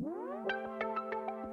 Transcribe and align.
Música 0.00 0.69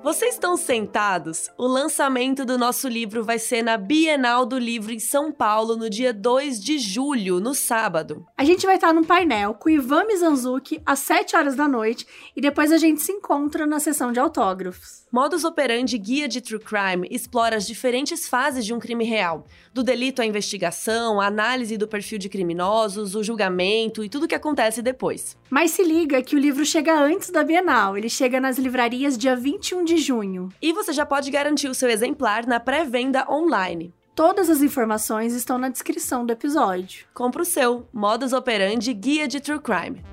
Vocês 0.08 0.36
estão 0.36 0.56
sentados? 0.56 1.50
O 1.58 1.68
lançamento 1.68 2.46
do 2.46 2.58
nosso 2.58 2.88
livro 2.88 3.26
vai 3.26 3.38
ser 3.38 3.62
na 3.62 3.76
Bienal 3.76 4.46
do 4.46 4.58
Livro 4.58 4.94
em 4.94 5.00
São 5.00 5.34
Paulo 5.34 5.76
no 5.76 5.90
dia 5.90 6.14
2 6.14 6.64
de 6.64 6.80
julho, 6.80 7.42
no 7.42 7.54
sábado. 7.54 8.26
A 8.38 8.46
gente 8.46 8.66
vai 8.66 8.76
estar 8.76 8.94
num 8.94 9.04
painel 9.04 9.54
com 9.54 9.70
Ivan 9.70 10.06
Mizanzuki 10.06 10.82
às 10.86 11.00
7 11.00 11.36
horas 11.36 11.58
da 11.58 11.68
noite 11.68 12.08
e 12.34 12.40
depois 12.40 12.72
a 12.72 12.78
gente 12.78 13.02
se 13.02 13.12
encontra 13.12 13.66
na 13.66 13.82
sessão 13.82 14.14
de 14.14 14.18
autógrafos. 14.18 15.06
Modus 15.12 15.44
Operandi 15.44 15.98
Guia 15.98 16.28
de 16.28 16.40
True 16.40 16.60
Crime 16.60 17.08
explora 17.12 17.58
as 17.58 17.68
diferentes 17.68 18.30
fases 18.30 18.66
de 18.66 18.74
um 18.74 18.80
crime 18.80 19.04
real, 19.04 19.46
do 19.74 19.84
delito 19.84 20.22
à 20.22 20.26
investigação, 20.26 21.20
a 21.20 21.28
análise 21.28 21.78
do 21.78 21.88
perfil 21.88 22.18
de 22.18 22.30
criminosos, 22.30 23.14
o 23.14 23.24
julgamento 23.24 24.06
e 24.06 24.10
tudo 24.10 24.24
o 24.24 24.28
que 24.28 24.36
acontece 24.36 24.82
depois. 24.82 25.36
Mas 25.50 25.72
se 25.72 25.84
liga 25.84 26.22
que 26.22 26.36
o 26.36 26.40
livro 26.40 26.66
chega 26.66 26.98
antes 26.98 27.30
da 27.30 27.44
Bienal, 27.44 27.98
ele 27.98 28.10
chega 28.10 28.40
nas 28.40 28.58
livrarias 28.58 29.18
dia 29.18 29.36
21 29.36 29.84
de 29.84 29.97
junho. 29.98 30.50
E 30.62 30.74
você 30.74 30.94
já 30.94 31.06
pode 31.06 31.30
garantir 31.32 31.68
o 31.68 31.76
seu 31.76 31.90
exemplar 31.90 32.46
na 32.46 32.60
pré-venda 32.60 33.26
online. 33.30 33.94
Todas 34.16 34.50
as 34.50 34.62
informações 34.62 35.34
estão 35.34 35.58
na 35.58 35.70
descrição 35.70 36.26
do 36.26 36.34
episódio. 36.34 37.06
Compre 37.14 37.44
o 37.44 37.46
seu, 37.46 37.88
Modus 37.94 38.34
Operandi 38.34 38.92
Guia 38.94 39.28
de 39.28 39.40
True 39.40 39.60
Crime. 39.60 40.04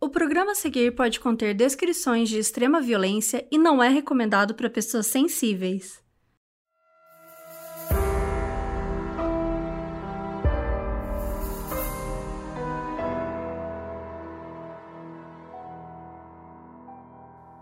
O 0.00 0.08
programa 0.08 0.52
a 0.52 0.54
seguir 0.54 0.94
pode 0.94 1.18
conter 1.18 1.52
descrições 1.52 2.28
de 2.28 2.38
extrema 2.38 2.80
violência 2.80 3.44
e 3.50 3.58
não 3.58 3.82
é 3.82 3.88
recomendado 3.88 4.54
para 4.54 4.70
pessoas 4.70 5.08
sensíveis. 5.08 6.05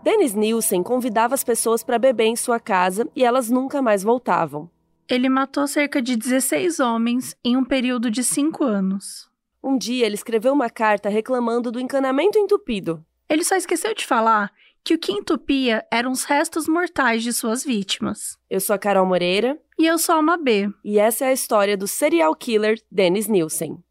Dennis 0.05 0.35
Nielsen 0.35 0.83
convidava 0.83 1.33
as 1.33 1.43
pessoas 1.43 1.83
para 1.83 1.97
beber 1.97 2.25
em 2.25 2.35
sua 2.35 2.59
casa 2.59 3.09
e 3.15 3.23
elas 3.25 3.49
nunca 3.49 3.81
mais 3.81 4.03
voltavam. 4.03 4.69
Ele 5.09 5.27
matou 5.27 5.65
cerca 5.65 5.99
de 5.99 6.15
16 6.15 6.79
homens 6.79 7.35
em 7.43 7.57
um 7.57 7.65
período 7.65 8.11
de 8.11 8.23
5 8.23 8.63
anos. 8.63 9.27
Um 9.63 9.75
dia 9.75 10.05
ele 10.05 10.13
escreveu 10.13 10.53
uma 10.53 10.69
carta 10.69 11.09
reclamando 11.09 11.71
do 11.71 11.79
encanamento 11.79 12.37
entupido. 12.37 13.03
Ele 13.27 13.43
só 13.43 13.55
esqueceu 13.55 13.95
de 13.95 14.05
falar 14.05 14.51
que 14.83 14.93
o 14.93 14.99
que 14.99 15.11
entupia 15.11 15.83
eram 15.91 16.11
os 16.11 16.23
restos 16.23 16.67
mortais 16.67 17.23
de 17.23 17.33
suas 17.33 17.63
vítimas. 17.63 18.37
Eu 18.47 18.59
sou 18.59 18.75
a 18.75 18.77
Carol 18.77 19.07
Moreira. 19.07 19.59
E 19.75 19.87
eu 19.87 19.97
sou 19.97 20.13
a 20.13 20.17
Alma 20.17 20.37
B. 20.37 20.69
E 20.83 20.99
essa 20.99 21.25
é 21.25 21.29
a 21.29 21.33
história 21.33 21.75
do 21.75 21.87
serial 21.87 22.35
killer 22.35 22.79
Dennis 22.91 23.27
Nielsen. 23.27 23.83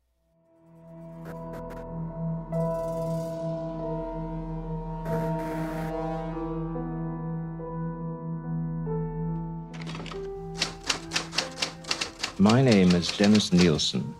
My 12.45 12.61
name 12.61 12.95
is 12.95 13.09
Dennis 13.17 13.55
Nielsen. 13.55 14.15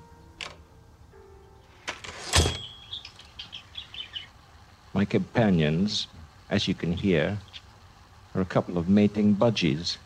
My 4.95 5.05
companions, 5.05 6.07
as 6.49 6.67
you 6.67 6.75
can 6.75 6.95
hear, 6.95 7.37
are 8.35 8.41
a 8.41 8.47
couple 8.47 8.79
of 8.79 8.89
mating 8.89 9.37
budgies, 9.37 9.99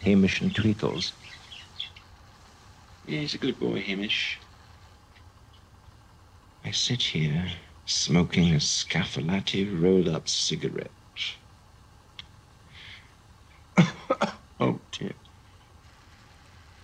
Hamish 0.00 0.40
and 0.40 0.54
Tweetles. 0.54 1.12
Yeah, 3.06 3.20
he's 3.20 3.34
a 3.34 3.38
good 3.38 3.60
boy, 3.60 3.82
Hamish. 3.82 4.38
I 6.64 6.70
sit 6.70 7.02
here 7.02 7.44
smoking 7.84 8.54
a 8.54 8.56
Scaffalati 8.56 9.68
rolled 9.82 10.08
up 10.08 10.30
cigarette. 10.30 10.90
Oh, 14.58 14.80
dear. 14.92 15.12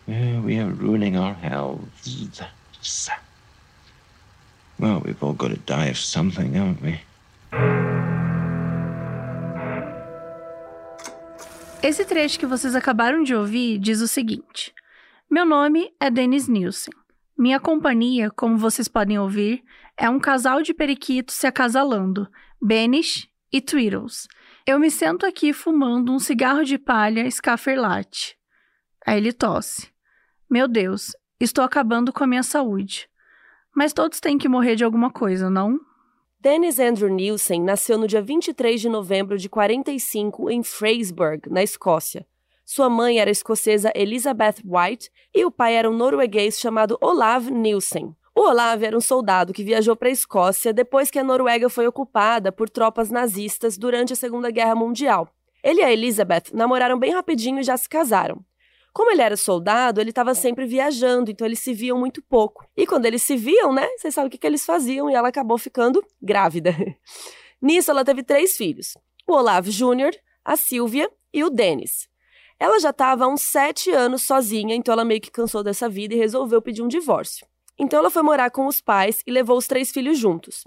Yeah, 0.07 0.41
we 0.41 0.59
are 0.59 0.71
ruining 0.71 1.17
our 1.17 1.35
healths. 1.35 3.09
Well, 4.79 5.01
we've 5.05 5.23
all 5.23 5.33
got 5.33 5.49
to 5.49 5.57
die 5.59 5.87
of 5.87 5.99
something, 5.99 6.55
haven't 6.55 6.83
we? 6.83 7.01
Esse 11.83 12.05
trecho 12.05 12.39
que 12.39 12.47
vocês 12.47 12.75
acabaram 12.75 13.23
de 13.23 13.35
ouvir 13.35 13.79
diz 13.79 14.01
o 14.01 14.09
seguinte: 14.09 14.75
Meu 15.31 15.45
nome 15.45 15.93
é 16.01 16.11
Dennis 16.11 16.49
Nielsen. 16.49 16.93
Minha 17.39 17.61
companhia, 17.61 18.29
como 18.31 18.57
vocês 18.57 18.89
podem 18.89 19.19
ouvir, 19.19 19.63
é 19.97 20.11
um 20.11 20.19
casal 20.19 20.63
de 20.63 20.75
periquitos 20.75 21.37
se 21.37 21.47
acasalando, 21.47 22.29
Benish 22.61 23.29
e 23.53 23.61
Tweedles. 23.61 24.27
Eu 24.67 24.81
me 24.81 24.91
sento 24.91 25.25
aqui 25.25 25.53
fumando 25.53 26.13
um 26.13 26.19
cigarro 26.19 26.65
de 26.65 26.77
palha 26.77 27.29
Scafferlat. 27.31 28.35
Aí 29.07 29.17
ele 29.17 29.33
tosse. 29.33 29.92
Meu 30.53 30.69
Deus, 30.69 31.17
estou 31.41 31.65
acabando 31.65 32.13
com 32.13 32.23
a 32.23 32.27
minha 32.27 32.43
saúde. 32.43 33.09
Mas 33.75 33.95
todos 33.95 34.21
têm 34.21 34.37
que 34.37 34.51
morrer 34.51 34.77
de 34.77 34.85
alguma 34.85 35.11
coisa, 35.11 35.49
não? 35.49 35.81
Dennis 36.39 36.79
Andrew 36.79 37.09
Nielsen 37.09 37.63
nasceu 37.63 37.97
no 37.97 38.07
dia 38.07 38.21
23 38.21 38.79
de 38.79 38.87
novembro 38.87 39.39
de 39.39 39.49
45 39.49 40.51
em 40.51 40.63
Freyisburg, 40.63 41.49
na 41.49 41.63
Escócia. 41.63 42.27
Sua 42.67 42.91
mãe 42.91 43.19
era 43.19 43.31
escocesa 43.31 43.95
Elizabeth 43.95 44.57
White 44.63 45.11
e 45.35 45.43
o 45.47 45.51
pai 45.51 45.75
era 45.75 45.91
um 45.91 45.97
norueguês 45.97 46.61
chamado 46.61 46.99
Olav 47.01 47.51
Nielsen. 47.51 48.15
O 48.35 48.43
Olav 48.43 48.85
era 48.85 48.95
um 48.95 49.01
soldado 49.01 49.55
que 49.55 49.65
viajou 49.65 49.97
para 49.97 50.09
a 50.09 50.13
Escócia 50.13 50.71
depois 50.71 51.11
que 51.11 51.19
a 51.19 51.25
Noruega 51.25 51.71
foi 51.71 51.87
ocupada 51.87 52.53
por 52.53 52.69
tropas 52.69 53.11
nazistas 53.11 53.79
durante 53.79 54.13
a 54.13 54.17
Segunda 54.17 54.51
Guerra 54.51 54.75
Mundial. 54.75 55.31
Ele 55.65 55.81
e 55.81 55.85
a 55.85 55.91
Elizabeth 55.91 56.53
namoraram 56.53 56.99
bem 56.99 57.15
rapidinho 57.15 57.61
e 57.61 57.63
já 57.63 57.75
se 57.75 57.89
casaram. 57.89 58.45
Como 58.93 59.11
ele 59.11 59.23
era 59.23 59.37
soldado, 59.37 60.01
ele 60.01 60.11
estava 60.11 60.35
sempre 60.35 60.67
viajando, 60.67 61.31
então 61.31 61.47
eles 61.47 61.61
se 61.61 61.73
viam 61.73 61.99
muito 61.99 62.21
pouco. 62.23 62.67
E 62.77 62.87
quando 62.87 63.07
eles 63.07 63.23
se 63.23 63.37
viam, 63.37 63.73
né, 63.73 63.89
vocês 63.97 64.15
sabem 64.15 64.29
o 64.29 64.31
que, 64.31 64.37
que 64.37 64.47
eles 64.47 64.67
faziam, 64.67 65.11
e 65.11 65.15
ela 65.15 65.29
acabou 65.29 65.57
ficando 65.57 66.05
grávida. 66.21 66.75
Nisso, 67.61 67.91
ela 67.91 68.05
teve 68.05 68.23
três 68.23 68.57
filhos: 68.57 68.97
o 69.27 69.33
Olavo 69.33 69.71
Júnior, 69.71 70.13
a 70.45 70.57
Silvia 70.57 71.11
e 71.33 71.43
o 71.43 71.49
Denis. 71.49 72.09
Ela 72.59 72.79
já 72.79 72.91
estava 72.91 73.25
há 73.25 73.29
uns 73.29 73.41
sete 73.41 73.91
anos 73.91 74.23
sozinha, 74.23 74.75
então 74.75 74.93
ela 74.93 75.05
meio 75.05 75.21
que 75.21 75.31
cansou 75.31 75.63
dessa 75.63 75.89
vida 75.89 76.15
e 76.15 76.19
resolveu 76.19 76.61
pedir 76.61 76.83
um 76.83 76.89
divórcio. 76.89 77.47
Então 77.79 77.99
ela 77.99 78.11
foi 78.11 78.23
morar 78.23 78.51
com 78.51 78.67
os 78.67 78.81
pais 78.81 79.23
e 79.27 79.31
levou 79.31 79.57
os 79.57 79.67
três 79.67 79.91
filhos 79.91 80.19
juntos. 80.19 80.65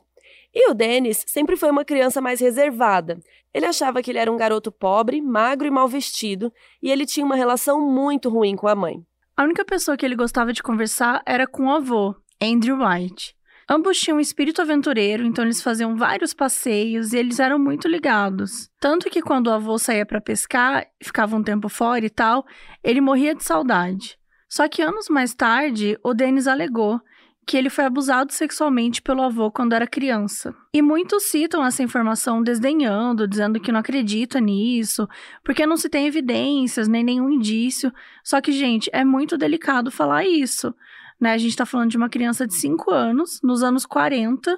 E 0.53 0.69
o 0.69 0.73
Dennis 0.73 1.23
sempre 1.27 1.57
foi 1.57 1.69
uma 1.69 1.83
criança 1.83 2.21
mais 2.21 2.39
reservada. 2.39 3.19
Ele 3.53 3.65
achava 3.65 4.01
que 4.01 4.11
ele 4.11 4.19
era 4.19 4.31
um 4.31 4.37
garoto 4.37 4.71
pobre, 4.71 5.21
magro 5.21 5.67
e 5.67 5.71
mal 5.71 5.87
vestido, 5.87 6.51
e 6.81 6.91
ele 6.91 7.05
tinha 7.05 7.25
uma 7.25 7.35
relação 7.35 7.79
muito 7.79 8.29
ruim 8.29 8.55
com 8.55 8.67
a 8.67 8.75
mãe. 8.75 9.05
A 9.37 9.43
única 9.43 9.65
pessoa 9.65 9.97
que 9.97 10.05
ele 10.05 10.15
gostava 10.15 10.53
de 10.53 10.63
conversar 10.63 11.21
era 11.25 11.45
com 11.45 11.65
o 11.65 11.71
avô, 11.71 12.15
Andrew 12.41 12.77
White. 12.77 13.35
Ambos 13.67 13.99
tinham 13.99 14.17
um 14.17 14.21
espírito 14.21 14.61
aventureiro, 14.61 15.25
então 15.25 15.43
eles 15.43 15.61
faziam 15.61 15.95
vários 15.95 16.33
passeios 16.33 17.13
e 17.13 17.17
eles 17.17 17.39
eram 17.39 17.57
muito 17.57 17.87
ligados. 17.87 18.69
Tanto 18.79 19.09
que 19.09 19.23
quando 19.23 19.47
o 19.47 19.51
avô 19.51 19.77
saía 19.79 20.05
para 20.05 20.21
pescar, 20.21 20.85
ficava 21.01 21.35
um 21.35 21.41
tempo 21.41 21.67
fora 21.67 22.05
e 22.05 22.09
tal, 22.09 22.45
ele 22.83 23.01
morria 23.01 23.33
de 23.33 23.43
saudade. 23.43 24.19
Só 24.47 24.69
que 24.69 24.83
anos 24.83 25.09
mais 25.09 25.33
tarde, 25.33 25.97
o 26.03 26.13
Dennis 26.13 26.47
alegou 26.47 27.01
que 27.45 27.55
ele 27.55 27.69
foi 27.69 27.85
abusado 27.85 28.33
sexualmente 28.33 29.01
pelo 29.01 29.21
avô 29.21 29.51
quando 29.51 29.73
era 29.73 29.85
criança. 29.85 30.55
E 30.73 30.81
muitos 30.81 31.23
citam 31.23 31.63
essa 31.63 31.83
informação 31.83 32.41
desdenhando, 32.41 33.27
dizendo 33.27 33.59
que 33.59 33.71
não 33.71 33.79
acredita 33.79 34.39
nisso, 34.39 35.07
porque 35.43 35.65
não 35.65 35.77
se 35.77 35.87
tem 35.87 36.07
evidências 36.07 36.87
nem 36.87 37.03
nenhum 37.03 37.29
indício. 37.29 37.93
Só 38.23 38.41
que, 38.41 38.51
gente, 38.51 38.89
é 38.91 39.05
muito 39.05 39.37
delicado 39.37 39.91
falar 39.91 40.25
isso. 40.25 40.73
Né? 41.19 41.33
A 41.33 41.37
gente 41.37 41.51
está 41.51 41.65
falando 41.65 41.91
de 41.91 41.97
uma 41.97 42.09
criança 42.09 42.47
de 42.47 42.55
5 42.55 42.91
anos, 42.91 43.39
nos 43.43 43.61
anos 43.61 43.85
40, 43.85 44.57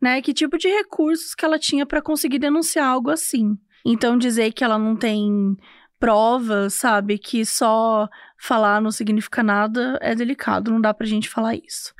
né? 0.00 0.20
Que 0.22 0.32
tipo 0.32 0.56
de 0.56 0.68
recursos 0.68 1.34
que 1.34 1.44
ela 1.44 1.58
tinha 1.58 1.84
para 1.86 2.02
conseguir 2.02 2.38
denunciar 2.38 2.88
algo 2.88 3.10
assim? 3.10 3.58
Então, 3.84 4.16
dizer 4.16 4.52
que 4.52 4.64
ela 4.64 4.78
não 4.78 4.96
tem 4.96 5.56
provas, 6.00 6.74
sabe? 6.74 7.18
Que 7.18 7.44
só 7.44 8.08
falar 8.36 8.80
não 8.80 8.90
significa 8.90 9.40
nada 9.40 9.98
é 10.02 10.16
delicado, 10.16 10.72
não 10.72 10.80
dá 10.80 10.92
pra 10.92 11.06
gente 11.06 11.28
falar 11.28 11.54
isso. 11.54 11.94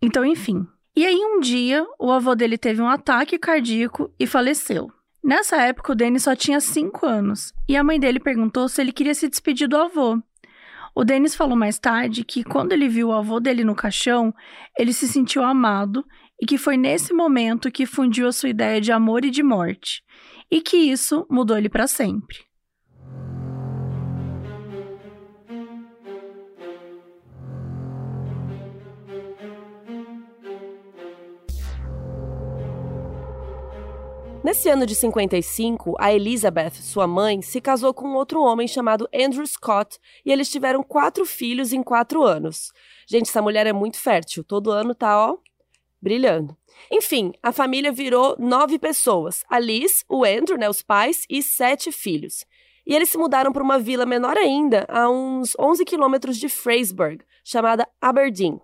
Então, 0.00 0.24
enfim. 0.24 0.66
E 0.94 1.04
aí, 1.04 1.16
um 1.16 1.40
dia, 1.40 1.86
o 1.98 2.10
avô 2.10 2.34
dele 2.34 2.56
teve 2.56 2.80
um 2.80 2.88
ataque 2.88 3.38
cardíaco 3.38 4.10
e 4.18 4.26
faleceu. 4.26 4.90
Nessa 5.22 5.56
época, 5.56 5.92
o 5.92 5.94
Denis 5.94 6.22
só 6.22 6.36
tinha 6.36 6.60
5 6.60 7.04
anos 7.04 7.52
e 7.68 7.76
a 7.76 7.82
mãe 7.82 7.98
dele 7.98 8.20
perguntou 8.20 8.68
se 8.68 8.80
ele 8.80 8.92
queria 8.92 9.14
se 9.14 9.28
despedir 9.28 9.68
do 9.68 9.76
avô. 9.76 10.18
O 10.94 11.04
Denis 11.04 11.34
falou 11.34 11.56
mais 11.56 11.78
tarde 11.78 12.24
que 12.24 12.42
quando 12.42 12.72
ele 12.72 12.88
viu 12.88 13.08
o 13.08 13.12
avô 13.12 13.38
dele 13.38 13.64
no 13.64 13.74
caixão, 13.74 14.32
ele 14.78 14.94
se 14.94 15.06
sentiu 15.06 15.42
amado 15.42 16.02
e 16.40 16.46
que 16.46 16.56
foi 16.56 16.78
nesse 16.78 17.12
momento 17.12 17.70
que 17.70 17.84
fundiu 17.84 18.28
a 18.28 18.32
sua 18.32 18.48
ideia 18.48 18.80
de 18.80 18.92
amor 18.92 19.24
e 19.24 19.30
de 19.30 19.42
morte, 19.42 20.02
e 20.50 20.62
que 20.62 20.76
isso 20.76 21.26
mudou 21.30 21.58
ele 21.58 21.68
para 21.68 21.86
sempre. 21.86 22.45
Nesse 34.46 34.68
ano 34.68 34.86
de 34.86 34.94
55, 34.94 35.96
a 35.98 36.14
Elizabeth, 36.14 36.74
sua 36.74 37.04
mãe, 37.04 37.42
se 37.42 37.60
casou 37.60 37.92
com 37.92 38.14
outro 38.14 38.40
homem 38.40 38.68
chamado 38.68 39.08
Andrew 39.12 39.44
Scott 39.44 39.98
e 40.24 40.30
eles 40.30 40.48
tiveram 40.48 40.84
quatro 40.84 41.26
filhos 41.26 41.72
em 41.72 41.82
quatro 41.82 42.22
anos. 42.22 42.70
Gente, 43.08 43.28
essa 43.28 43.42
mulher 43.42 43.66
é 43.66 43.72
muito 43.72 43.98
fértil, 43.98 44.44
todo 44.44 44.70
ano 44.70 44.94
tá, 44.94 45.18
ó, 45.18 45.36
brilhando. 46.00 46.56
Enfim, 46.92 47.32
a 47.42 47.50
família 47.50 47.90
virou 47.90 48.36
nove 48.38 48.78
pessoas: 48.78 49.44
a 49.50 49.58
Liz, 49.58 50.04
o 50.08 50.24
Andrew, 50.24 50.56
né, 50.56 50.68
os 50.68 50.80
pais, 50.80 51.26
e 51.28 51.42
sete 51.42 51.90
filhos. 51.90 52.44
E 52.86 52.94
eles 52.94 53.08
se 53.08 53.18
mudaram 53.18 53.52
para 53.52 53.64
uma 53.64 53.80
vila 53.80 54.06
menor 54.06 54.36
ainda, 54.38 54.86
a 54.88 55.10
uns 55.10 55.56
11 55.58 55.84
quilômetros 55.84 56.36
de 56.36 56.48
Freyberg, 56.48 57.24
chamada 57.42 57.84
Aberdeen. 58.00 58.60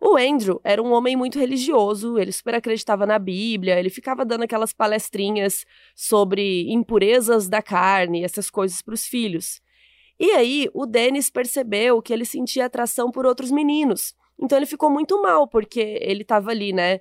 O 0.00 0.16
Andrew 0.16 0.60
era 0.62 0.80
um 0.80 0.92
homem 0.92 1.16
muito 1.16 1.38
religioso, 1.38 2.18
ele 2.18 2.30
super 2.30 2.54
acreditava 2.54 3.04
na 3.04 3.18
Bíblia, 3.18 3.78
ele 3.78 3.90
ficava 3.90 4.24
dando 4.24 4.44
aquelas 4.44 4.72
palestrinhas 4.72 5.66
sobre 5.94 6.70
impurezas 6.70 7.48
da 7.48 7.60
carne, 7.60 8.22
essas 8.22 8.48
coisas 8.48 8.80
para 8.80 8.94
os 8.94 9.04
filhos. 9.04 9.60
E 10.20 10.30
aí, 10.32 10.68
o 10.72 10.86
Dennis 10.86 11.30
percebeu 11.30 12.00
que 12.00 12.12
ele 12.12 12.24
sentia 12.24 12.66
atração 12.66 13.10
por 13.10 13.26
outros 13.26 13.50
meninos. 13.50 14.14
Então 14.40 14.56
ele 14.56 14.66
ficou 14.66 14.90
muito 14.90 15.20
mal, 15.20 15.48
porque 15.48 15.98
ele 16.00 16.22
estava 16.22 16.50
ali, 16.50 16.72
né? 16.72 17.00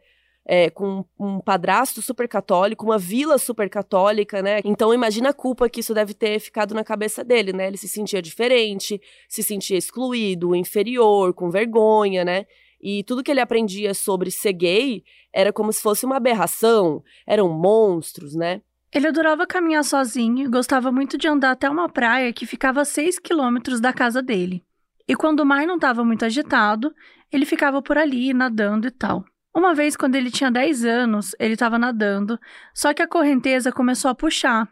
É, 0.49 0.69
com 0.69 1.03
um 1.19 1.41
padrasto 1.41 2.01
super 2.01 2.25
católico, 2.25 2.85
uma 2.85 2.97
vila 2.97 3.37
super 3.37 3.69
católica, 3.69 4.41
né? 4.41 4.61
Então 4.63 4.93
imagina 4.93 5.29
a 5.29 5.33
culpa 5.33 5.69
que 5.69 5.81
isso 5.81 5.93
deve 5.93 6.13
ter 6.13 6.39
ficado 6.39 6.73
na 6.73 6.85
cabeça 6.85 7.21
dele, 7.23 7.51
né? 7.51 7.67
Ele 7.67 7.77
se 7.77 7.87
sentia 7.87 8.21
diferente, 8.21 8.99
se 9.27 9.43
sentia 9.43 9.77
excluído, 9.77 10.55
inferior, 10.55 11.33
com 11.33 11.51
vergonha, 11.51 12.23
né? 12.23 12.45
E 12.81 13.03
tudo 13.03 13.23
que 13.23 13.31
ele 13.31 13.41
aprendia 13.41 13.93
sobre 13.93 14.31
ser 14.31 14.53
gay 14.53 15.03
era 15.33 15.51
como 15.51 15.71
se 15.73 15.81
fosse 15.81 16.05
uma 16.05 16.17
aberração, 16.17 17.03
eram 17.25 17.49
monstros, 17.49 18.35
né? 18.35 18.61
Ele 18.93 19.07
adorava 19.07 19.45
caminhar 19.45 19.83
sozinho 19.83 20.45
e 20.45 20.49
gostava 20.49 20.91
muito 20.91 21.17
de 21.17 21.27
andar 21.27 21.51
até 21.51 21.69
uma 21.69 21.89
praia 21.89 22.31
que 22.31 22.45
ficava 22.45 22.81
a 22.81 22.85
6 22.85 23.19
quilômetros 23.19 23.81
da 23.81 23.91
casa 23.91 24.21
dele. 24.21 24.63
E 25.07 25.15
quando 25.15 25.41
o 25.41 25.45
mar 25.45 25.65
não 25.65 25.75
estava 25.75 26.03
muito 26.03 26.25
agitado, 26.25 26.93
ele 27.31 27.45
ficava 27.45 27.81
por 27.81 27.97
ali, 27.97 28.33
nadando 28.33 28.87
e 28.87 28.91
tal. 28.91 29.25
Uma 29.55 29.73
vez, 29.73 29.95
quando 29.95 30.15
ele 30.15 30.29
tinha 30.29 30.51
10 30.51 30.85
anos, 30.85 31.35
ele 31.39 31.53
estava 31.53 31.79
nadando, 31.79 32.39
só 32.73 32.93
que 32.93 33.01
a 33.01 33.07
correnteza 33.07 33.71
começou 33.71 34.09
a 34.11 34.15
puxar. 34.15 34.69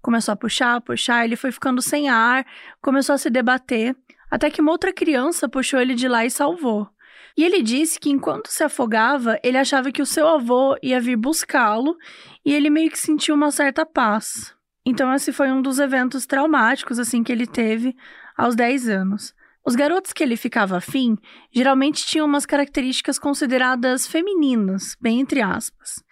Começou 0.00 0.32
a 0.32 0.36
puxar, 0.36 0.80
puxar, 0.80 1.24
ele 1.24 1.36
foi 1.36 1.50
ficando 1.50 1.82
sem 1.82 2.08
ar, 2.08 2.46
começou 2.80 3.14
a 3.14 3.18
se 3.18 3.28
debater, 3.28 3.96
até 4.30 4.48
que 4.48 4.60
uma 4.60 4.70
outra 4.70 4.92
criança 4.92 5.48
puxou 5.48 5.80
ele 5.80 5.94
de 5.94 6.06
lá 6.06 6.24
e 6.24 6.30
salvou. 6.30 6.88
E 7.38 7.44
ele 7.44 7.62
disse 7.62 8.00
que 8.00 8.10
enquanto 8.10 8.48
se 8.48 8.64
afogava, 8.64 9.38
ele 9.44 9.56
achava 9.56 9.92
que 9.92 10.02
o 10.02 10.06
seu 10.06 10.26
avô 10.26 10.76
ia 10.82 11.00
vir 11.00 11.14
buscá-lo 11.14 11.96
e 12.44 12.52
ele 12.52 12.68
meio 12.68 12.90
que 12.90 12.98
sentiu 12.98 13.32
uma 13.36 13.52
certa 13.52 13.86
paz. 13.86 14.52
Então, 14.84 15.14
esse 15.14 15.32
foi 15.32 15.52
um 15.52 15.62
dos 15.62 15.78
eventos 15.78 16.26
traumáticos 16.26 16.98
assim 16.98 17.22
que 17.22 17.30
ele 17.30 17.46
teve 17.46 17.94
aos 18.36 18.56
10 18.56 18.88
anos. 18.88 19.32
Os 19.64 19.76
garotos 19.76 20.12
que 20.12 20.24
ele 20.24 20.36
ficava 20.36 20.78
afim 20.78 21.16
geralmente 21.52 22.04
tinham 22.04 22.26
umas 22.26 22.44
características 22.44 23.20
consideradas 23.20 24.04
femininas, 24.04 24.96
bem 25.00 25.20
entre 25.20 25.40
aspas. 25.40 26.02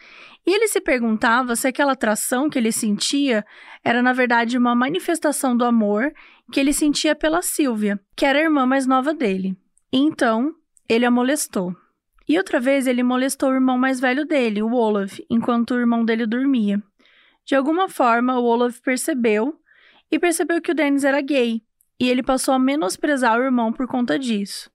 E 0.46 0.55
ele 0.55 0.69
se 0.69 0.81
perguntava 0.81 1.56
se 1.56 1.67
aquela 1.67 1.94
atração 1.94 2.49
que 2.49 2.56
ele 2.56 2.70
sentia 2.70 3.44
era, 3.82 4.00
na 4.00 4.12
verdade, 4.12 4.56
uma 4.56 4.76
manifestação 4.76 5.56
do 5.56 5.64
amor 5.64 6.12
que 6.52 6.61
ele 6.61 6.73
sentia 6.73 7.17
pela 7.17 7.43
Silvia, 7.43 7.99
que 8.14 8.25
era 8.25 8.38
a 8.38 8.43
irmã 8.43 8.64
mais 8.64 8.87
nova 8.87 9.12
dele. 9.12 9.56
Então, 9.93 10.55
ele 10.88 11.05
a 11.05 11.11
molestou. 11.11 11.75
E 12.29 12.37
outra 12.37 12.59
vez 12.59 12.87
ele 12.87 13.03
molestou 13.03 13.50
o 13.50 13.55
irmão 13.55 13.79
mais 13.79 14.00
velho 14.00 14.25
dele, 14.25 14.62
o 14.62 14.73
Olaf, 14.73 15.19
enquanto 15.31 15.73
o 15.73 15.79
irmão 15.79 16.05
dele 16.05 16.27
dormia. 16.27 16.83
De 17.44 17.55
alguma 17.55 17.88
forma, 17.88 18.38
o 18.38 18.44
Olaf 18.44 18.81
percebeu 18.81 19.61
e 20.11 20.19
percebeu 20.19 20.61
que 20.61 20.73
o 20.73 20.75
Dennis 20.75 21.05
era 21.05 21.21
gay, 21.21 21.62
e 22.00 22.09
ele 22.09 22.23
passou 22.23 22.53
a 22.55 22.59
menosprezar 22.59 23.38
o 23.38 23.44
irmão 23.44 23.73
por 23.73 23.87
conta 23.87 24.19
disso. 24.19 24.71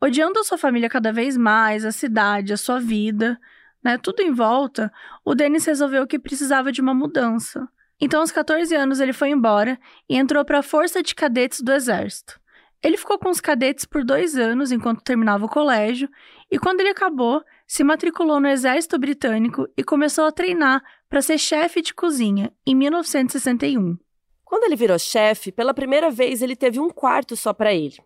Odiando 0.00 0.38
a 0.38 0.44
sua 0.44 0.56
família 0.56 0.88
cada 0.88 1.12
vez 1.12 1.36
mais, 1.36 1.84
a 1.84 1.90
cidade, 1.90 2.52
a 2.52 2.56
sua 2.56 2.78
vida, 2.78 3.38
né, 3.82 3.98
tudo 3.98 4.22
em 4.22 4.32
volta, 4.32 4.92
o 5.24 5.34
Dennis 5.34 5.64
resolveu 5.64 6.06
que 6.06 6.18
precisava 6.18 6.70
de 6.70 6.80
uma 6.80 6.94
mudança. 6.94 7.68
Então, 8.00 8.20
aos 8.20 8.30
14 8.30 8.72
anos, 8.76 9.00
ele 9.00 9.12
foi 9.12 9.30
embora 9.30 9.78
e 10.08 10.16
entrou 10.16 10.44
para 10.44 10.60
a 10.60 10.62
Força 10.62 11.02
de 11.02 11.14
Cadetes 11.14 11.60
do 11.60 11.72
Exército. 11.72 12.38
Ele 12.82 12.96
ficou 12.96 13.18
com 13.18 13.28
os 13.28 13.40
cadetes 13.40 13.84
por 13.84 14.04
dois 14.04 14.36
anos 14.36 14.70
enquanto 14.70 15.02
terminava 15.02 15.44
o 15.44 15.48
colégio, 15.48 16.08
e 16.50 16.58
quando 16.58 16.80
ele 16.80 16.90
acabou, 16.90 17.42
se 17.66 17.82
matriculou 17.82 18.40
no 18.40 18.48
Exército 18.48 18.98
Britânico 18.98 19.68
e 19.76 19.82
começou 19.82 20.24
a 20.24 20.32
treinar 20.32 20.82
para 21.08 21.20
ser 21.22 21.38
chefe 21.38 21.82
de 21.82 21.92
cozinha 21.92 22.52
em 22.66 22.74
1961. 22.74 23.98
Quando 24.44 24.64
ele 24.64 24.76
virou 24.76 24.98
chefe, 24.98 25.52
pela 25.52 25.74
primeira 25.74 26.10
vez 26.10 26.40
ele 26.40 26.56
teve 26.56 26.80
um 26.80 26.88
quarto 26.88 27.36
só 27.36 27.52
para 27.52 27.74
ele. 27.74 27.96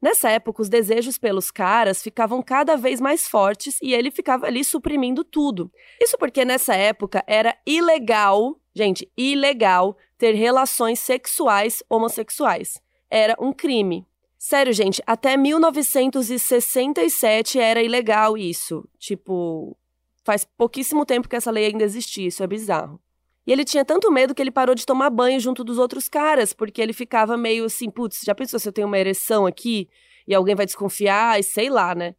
Nessa 0.00 0.28
época, 0.28 0.60
os 0.60 0.68
desejos 0.68 1.16
pelos 1.16 1.50
caras 1.50 2.02
ficavam 2.02 2.42
cada 2.42 2.76
vez 2.76 3.00
mais 3.00 3.26
fortes 3.26 3.78
e 3.80 3.94
ele 3.94 4.10
ficava 4.10 4.46
ali 4.46 4.62
suprimindo 4.62 5.24
tudo. 5.24 5.72
Isso 6.00 6.18
porque 6.18 6.44
nessa 6.44 6.74
época 6.74 7.24
era 7.26 7.56
ilegal, 7.64 8.60
gente, 8.74 9.10
ilegal 9.16 9.96
ter 10.18 10.32
relações 10.32 11.00
sexuais 11.00 11.82
homossexuais. 11.88 12.80
Era 13.10 13.34
um 13.40 13.52
crime. 13.52 14.06
Sério, 14.48 14.72
gente, 14.72 15.02
até 15.04 15.36
1967 15.36 17.58
era 17.58 17.82
ilegal 17.82 18.38
isso. 18.38 18.88
Tipo, 18.96 19.76
faz 20.22 20.44
pouquíssimo 20.44 21.04
tempo 21.04 21.28
que 21.28 21.34
essa 21.34 21.50
lei 21.50 21.66
ainda 21.66 21.82
existia, 21.82 22.28
isso 22.28 22.44
é 22.44 22.46
bizarro. 22.46 23.00
E 23.44 23.50
ele 23.50 23.64
tinha 23.64 23.84
tanto 23.84 24.08
medo 24.08 24.36
que 24.36 24.40
ele 24.40 24.52
parou 24.52 24.76
de 24.76 24.86
tomar 24.86 25.10
banho 25.10 25.40
junto 25.40 25.64
dos 25.64 25.78
outros 25.78 26.08
caras, 26.08 26.52
porque 26.52 26.80
ele 26.80 26.92
ficava 26.92 27.36
meio 27.36 27.64
assim, 27.64 27.90
putz, 27.90 28.20
já 28.24 28.36
pensou 28.36 28.60
se 28.60 28.68
eu 28.68 28.72
tenho 28.72 28.86
uma 28.86 28.96
ereção 28.96 29.46
aqui 29.46 29.88
e 30.28 30.32
alguém 30.32 30.54
vai 30.54 30.64
desconfiar, 30.64 31.40
e 31.40 31.42
sei 31.42 31.68
lá, 31.68 31.92
né? 31.92 32.14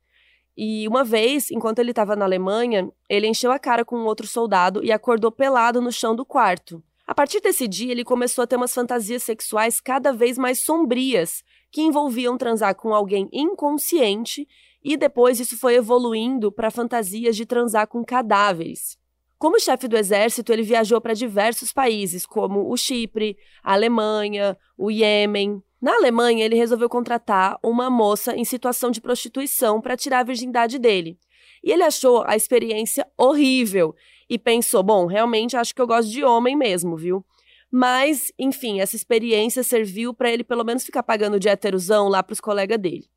E 0.58 0.86
uma 0.86 1.06
vez, 1.06 1.50
enquanto 1.50 1.80
ele 1.80 1.92
estava 1.92 2.14
na 2.14 2.26
Alemanha, 2.26 2.92
ele 3.08 3.28
encheu 3.28 3.54
a 3.54 3.60
cara 3.60 3.86
com 3.86 3.98
um 3.98 4.06
outro 4.06 4.28
soldado 4.28 4.84
e 4.84 4.92
acordou 4.92 5.32
pelado 5.32 5.80
no 5.80 5.94
chão 5.94 6.14
do 6.14 6.26
quarto. 6.26 6.84
A 7.08 7.16
partir 7.16 7.40
desse 7.40 7.70
dia, 7.70 7.94
ele 7.94 8.04
começou 8.04 8.44
a 8.44 8.48
ter 8.48 8.58
umas 8.58 8.74
fantasias 8.74 9.24
sexuais 9.24 9.80
cada 9.80 10.12
vez 10.12 10.38
mais 10.38 10.60
sombrias, 10.60 11.42
que 11.72 11.81
envolviam 11.81 12.38
transar 12.38 12.75
com 12.75 12.94
alguém 12.94 13.30
inconsciente 13.31 14.48
e 14.84 14.96
depois 14.96 15.40
isso 15.40 15.58
foi 15.58 15.75
evoluindo 15.75 16.52
para 16.52 16.71
fantasias 16.71 17.36
de 17.36 17.45
transar 17.45 17.88
com 17.88 18.04
cadáveres. 18.04 18.97
Como 19.38 19.59
chefe 19.59 19.88
do 19.88 19.95
exército, 19.95 20.52
ele 20.52 20.64
viajou 20.64 21.00
para 21.00 21.14
diversos 21.14 21.71
países, 21.71 22.26
como 22.26 22.71
o 22.71 22.76
Chipre, 22.76 23.38
a 23.62 23.74
Alemanha, 23.74 24.57
o 24.76 24.90
Iêmen. 24.90 25.62
Na 25.80 25.94
Alemanha, 25.95 26.44
ele 26.44 26.56
resolveu 26.56 26.90
contratar 26.90 27.59
uma 27.62 27.88
moça 27.88 28.36
em 28.36 28.44
situação 28.44 28.90
de 28.90 29.00
prostituição 29.00 29.80
para 29.80 29.95
tirar 29.95 30.19
a 30.19 30.24
virgindade 30.24 30.80
dele. 30.80 31.19
E 31.64 31.71
ele 31.71 31.83
achou 31.83 32.24
a 32.26 32.36
experiência 32.36 33.06
horrível 33.16 33.94
e 34.28 34.40
pensou: 34.40 34.81
bom, 34.81 35.06
realmente 35.06 35.56
acho 35.56 35.76
que 35.76 35.81
eu 35.81 35.88
gosto 35.88 36.09
de 36.09 36.24
homem 36.24 36.56
mesmo, 36.56 36.97
viu? 36.97 37.24
Mas, 37.71 38.31
enfim, 38.40 38.80
essa 38.80 38.95
experiência 38.95 39.64
serviu 39.64 40.14
para 40.14 40.31
ele 40.31 40.44
pelo 40.44 40.64
menos 40.64 40.86
ficar 40.86 41.04
pagando 41.04 41.40
de 41.40 41.50
heterosão 41.50 42.07
lá 42.07 42.24
para 42.24 42.33
os 42.33 42.40
colegas 42.40 42.80
dele. 42.80 43.09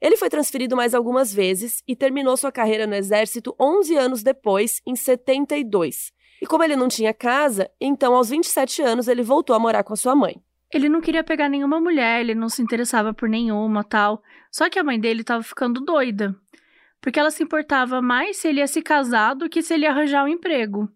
Ele 0.00 0.16
foi 0.16 0.28
transferido 0.28 0.74
mais 0.74 0.94
algumas 0.94 1.32
vezes 1.32 1.82
e 1.86 1.94
terminou 1.94 2.36
sua 2.36 2.50
carreira 2.50 2.86
no 2.88 2.94
exército 2.94 3.54
11 3.60 3.96
anos 3.96 4.22
depois, 4.22 4.82
em 4.84 4.96
72. 4.96 6.12
E 6.40 6.46
como 6.46 6.64
ele 6.64 6.74
não 6.74 6.88
tinha 6.88 7.14
casa, 7.14 7.70
então 7.80 8.16
aos 8.16 8.30
27 8.30 8.82
anos 8.82 9.06
ele 9.06 9.22
voltou 9.22 9.54
a 9.54 9.60
morar 9.60 9.84
com 9.84 9.92
a 9.92 9.96
sua 9.96 10.16
mãe. 10.16 10.42
Ele 10.72 10.88
não 10.88 11.00
queria 11.00 11.22
pegar 11.22 11.48
nenhuma 11.48 11.80
mulher, 11.80 12.20
ele 12.20 12.34
não 12.34 12.48
se 12.48 12.60
interessava 12.60 13.14
por 13.14 13.28
nenhuma, 13.28 13.84
tal. 13.84 14.22
Só 14.50 14.68
que 14.68 14.78
a 14.78 14.82
mãe 14.82 14.98
dele 14.98 15.20
estava 15.20 15.42
ficando 15.42 15.80
doida, 15.80 16.34
porque 17.00 17.20
ela 17.20 17.30
se 17.30 17.44
importava 17.44 18.02
mais 18.02 18.38
se 18.38 18.48
ele 18.48 18.58
ia 18.58 18.66
se 18.66 18.82
casar 18.82 19.34
do 19.34 19.48
que 19.48 19.62
se 19.62 19.72
ele 19.74 19.84
ia 19.84 19.90
arranjar 19.90 20.24
um 20.24 20.28
emprego. 20.28 20.90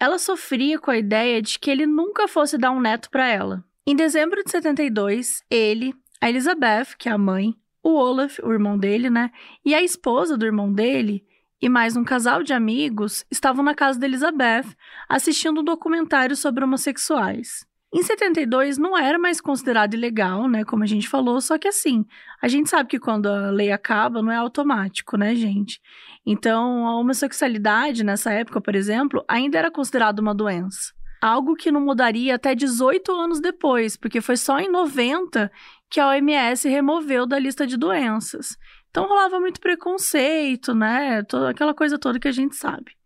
Ela 0.00 0.18
sofria 0.18 0.78
com 0.78 0.90
a 0.90 0.98
ideia 0.98 1.42
de 1.42 1.58
que 1.58 1.70
ele 1.70 1.86
nunca 1.86 2.28
fosse 2.28 2.56
dar 2.56 2.70
um 2.70 2.80
neto 2.80 3.10
para 3.10 3.26
ela. 3.26 3.64
Em 3.86 3.96
dezembro 3.96 4.44
de 4.44 4.50
72, 4.50 5.42
ele, 5.50 5.94
a 6.20 6.28
Elizabeth, 6.28 6.94
que 6.96 7.08
é 7.08 7.12
a 7.12 7.18
mãe, 7.18 7.54
o 7.82 7.94
Olaf, 7.94 8.38
o 8.42 8.52
irmão 8.52 8.78
dele, 8.78 9.10
né, 9.10 9.30
e 9.64 9.74
a 9.74 9.82
esposa 9.82 10.36
do 10.36 10.46
irmão 10.46 10.72
dele, 10.72 11.24
e 11.60 11.68
mais 11.68 11.96
um 11.96 12.04
casal 12.04 12.42
de 12.44 12.52
amigos, 12.52 13.24
estavam 13.30 13.64
na 13.64 13.74
casa 13.74 13.98
da 13.98 14.06
Elizabeth 14.06 14.66
assistindo 15.08 15.60
um 15.60 15.64
documentário 15.64 16.36
sobre 16.36 16.62
homossexuais. 16.62 17.66
Em 17.92 18.02
72 18.02 18.76
não 18.76 18.96
era 18.98 19.18
mais 19.18 19.40
considerado 19.40 19.94
ilegal, 19.94 20.46
né, 20.46 20.62
como 20.62 20.82
a 20.82 20.86
gente 20.86 21.08
falou, 21.08 21.40
só 21.40 21.56
que 21.56 21.66
assim, 21.66 22.04
a 22.42 22.46
gente 22.46 22.68
sabe 22.68 22.88
que 22.90 22.98
quando 22.98 23.26
a 23.26 23.50
lei 23.50 23.72
acaba 23.72 24.20
não 24.20 24.30
é 24.30 24.36
automático, 24.36 25.16
né, 25.16 25.34
gente? 25.34 25.80
Então, 26.26 26.86
a 26.86 26.98
homossexualidade 26.98 28.04
nessa 28.04 28.30
época, 28.30 28.60
por 28.60 28.74
exemplo, 28.74 29.24
ainda 29.26 29.58
era 29.58 29.70
considerada 29.70 30.20
uma 30.20 30.34
doença. 30.34 30.92
Algo 31.22 31.56
que 31.56 31.72
não 31.72 31.80
mudaria 31.80 32.34
até 32.34 32.54
18 32.54 33.10
anos 33.10 33.40
depois, 33.40 33.96
porque 33.96 34.20
foi 34.20 34.36
só 34.36 34.58
em 34.60 34.70
90 34.70 35.50
que 35.88 35.98
a 35.98 36.08
OMS 36.08 36.68
removeu 36.68 37.26
da 37.26 37.38
lista 37.38 37.66
de 37.66 37.78
doenças. 37.78 38.58
Então 38.90 39.08
rolava 39.08 39.40
muito 39.40 39.60
preconceito, 39.60 40.74
né? 40.74 41.22
Toda 41.22 41.50
aquela 41.50 41.74
coisa 41.74 41.98
toda 41.98 42.20
que 42.20 42.28
a 42.28 42.32
gente 42.32 42.54
sabe. 42.54 42.97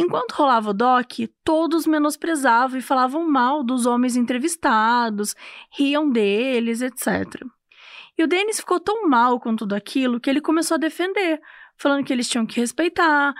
Enquanto 0.00 0.32
rolava 0.32 0.70
o 0.70 0.72
doc, 0.72 1.12
todos 1.44 1.86
menosprezavam 1.86 2.78
e 2.78 2.82
falavam 2.82 3.28
mal 3.28 3.62
dos 3.62 3.84
homens 3.84 4.16
entrevistados, 4.16 5.36
riam 5.76 6.08
deles, 6.08 6.80
etc. 6.80 7.44
E 8.16 8.24
o 8.24 8.26
Dennis 8.26 8.60
ficou 8.60 8.80
tão 8.80 9.06
mal 9.06 9.38
com 9.38 9.54
tudo 9.54 9.74
aquilo 9.74 10.18
que 10.18 10.30
ele 10.30 10.40
começou 10.40 10.76
a 10.76 10.78
defender, 10.78 11.38
falando 11.76 12.02
que 12.02 12.14
eles 12.14 12.30
tinham 12.30 12.46
que 12.46 12.58
respeitar, 12.58 13.34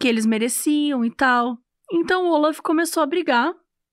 que 0.00 0.08
eles 0.08 0.24
mereciam 0.24 1.04
e 1.04 1.10
tal. 1.10 1.58
Então 1.92 2.24
o 2.24 2.30
Olaf 2.30 2.60
começou 2.60 3.02
a 3.02 3.06
brigar 3.06 3.52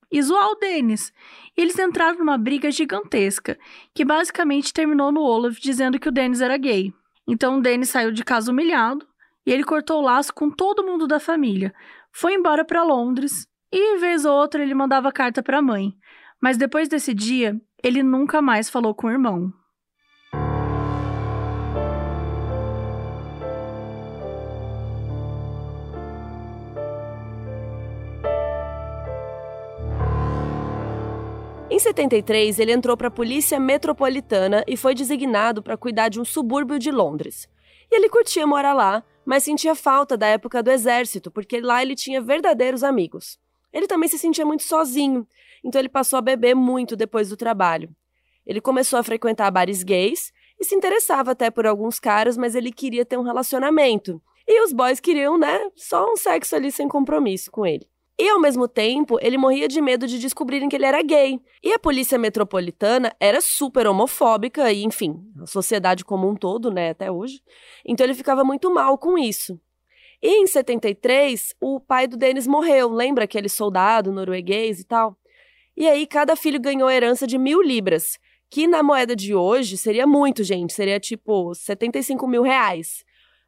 e 0.09 0.21
zoar 0.21 0.47
o 0.47 0.55
Dennis. 0.55 1.11
E 1.57 1.61
eles 1.61 1.77
entraram 1.77 2.19
numa 2.19 2.37
briga 2.37 2.71
gigantesca, 2.71 3.59
que 3.93 4.05
basicamente 4.05 4.71
terminou 4.71 5.11
no 5.11 5.23
Olaf 5.23 5.59
dizendo 5.59 5.99
que 5.99 6.07
o 6.07 6.11
Dennis 6.11 6.39
era 6.39 6.55
gay. 6.55 6.93
Então 7.27 7.57
o 7.57 7.61
Dennis 7.61 7.89
saiu 7.89 8.13
de 8.13 8.23
casa 8.23 8.49
humilhado 8.49 9.05
e 9.45 9.51
ele 9.51 9.65
cortou 9.65 9.99
o 9.99 10.05
laço 10.05 10.33
com 10.33 10.49
todo 10.49 10.85
mundo 10.85 11.05
da 11.05 11.19
família. 11.19 11.73
Foi 12.15 12.35
embora 12.35 12.63
para 12.63 12.83
Londres 12.83 13.47
e, 13.71 13.97
vez 13.97 14.23
ou 14.23 14.33
outra, 14.33 14.61
ele 14.61 14.75
mandava 14.75 15.11
carta 15.11 15.41
para 15.41 15.57
a 15.57 15.61
mãe. 15.63 15.95
Mas 16.39 16.57
depois 16.57 16.87
desse 16.87 17.11
dia, 17.11 17.59
ele 17.83 18.03
nunca 18.03 18.39
mais 18.39 18.69
falou 18.69 18.93
com 18.93 19.07
o 19.07 19.09
irmão. 19.09 19.51
Em 31.67 31.79
73, 31.79 32.59
ele 32.59 32.71
entrou 32.71 32.95
para 32.95 33.07
a 33.07 33.11
Polícia 33.11 33.59
Metropolitana 33.59 34.63
e 34.67 34.77
foi 34.77 34.93
designado 34.93 35.63
para 35.63 35.75
cuidar 35.75 36.09
de 36.09 36.21
um 36.21 36.25
subúrbio 36.25 36.77
de 36.77 36.91
Londres. 36.91 37.49
E 37.91 37.95
ele 37.95 38.07
curtia 38.07 38.45
morar 38.45 38.73
lá, 38.73 39.03
mas 39.25 39.43
sentia 39.43 39.75
falta 39.75 40.17
da 40.17 40.27
época 40.27 40.61
do 40.61 40.71
exército, 40.71 41.31
porque 41.31 41.59
lá 41.61 41.81
ele 41.81 41.95
tinha 41.95 42.21
verdadeiros 42.21 42.83
amigos. 42.83 43.39
Ele 43.71 43.87
também 43.87 44.07
se 44.09 44.17
sentia 44.17 44.45
muito 44.45 44.63
sozinho, 44.63 45.27
então 45.63 45.79
ele 45.79 45.89
passou 45.89 46.17
a 46.17 46.21
beber 46.21 46.55
muito 46.55 46.95
depois 46.95 47.29
do 47.29 47.37
trabalho. 47.37 47.89
Ele 48.45 48.61
começou 48.61 48.99
a 48.99 49.03
frequentar 49.03 49.49
bares 49.51 49.83
gays 49.83 50.31
e 50.59 50.65
se 50.65 50.75
interessava 50.75 51.31
até 51.31 51.49
por 51.49 51.65
alguns 51.65 51.99
caras, 51.99 52.37
mas 52.37 52.55
ele 52.55 52.71
queria 52.71 53.05
ter 53.05 53.17
um 53.17 53.23
relacionamento. 53.23 54.21
E 54.47 54.61
os 54.63 54.73
boys 54.73 54.99
queriam, 54.99 55.37
né, 55.37 55.69
só 55.75 56.11
um 56.11 56.17
sexo 56.17 56.55
ali 56.55 56.71
sem 56.71 56.87
compromisso 56.87 57.49
com 57.49 57.65
ele. 57.65 57.87
E 58.23 58.29
ao 58.29 58.39
mesmo 58.39 58.69
tempo, 58.69 59.17
ele 59.21 59.37
morria 59.37 59.67
de 59.67 59.81
medo 59.81 60.07
de 60.07 60.17
descobrirem 60.17 60.69
que 60.69 60.77
ele 60.77 60.85
era 60.85 61.03
gay. 61.03 61.41
E 61.61 61.73
a 61.73 61.77
polícia 61.77 62.17
metropolitana 62.17 63.13
era 63.19 63.41
super 63.41 63.85
homofóbica 63.85 64.71
e, 64.71 64.85
enfim, 64.85 65.21
a 65.41 65.45
sociedade 65.45 66.05
como 66.05 66.29
um 66.29 66.33
todo, 66.33 66.71
né, 66.71 66.91
até 66.91 67.11
hoje. 67.11 67.41
Então 67.85 68.05
ele 68.05 68.13
ficava 68.13 68.41
muito 68.45 68.73
mal 68.73 68.97
com 68.97 69.17
isso. 69.17 69.59
E 70.21 70.41
em 70.41 70.47
73, 70.47 71.53
o 71.59 71.81
pai 71.81 72.07
do 72.07 72.15
Denis 72.15 72.47
morreu, 72.47 72.87
lembra 72.87 73.25
aquele 73.25 73.49
soldado 73.49 74.09
norueguês 74.09 74.79
e 74.79 74.85
tal? 74.85 75.17
E 75.75 75.85
aí 75.85 76.07
cada 76.07 76.37
filho 76.37 76.61
ganhou 76.61 76.89
herança 76.89 77.27
de 77.27 77.37
mil 77.37 77.61
libras, 77.61 78.17
que 78.49 78.67
na 78.67 78.81
moeda 78.81 79.17
de 79.17 79.35
hoje 79.35 79.75
seria 79.75 80.07
muito, 80.07 80.45
gente, 80.45 80.71
seria 80.71 80.97
tipo 80.97 81.53
75 81.53 82.25
mil 82.25 82.41
reais. 82.41 83.03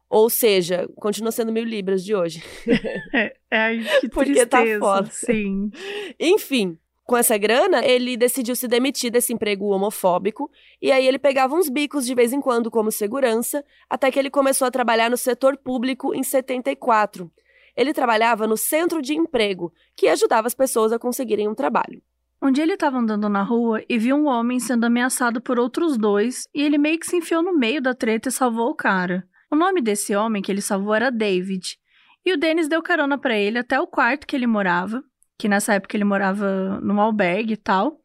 Ou 0.08 0.30
seja, 0.30 0.88
continua 0.96 1.32
sendo 1.32 1.52
mil 1.52 1.64
libras 1.64 2.04
de 2.04 2.14
hoje. 2.14 2.42
é, 3.12 3.36
ai, 3.50 3.84
que 4.00 4.08
Porque 4.10 4.46
tá 4.46 4.58
tristeza, 4.58 4.80
foda. 4.80 5.08
Sim. 5.10 5.70
Enfim, 6.18 6.78
com 7.06 7.16
essa 7.16 7.38
grana, 7.38 7.84
ele 7.84 8.16
decidiu 8.16 8.56
se 8.56 8.66
demitir 8.66 9.10
desse 9.10 9.32
emprego 9.32 9.66
homofóbico, 9.66 10.50
e 10.82 10.90
aí 10.90 11.06
ele 11.06 11.18
pegava 11.18 11.54
uns 11.54 11.68
bicos 11.68 12.04
de 12.04 12.14
vez 12.14 12.32
em 12.32 12.40
quando 12.40 12.70
como 12.70 12.90
segurança, 12.90 13.64
até 13.88 14.10
que 14.10 14.18
ele 14.18 14.30
começou 14.30 14.66
a 14.66 14.70
trabalhar 14.70 15.08
no 15.08 15.16
setor 15.16 15.56
público 15.56 16.14
em 16.14 16.22
74. 16.22 17.30
Ele 17.76 17.92
trabalhava 17.92 18.46
no 18.46 18.56
centro 18.56 19.00
de 19.00 19.14
emprego, 19.14 19.72
que 19.94 20.08
ajudava 20.08 20.48
as 20.48 20.54
pessoas 20.54 20.92
a 20.92 20.98
conseguirem 20.98 21.46
um 21.46 21.54
trabalho. 21.54 22.02
Um 22.42 22.50
dia 22.50 22.64
ele 22.64 22.74
estava 22.74 22.98
andando 22.98 23.28
na 23.28 23.42
rua 23.42 23.82
e 23.88 23.98
viu 23.98 24.16
um 24.16 24.26
homem 24.26 24.58
sendo 24.58 24.84
ameaçado 24.84 25.40
por 25.40 25.58
outros 25.58 25.96
dois, 25.96 26.48
e 26.54 26.62
ele 26.62 26.76
meio 26.76 26.98
que 26.98 27.06
se 27.06 27.16
enfiou 27.16 27.42
no 27.42 27.56
meio 27.56 27.80
da 27.80 27.94
treta 27.94 28.28
e 28.28 28.32
salvou 28.32 28.70
o 28.70 28.74
cara. 28.74 29.26
O 29.50 29.56
nome 29.56 29.80
desse 29.80 30.14
homem 30.14 30.42
que 30.42 30.50
ele 30.50 30.60
salvou 30.60 30.94
era 30.94 31.10
David. 31.10 31.78
E 32.24 32.32
o 32.32 32.36
Dennis 32.36 32.68
deu 32.68 32.82
carona 32.82 33.16
para 33.16 33.36
ele 33.36 33.58
até 33.58 33.80
o 33.80 33.86
quarto 33.86 34.26
que 34.26 34.34
ele 34.34 34.46
morava, 34.46 35.02
que 35.38 35.48
nessa 35.48 35.74
época 35.74 35.96
ele 35.96 36.04
morava 36.04 36.80
num 36.80 37.00
albergue 37.00 37.54
e 37.54 37.56
tal. 37.56 38.00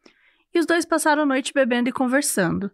E 0.54 0.58
os 0.58 0.66
dois 0.66 0.84
passaram 0.84 1.22
a 1.22 1.26
noite 1.26 1.52
bebendo 1.52 1.88
e 1.88 1.92
conversando. 1.92 2.70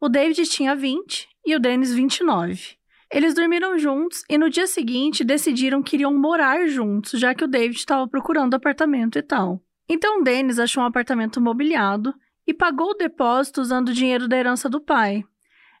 O 0.00 0.08
David 0.08 0.44
tinha 0.44 0.76
20 0.76 1.28
e 1.44 1.56
o 1.56 1.58
Dennis 1.58 1.92
29. 1.92 2.76
Eles 3.10 3.34
dormiram 3.34 3.78
juntos 3.78 4.24
e 4.28 4.36
no 4.36 4.50
dia 4.50 4.66
seguinte 4.66 5.24
decidiram 5.24 5.82
que 5.82 5.96
iriam 5.96 6.12
morar 6.12 6.66
juntos, 6.66 7.18
já 7.18 7.34
que 7.34 7.44
o 7.44 7.48
David 7.48 7.78
estava 7.78 8.06
procurando 8.06 8.54
apartamento 8.54 9.18
e 9.18 9.22
tal. 9.22 9.62
Então 9.88 10.20
o 10.20 10.24
Dennis 10.24 10.58
achou 10.58 10.82
um 10.82 10.86
apartamento 10.86 11.40
mobiliado 11.40 12.12
e 12.46 12.52
pagou 12.52 12.90
o 12.90 12.94
depósito 12.94 13.60
usando 13.60 13.88
o 13.88 13.92
dinheiro 13.92 14.28
da 14.28 14.36
herança 14.36 14.68
do 14.68 14.80
pai. 14.80 15.24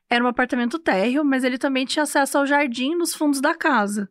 Era 0.08 0.24
um 0.24 0.28
apartamento 0.28 0.78
térreo, 0.78 1.24
mas 1.24 1.44
ele 1.44 1.58
também 1.58 1.84
tinha 1.84 2.04
acesso 2.04 2.38
ao 2.38 2.46
jardim 2.46 2.94
nos 2.94 3.14
fundos 3.14 3.40
da 3.40 3.54
casa. 3.54 4.08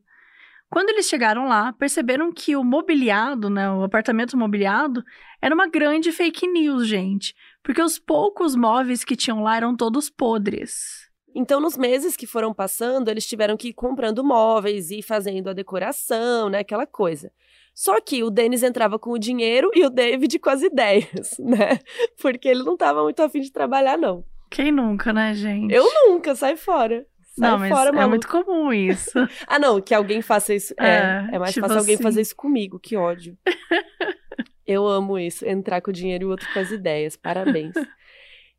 Quando 0.69 0.89
eles 0.89 1.07
chegaram 1.07 1.47
lá, 1.47 1.71
perceberam 1.73 2.31
que 2.33 2.55
o 2.55 2.63
mobiliado, 2.63 3.49
né, 3.49 3.71
o 3.71 3.83
apartamento 3.83 4.35
mobiliado, 4.35 5.03
era 5.41 5.55
uma 5.55 5.67
grande 5.67 6.11
fake 6.11 6.47
news, 6.47 6.87
gente, 6.87 7.33
porque 7.63 7.81
os 7.81 7.97
poucos 7.97 8.55
móveis 8.55 9.03
que 9.03 9.15
tinham 9.15 9.41
lá 9.41 9.55
eram 9.55 9.75
todos 9.75 10.09
podres. 10.09 11.05
Então, 11.33 11.59
nos 11.59 11.77
meses 11.77 12.15
que 12.17 12.25
foram 12.25 12.53
passando, 12.53 13.09
eles 13.09 13.27
tiveram 13.27 13.55
que 13.55 13.69
ir 13.69 13.73
comprando 13.73 14.23
móveis 14.23 14.89
e 14.89 15.01
fazendo 15.01 15.49
a 15.49 15.53
decoração, 15.53 16.49
né, 16.49 16.59
aquela 16.59 16.87
coisa. 16.87 17.31
Só 17.73 17.99
que 17.99 18.23
o 18.23 18.29
Denis 18.29 18.63
entrava 18.63 18.97
com 18.97 19.11
o 19.11 19.19
dinheiro 19.19 19.69
e 19.75 19.85
o 19.85 19.89
David 19.89 20.39
com 20.39 20.49
as 20.49 20.61
ideias, 20.61 21.37
né? 21.39 21.79
Porque 22.21 22.47
ele 22.47 22.63
não 22.63 22.73
estava 22.73 23.03
muito 23.03 23.21
afim 23.21 23.41
de 23.41 23.51
trabalhar, 23.51 23.97
não. 23.97 24.23
Quem 24.55 24.71
nunca, 24.71 25.11
né, 25.11 25.33
gente? 25.33 25.73
Eu 25.73 25.85
nunca, 26.07 26.33
sai 26.33 26.55
fora. 26.55 27.05
Sai 27.37 27.51
não, 27.51 27.59
mas 27.59 27.69
fora, 27.69 27.89
é 27.89 27.91
maluco. 27.91 28.09
muito 28.09 28.27
comum 28.29 28.71
isso. 28.71 29.11
Ah, 29.45 29.59
não, 29.59 29.81
que 29.81 29.93
alguém 29.93 30.21
faça 30.21 30.53
isso. 30.53 30.73
É, 30.79 30.87
É, 30.87 31.29
é, 31.33 31.39
mais 31.39 31.53
tipo 31.53 31.67
fácil 31.67 31.79
alguém 31.79 31.95
assim. 31.95 32.03
fazer 32.03 32.21
isso 32.21 32.35
comigo, 32.37 32.79
que 32.79 32.95
ódio. 32.95 33.37
Eu 34.65 34.87
amo 34.87 35.19
isso, 35.19 35.45
entrar 35.45 35.81
com 35.81 35.91
o 35.91 35.93
dinheiro 35.93 36.23
e 36.23 36.25
o 36.27 36.29
outro 36.29 36.47
com 36.53 36.59
as 36.59 36.71
ideias. 36.71 37.17
Parabéns. 37.17 37.73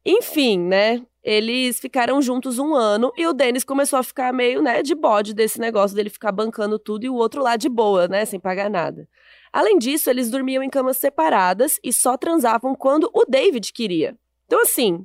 Enfim, 0.05 0.59
né? 0.59 1.03
Eles 1.25 1.81
ficaram 1.81 2.21
juntos 2.21 2.59
um 2.59 2.75
ano 2.75 3.11
e 3.17 3.27
o 3.27 3.33
Denis 3.33 3.65
começou 3.65 3.99
a 3.99 4.03
ficar 4.03 4.35
meio, 4.35 4.63
né, 4.63 4.83
de 4.83 4.95
bode 4.95 5.35
desse 5.35 5.59
negócio 5.59 5.97
dele 5.97 6.11
ficar 6.11 6.31
bancando 6.31 6.79
tudo 6.79 7.05
e 7.05 7.09
o 7.09 7.15
outro 7.15 7.43
lá 7.43 7.57
de 7.57 7.69
boa, 7.71 8.07
né, 8.07 8.25
sem 8.25 8.39
pagar 8.39 8.71
nada. 8.71 9.09
Além 9.53 9.79
disso, 9.79 10.11
eles 10.11 10.31
dormiam 10.31 10.63
em 10.63 10.71
camas 10.71 10.99
separadas 10.99 11.81
e 11.83 11.93
só 11.93 12.17
transavam 12.17 12.75
quando 12.75 13.11
o 13.13 13.25
David 13.25 13.73
queria. 13.73 14.15
Então, 14.47 14.61
assim, 14.63 15.05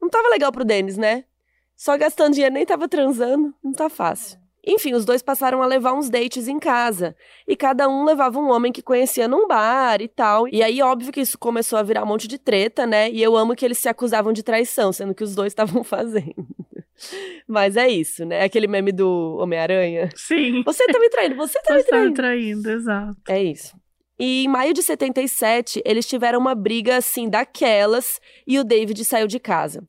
não 0.00 0.08
tava 0.08 0.28
legal 0.28 0.50
pro 0.52 0.64
Denis, 0.64 0.96
né? 0.96 1.24
Só 1.76 1.96
gastando 1.96 2.34
dinheiro, 2.34 2.54
nem 2.54 2.66
tava 2.66 2.88
transando, 2.88 3.54
não 3.62 3.72
tá 3.72 3.88
fácil. 3.88 4.38
Enfim, 4.66 4.92
os 4.92 5.04
dois 5.04 5.22
passaram 5.22 5.62
a 5.62 5.66
levar 5.66 5.94
uns 5.94 6.10
dates 6.10 6.46
em 6.48 6.58
casa. 6.58 7.16
E 7.46 7.56
cada 7.56 7.88
um 7.88 8.04
levava 8.04 8.38
um 8.38 8.50
homem 8.50 8.70
que 8.72 8.82
conhecia 8.82 9.26
num 9.26 9.46
bar 9.46 10.02
e 10.02 10.08
tal. 10.08 10.46
E 10.48 10.62
aí, 10.62 10.82
óbvio 10.82 11.10
que 11.12 11.20
isso 11.20 11.38
começou 11.38 11.78
a 11.78 11.82
virar 11.82 12.02
um 12.02 12.06
monte 12.06 12.28
de 12.28 12.36
treta, 12.36 12.84
né? 12.86 13.08
E 13.10 13.22
eu 13.22 13.34
amo 13.36 13.54
que 13.56 13.64
eles 13.64 13.78
se 13.78 13.88
acusavam 13.88 14.32
de 14.32 14.42
traição, 14.42 14.92
sendo 14.92 15.14
que 15.14 15.24
os 15.24 15.34
dois 15.34 15.52
estavam 15.52 15.82
fazendo. 15.82 16.46
Mas 17.46 17.76
é 17.76 17.88
isso, 17.88 18.24
né? 18.26 18.42
Aquele 18.42 18.66
meme 18.66 18.92
do 18.92 19.38
Homem-Aranha. 19.40 20.10
Sim. 20.16 20.62
Você 20.64 20.84
tá 20.86 20.98
me 20.98 21.08
traindo, 21.08 21.36
você 21.36 21.60
tá 21.62 21.74
me 21.74 21.80
Você 21.82 21.88
tá 21.88 21.96
me 21.96 22.12
traindo. 22.12 22.14
traindo, 22.16 22.70
exato. 22.70 23.16
É 23.28 23.42
isso. 23.42 23.74
E 24.18 24.44
em 24.44 24.48
maio 24.48 24.74
de 24.74 24.82
77, 24.82 25.80
eles 25.84 26.06
tiveram 26.06 26.40
uma 26.40 26.54
briga 26.54 26.96
assim 26.96 27.28
daquelas 27.28 28.20
e 28.46 28.58
o 28.58 28.64
David 28.64 29.04
saiu 29.04 29.26
de 29.26 29.38
casa. 29.38 29.86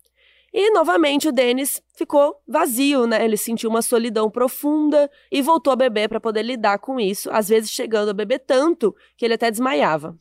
E 0.53 0.71
novamente 0.71 1.27
o 1.27 1.31
Dennis 1.31 1.81
ficou 1.95 2.35
vazio, 2.47 3.05
né? 3.05 3.23
Ele 3.23 3.37
sentiu 3.37 3.69
uma 3.69 3.81
solidão 3.81 4.29
profunda 4.29 5.09
e 5.31 5.41
voltou 5.41 5.73
a 5.73 5.75
beber 5.75 6.09
para 6.09 6.19
poder 6.19 6.43
lidar 6.43 6.79
com 6.79 6.99
isso, 6.99 7.29
às 7.31 7.49
vezes 7.49 7.69
chegando 7.69 8.09
a 8.09 8.13
beber 8.13 8.39
tanto 8.39 8.95
que 9.15 9.25
ele 9.25 9.35
até 9.35 9.51
desmaiava. 9.51 10.15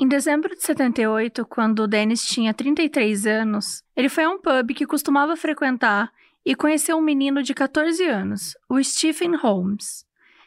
Em 0.00 0.08
dezembro 0.08 0.54
de 0.54 0.62
78, 0.62 1.46
quando 1.46 1.80
o 1.80 1.86
Dennis 1.86 2.26
tinha 2.26 2.52
33 2.52 3.26
anos, 3.26 3.82
ele 3.94 4.08
foi 4.08 4.24
a 4.24 4.30
um 4.30 4.40
pub 4.40 4.74
que 4.74 4.86
costumava 4.86 5.36
frequentar 5.36 6.10
e 6.44 6.54
conheceu 6.54 6.96
um 6.96 7.02
menino 7.02 7.42
de 7.42 7.54
14 7.54 8.04
anos, 8.04 8.56
o 8.68 8.82
Stephen 8.82 9.36
Holmes. 9.36 10.03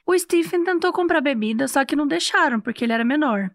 O 0.10 0.18
Stephen 0.18 0.64
tentou 0.64 0.94
comprar 0.94 1.20
bebida, 1.20 1.68
só 1.68 1.84
que 1.84 1.94
não 1.94 2.08
deixaram 2.08 2.62
porque 2.62 2.86
ele 2.86 2.94
era 2.94 3.04
menor. 3.04 3.52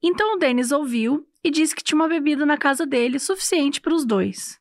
Então 0.00 0.36
o 0.36 0.38
Dennis 0.38 0.70
ouviu 0.70 1.26
e 1.42 1.50
disse 1.50 1.74
que 1.74 1.82
tinha 1.82 1.96
uma 1.96 2.06
bebida 2.06 2.46
na 2.46 2.56
casa 2.56 2.86
dele 2.86 3.18
suficiente 3.18 3.80
para 3.80 3.92
os 3.92 4.04
dois. 4.04 4.60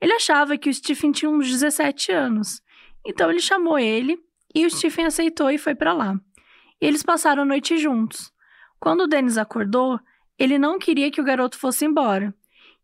Ele 0.00 0.14
achava 0.14 0.56
que 0.56 0.70
o 0.70 0.74
Stephen 0.74 1.12
tinha 1.12 1.30
uns 1.30 1.46
17 1.46 2.10
anos, 2.10 2.62
então 3.06 3.30
ele 3.30 3.40
chamou 3.40 3.78
ele 3.78 4.18
e 4.54 4.64
o 4.64 4.70
Stephen 4.70 5.04
aceitou 5.04 5.50
e 5.50 5.58
foi 5.58 5.74
para 5.74 5.92
lá. 5.92 6.18
E 6.80 6.86
eles 6.86 7.02
passaram 7.02 7.42
a 7.42 7.46
noite 7.46 7.76
juntos. 7.76 8.32
Quando 8.80 9.02
o 9.02 9.06
Dennis 9.06 9.36
acordou, 9.36 10.00
ele 10.38 10.58
não 10.58 10.78
queria 10.78 11.10
que 11.10 11.20
o 11.20 11.24
garoto 11.24 11.58
fosse 11.58 11.84
embora. 11.84 12.34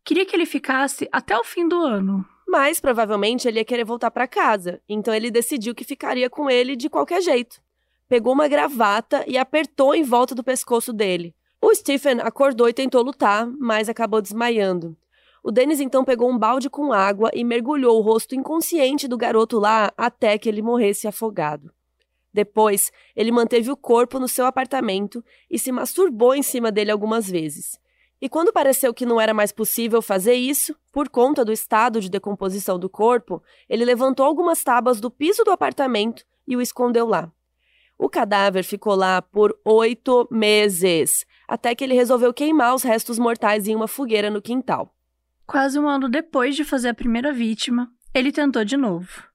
Queria 0.05 0.27
que 0.27 0.35
ele 0.35 0.45
ficasse 0.45 1.09
até 1.11 1.35
o 1.35 1.43
fim 1.43 1.67
do 1.67 1.81
ano. 1.81 2.23
Mas 2.47 2.79
provavelmente 2.79 3.47
ele 3.47 3.57
ia 3.57 3.65
querer 3.65 3.83
voltar 3.83 4.11
para 4.11 4.27
casa, 4.27 4.79
então 4.87 5.11
ele 5.11 5.31
decidiu 5.31 5.73
que 5.73 5.83
ficaria 5.83 6.29
com 6.29 6.49
ele 6.51 6.75
de 6.75 6.87
qualquer 6.87 7.21
jeito. 7.21 7.59
Pegou 8.09 8.33
uma 8.33 8.47
gravata 8.47 9.23
e 9.27 9.37
apertou 9.37 9.93
em 9.93 10.03
volta 10.03 10.33
do 10.33 10.43
pescoço 10.43 10.91
dele. 10.91 11.35
O 11.61 11.73
Stephen 11.75 12.19
acordou 12.21 12.67
e 12.67 12.73
tentou 12.73 13.03
lutar, 13.03 13.47
mas 13.59 13.87
acabou 13.87 14.21
desmaiando. 14.21 14.97
O 15.43 15.51
Dennis 15.51 15.79
então 15.79 16.03
pegou 16.03 16.29
um 16.29 16.37
balde 16.37 16.69
com 16.69 16.91
água 16.91 17.29
e 17.33 17.43
mergulhou 17.43 17.97
o 17.97 18.01
rosto 18.01 18.35
inconsciente 18.35 19.07
do 19.07 19.17
garoto 19.17 19.59
lá 19.59 19.93
até 19.95 20.37
que 20.37 20.49
ele 20.49 20.61
morresse 20.61 21.07
afogado. 21.07 21.71
Depois, 22.33 22.91
ele 23.15 23.31
manteve 23.31 23.71
o 23.71 23.77
corpo 23.77 24.19
no 24.19 24.27
seu 24.27 24.45
apartamento 24.45 25.23
e 25.49 25.57
se 25.57 25.71
masturbou 25.71 26.35
em 26.35 26.43
cima 26.43 26.71
dele 26.71 26.91
algumas 26.91 27.29
vezes. 27.29 27.79
E 28.21 28.27
quando 28.27 28.51
pareceu 28.51 28.93
que 28.93 29.05
não 29.05 29.19
era 29.19 29.33
mais 29.33 29.51
possível 29.51 30.01
fazer 30.01 30.33
isso, 30.33 30.75
por 30.91 31.09
conta 31.09 31.45
do 31.45 31.53
estado 31.53 32.01
de 32.01 32.09
decomposição 32.09 32.77
do 32.77 32.89
corpo, 32.89 33.41
ele 33.69 33.85
levantou 33.85 34.25
algumas 34.25 34.63
tábuas 34.63 34.99
do 34.99 35.09
piso 35.09 35.43
do 35.43 35.51
apartamento 35.51 36.25
e 36.47 36.55
o 36.57 36.61
escondeu 36.61 37.07
lá. 37.07 37.31
O 37.99 38.07
cadáver 38.07 38.63
ficou 38.63 38.95
lá 38.95 39.21
por 39.21 39.53
oito 39.65 40.25
meses, 40.31 41.25
até 41.45 41.75
que 41.75 41.83
ele 41.83 41.93
resolveu 41.93 42.33
queimar 42.33 42.73
os 42.73 42.81
restos 42.81 43.19
mortais 43.19 43.67
em 43.67 43.75
uma 43.75 43.89
fogueira 43.89 44.29
no 44.29 44.41
quintal. 44.41 44.95
Quase 45.45 45.77
um 45.77 45.85
ano 45.85 46.07
depois 46.07 46.55
de 46.55 46.63
fazer 46.63 46.87
a 46.87 46.93
primeira 46.93 47.33
vítima, 47.33 47.91
ele 48.13 48.31
tentou 48.31 48.63
de 48.63 48.77
novo. 48.77 49.27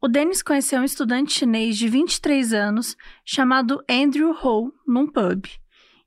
O 0.00 0.06
Dennis 0.06 0.42
conheceu 0.42 0.80
um 0.80 0.84
estudante 0.84 1.32
chinês 1.32 1.76
de 1.76 1.88
23 1.88 2.52
anos 2.52 2.96
chamado 3.24 3.82
Andrew 3.90 4.30
Ho 4.30 4.72
num 4.86 5.08
pub. 5.08 5.46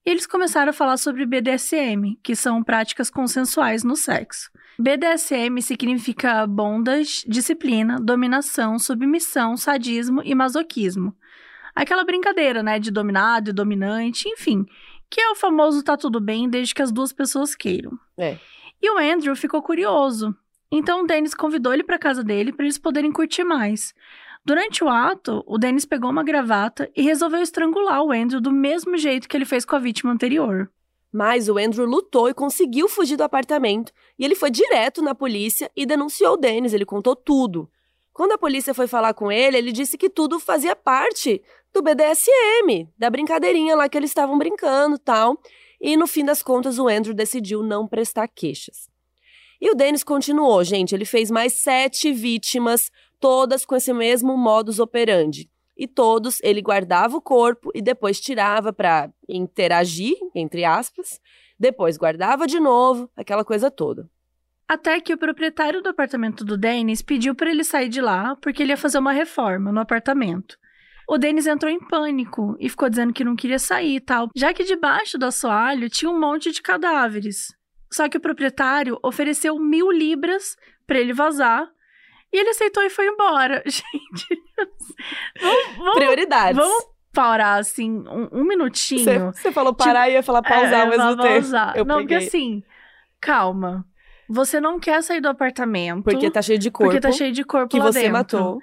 E 0.06 0.10
eles 0.10 0.26
começaram 0.26 0.70
a 0.70 0.74
falar 0.74 0.96
sobre 0.96 1.26
BDSM, 1.26 2.18
que 2.24 2.38
são 2.38 2.64
práticas 2.64 3.10
consensuais 3.10 3.84
no 3.84 3.98
sexo. 3.98 4.50
BDSM 4.80 5.62
significa 5.62 6.48
bondage, 6.48 7.26
disciplina, 7.28 8.00
dominação, 8.00 8.80
submissão, 8.80 9.58
sadismo 9.58 10.22
e 10.24 10.34
masoquismo. 10.34 11.14
Aquela 11.76 12.04
brincadeira, 12.04 12.62
né, 12.62 12.80
de 12.80 12.92
dominado 12.92 13.50
e 13.50 13.54
dominante, 13.54 14.28
enfim, 14.30 14.66
que 15.10 15.20
é 15.20 15.30
o 15.30 15.36
famoso 15.36 15.84
tá 15.84 15.98
tudo 15.98 16.20
bem 16.20 16.50
desde 16.50 16.74
que 16.74 16.82
as 16.82 16.92
duas 16.92 17.12
pessoas 17.12 17.56
queiram. 17.56 17.92
É. 18.18 18.38
E 18.82 18.90
o 18.90 18.98
Andrew 18.98 19.36
ficou 19.36 19.62
curioso. 19.62 20.36
Então 20.72 21.04
o 21.04 21.08
Dennis 21.08 21.36
convidou 21.36 21.74
ele 21.74 21.84
para 21.84 22.00
casa 22.00 22.24
dele 22.24 22.54
para 22.54 22.66
eles 22.66 22.78
poderem 22.78 23.12
curtir 23.12 23.44
mais. 23.44 23.94
Durante 24.44 24.84
o 24.84 24.90
ato, 24.90 25.44
o 25.46 25.58
Dennis 25.58 25.86
pegou 25.86 26.10
uma 26.10 26.24
gravata 26.24 26.90
e 26.96 27.02
resolveu 27.04 27.42
estrangular 27.42 28.02
o 28.02 28.12
Andrew 28.12 28.42
do 28.42 28.52
mesmo 28.52 28.98
jeito 28.98 29.30
que 29.30 29.38
ele 29.38 29.46
fez 29.46 29.66
com 29.66 29.76
a 29.76 29.80
vítima 29.80 30.12
anterior. 30.12 30.72
Mas 31.14 31.50
o 31.50 31.58
Andrew 31.58 31.86
lutou 31.86 32.30
e 32.30 32.34
conseguiu 32.34 32.88
fugir 32.88 33.18
do 33.18 33.24
apartamento, 33.24 33.92
e 34.18 34.24
ele 34.24 34.34
foi 34.34 34.50
direto 34.50 35.02
na 35.02 35.14
polícia 35.14 35.70
e 35.76 35.86
denunciou 35.86 36.34
o 36.34 36.38
Dennis, 36.38 36.74
ele 36.74 36.86
contou 36.86 37.16
tudo. 37.16 37.70
Quando 38.14 38.32
a 38.32 38.38
polícia 38.38 38.74
foi 38.74 38.88
falar 38.88 39.14
com 39.14 39.32
ele, 39.32 39.58
ele 39.58 39.72
disse 39.72 39.98
que 39.98 40.10
tudo 40.10 40.40
fazia 40.40 40.76
parte 40.76 41.42
do 41.74 41.82
BDSM, 41.82 42.90
da 42.98 43.10
brincadeirinha 43.10 43.76
lá 43.76 43.88
que 43.88 43.98
eles 43.98 44.10
estavam 44.10 44.38
brincando 44.38 44.98
tal. 44.98 45.38
E 45.80 45.98
no 45.98 46.06
fim 46.06 46.24
das 46.24 46.44
contas, 46.44 46.78
o 46.78 46.88
Andrew 46.88 47.14
decidiu 47.14 47.64
não 47.64 47.88
prestar 47.88 48.28
queixas. 48.28 48.90
E 49.60 49.70
o 49.70 49.76
Dennis 49.76 50.04
continuou, 50.04 50.64
gente. 50.64 50.94
Ele 50.94 51.06
fez 51.06 51.30
mais 51.30 51.54
sete 51.54 52.12
vítimas, 52.12 52.92
todas 53.20 53.66
com 53.66 53.76
esse 53.76 53.94
mesmo 53.94 54.36
modus 54.36 54.80
operandi. 54.80 55.50
E 55.78 55.88
todos 55.88 56.40
ele 56.44 56.62
guardava 56.62 57.16
o 57.16 57.22
corpo 57.22 57.72
e 57.74 57.82
depois 57.82 58.20
tirava 58.20 58.74
para 58.74 59.10
interagir, 59.28 60.16
entre 60.36 60.66
aspas. 60.66 61.20
Depois 61.60 61.98
guardava 61.98 62.48
de 62.48 62.60
novo, 62.60 63.10
aquela 63.16 63.46
coisa 63.46 63.70
toda. 63.72 64.10
Até 64.68 65.00
que 65.00 65.14
o 65.14 65.18
proprietário 65.18 65.82
do 65.82 65.90
apartamento 65.90 66.44
do 66.44 66.58
Dennis 66.58 67.02
pediu 67.02 67.36
para 67.36 67.52
ele 67.52 67.64
sair 67.64 67.90
de 67.90 68.02
lá 68.02 68.36
porque 68.38 68.64
ele 68.64 68.72
ia 68.72 68.78
fazer 68.78 69.00
uma 69.00 69.12
reforma 69.12 69.72
no 69.72 69.80
apartamento. 69.80 70.58
O 71.08 71.18
Dennis 71.18 71.48
entrou 71.48 71.72
em 71.72 71.80
pânico 71.80 72.56
e 72.60 72.70
ficou 72.70 72.90
dizendo 72.90 73.12
que 73.14 73.24
não 73.24 73.36
queria 73.36 73.60
sair 73.60 73.96
e 73.96 74.00
tal, 74.00 74.30
já 74.36 74.54
que 74.54 74.64
debaixo 74.64 75.18
do 75.18 75.26
assoalho 75.26 75.90
tinha 75.90 76.10
um 76.10 76.20
monte 76.20 76.52
de 76.52 76.62
cadáveres. 76.62 77.54
Só 77.92 78.08
que 78.08 78.18
o 78.18 78.22
proprietário 78.22 78.98
ofereceu 79.04 79.60
mil 79.60 79.92
libras 79.92 80.56
para 80.88 81.00
ele 81.00 81.12
vazar 81.14 81.68
e 82.32 82.38
ele 82.40 82.50
aceitou 82.50 82.82
e 82.84 82.90
foi 82.90 83.08
embora. 83.08 83.62
Gente, 83.68 84.42
vamos, 85.42 85.76
vamos, 85.78 85.94
Prioridades. 85.96 86.56
Vamos 86.56 86.86
parar 87.12 87.56
assim 87.56 87.92
um, 88.08 88.30
um 88.32 88.44
minutinho. 88.46 89.34
Você 89.34 89.52
falou 89.52 89.74
parar 89.74 90.10
e 90.10 90.14
ia 90.14 90.24
falar 90.24 90.42
pausar 90.42 90.74
É, 90.74 90.82
ao 90.84 90.88
mesmo 90.88 91.18
tempo. 91.18 91.28
pausar. 91.34 91.76
Eu 91.76 91.84
não, 91.84 91.98
peguei. 91.98 92.18
porque 92.20 92.28
assim, 92.28 92.64
calma. 93.20 93.86
Você 94.30 94.62
não 94.62 94.80
quer 94.80 95.04
sair 95.04 95.20
do 95.20 95.28
apartamento. 95.28 96.04
Porque 96.04 96.32
tá 96.32 96.42
cheio 96.42 96.58
de 96.58 96.72
corpo 96.72 96.86
porque 96.94 97.02
tá 97.02 97.12
cheio 97.12 97.34
de 97.34 97.44
corpo 97.44 97.68
que 97.68 97.80
lá 97.80 97.92
você 97.92 98.00
dentro. 98.04 98.14
matou. 98.14 98.60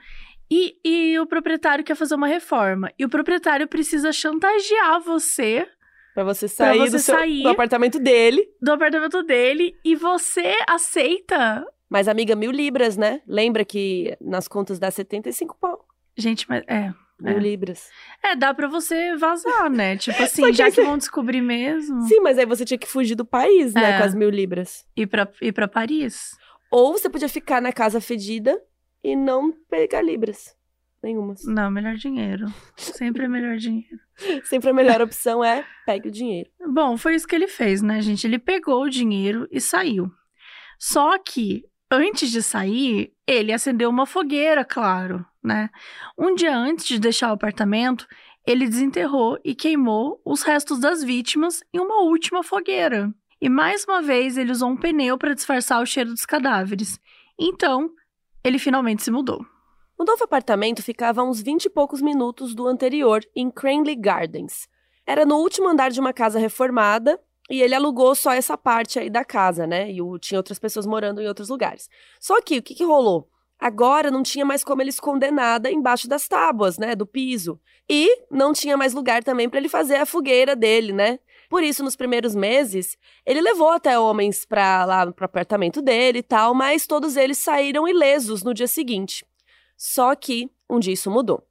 E, 0.50 0.76
e 0.84 1.18
o 1.18 1.26
proprietário 1.26 1.84
quer 1.84 1.94
fazer 1.94 2.14
uma 2.14 2.26
reforma. 2.26 2.90
E 2.98 3.04
o 3.04 3.08
proprietário 3.08 3.68
precisa 3.68 4.12
chantagear 4.12 5.00
você 5.00 5.66
Pra 6.14 6.24
você 6.24 6.48
sair, 6.48 6.78
você 6.78 6.90
do, 6.90 6.98
seu- 6.98 7.14
sair. 7.14 7.42
do 7.42 7.48
apartamento 7.50 7.98
dele. 8.00 8.44
do 8.60 8.72
apartamento 8.72 9.22
dele 9.22 9.74
e 9.84 9.94
você 9.94 10.54
aceita. 10.68 11.64
Mas, 11.88 12.08
amiga, 12.08 12.34
mil 12.34 12.50
libras, 12.50 12.96
né? 12.96 13.20
Lembra 13.26 13.64
que 13.64 14.16
nas 14.20 14.48
contas 14.48 14.78
dá 14.78 14.90
75 14.90 15.56
pau. 15.60 15.84
Gente, 16.16 16.46
mas 16.48 16.64
é. 16.66 16.92
Mil 17.20 17.36
É. 17.36 17.38
libras. 17.38 17.88
É, 18.22 18.34
dá 18.36 18.52
pra 18.54 18.68
você 18.68 19.16
vazar, 19.16 19.68
né? 19.70 19.96
Tipo 19.98 20.22
assim, 20.22 20.42
que 20.46 20.52
já 20.54 20.66
que 20.66 20.72
você- 20.76 20.84
vão 20.84 20.98
descobrir 20.98 21.40
mesmo. 21.40 22.02
Sim, 22.02 22.20
mas 22.20 22.38
aí 22.38 22.46
você 22.46 22.64
tinha 22.64 22.78
que 22.78 22.86
fugir 22.88 23.14
do 23.14 23.24
país, 23.24 23.74
né? 23.74 23.92
É. 23.94 23.98
Com 23.98 24.04
as 24.04 24.14
mil 24.14 24.30
libras. 24.30 24.84
Ir 24.96 25.06
pra, 25.06 25.28
ir 25.42 25.52
pra 25.52 25.66
Paris. 25.68 26.36
Ou 26.70 26.92
você 26.92 27.08
podia 27.08 27.28
ficar 27.28 27.62
na 27.62 27.72
casa 27.72 28.00
fedida 28.00 28.60
e 29.02 29.16
não 29.16 29.52
pegar 29.68 30.02
libras. 30.02 30.56
Nenhumas. 31.02 31.44
Não, 31.44 31.70
melhor 31.70 31.94
dinheiro. 31.94 32.46
Sempre 32.76 33.24
é 33.24 33.28
melhor 33.28 33.56
dinheiro. 33.56 33.98
Sempre 34.44 34.70
a 34.70 34.74
melhor 34.74 35.00
opção 35.00 35.44
é 35.44 35.64
pegue 35.86 36.08
o 36.08 36.12
dinheiro. 36.12 36.50
Bom, 36.66 36.96
foi 36.96 37.14
isso 37.14 37.26
que 37.26 37.36
ele 37.36 37.46
fez, 37.46 37.80
né, 37.80 38.00
gente? 38.00 38.26
Ele 38.26 38.38
pegou 38.38 38.82
o 38.82 38.90
dinheiro 38.90 39.46
e 39.50 39.60
saiu. 39.60 40.10
Só 40.76 41.16
que, 41.18 41.64
antes 41.90 42.30
de 42.30 42.42
sair, 42.42 43.12
ele 43.26 43.52
acendeu 43.52 43.88
uma 43.90 44.06
fogueira, 44.06 44.64
claro, 44.64 45.24
né? 45.42 45.70
Um 46.18 46.34
dia 46.34 46.56
antes 46.56 46.86
de 46.86 46.98
deixar 46.98 47.30
o 47.30 47.34
apartamento, 47.34 48.06
ele 48.46 48.66
desenterrou 48.66 49.38
e 49.44 49.54
queimou 49.54 50.20
os 50.24 50.42
restos 50.42 50.80
das 50.80 51.04
vítimas 51.04 51.62
em 51.72 51.78
uma 51.78 52.02
última 52.02 52.42
fogueira. 52.42 53.12
E 53.40 53.48
mais 53.48 53.84
uma 53.84 54.02
vez, 54.02 54.36
ele 54.36 54.50
usou 54.50 54.70
um 54.70 54.76
pneu 54.76 55.16
para 55.16 55.34
disfarçar 55.34 55.80
o 55.80 55.86
cheiro 55.86 56.10
dos 56.10 56.26
cadáveres. 56.26 56.98
Então, 57.38 57.90
ele 58.48 58.58
finalmente 58.58 59.02
se 59.02 59.10
mudou. 59.10 59.44
O 59.98 60.04
novo 60.04 60.24
apartamento 60.24 60.82
ficava 60.82 61.20
a 61.20 61.24
uns 61.24 61.42
20 61.42 61.64
e 61.64 61.70
poucos 61.70 62.00
minutos 62.00 62.54
do 62.54 62.66
anterior, 62.66 63.24
em 63.34 63.50
Cranley 63.50 63.96
Gardens. 63.96 64.68
Era 65.06 65.24
no 65.24 65.36
último 65.36 65.68
andar 65.68 65.90
de 65.90 66.00
uma 66.00 66.12
casa 66.12 66.38
reformada 66.38 67.20
e 67.50 67.62
ele 67.62 67.74
alugou 67.74 68.14
só 68.14 68.32
essa 68.32 68.56
parte 68.56 68.98
aí 68.98 69.08
da 69.10 69.24
casa, 69.24 69.66
né? 69.66 69.90
E 69.90 69.98
tinha 70.20 70.38
outras 70.38 70.58
pessoas 70.58 70.86
morando 70.86 71.20
em 71.20 71.26
outros 71.26 71.48
lugares. 71.48 71.88
Só 72.20 72.40
que 72.42 72.58
o 72.58 72.62
que, 72.62 72.74
que 72.74 72.84
rolou? 72.84 73.28
Agora 73.58 74.10
não 74.10 74.22
tinha 74.22 74.44
mais 74.44 74.62
como 74.62 74.82
ele 74.82 74.90
esconder 74.90 75.32
nada 75.32 75.70
embaixo 75.70 76.08
das 76.08 76.28
tábuas, 76.28 76.78
né? 76.78 76.94
Do 76.94 77.06
piso. 77.06 77.60
E 77.88 78.24
não 78.30 78.52
tinha 78.52 78.76
mais 78.76 78.92
lugar 78.92 79.24
também 79.24 79.48
para 79.48 79.58
ele 79.58 79.68
fazer 79.68 79.96
a 79.96 80.06
fogueira 80.06 80.54
dele, 80.54 80.92
né? 80.92 81.18
Por 81.48 81.62
isso, 81.62 81.82
nos 81.82 81.96
primeiros 81.96 82.34
meses, 82.34 82.96
ele 83.24 83.40
levou 83.40 83.70
até 83.70 83.98
homens 83.98 84.44
para 84.44 84.84
lá 84.84 85.10
pro 85.10 85.24
apartamento 85.24 85.80
dele 85.80 86.18
e 86.18 86.22
tal, 86.22 86.54
mas 86.54 86.86
todos 86.86 87.16
eles 87.16 87.38
saíram 87.38 87.88
ilesos 87.88 88.42
no 88.42 88.52
dia 88.52 88.68
seguinte. 88.68 89.24
Só 89.76 90.14
que 90.14 90.50
um 90.68 90.78
dia 90.78 90.92
isso 90.92 91.10
mudou. 91.10 91.42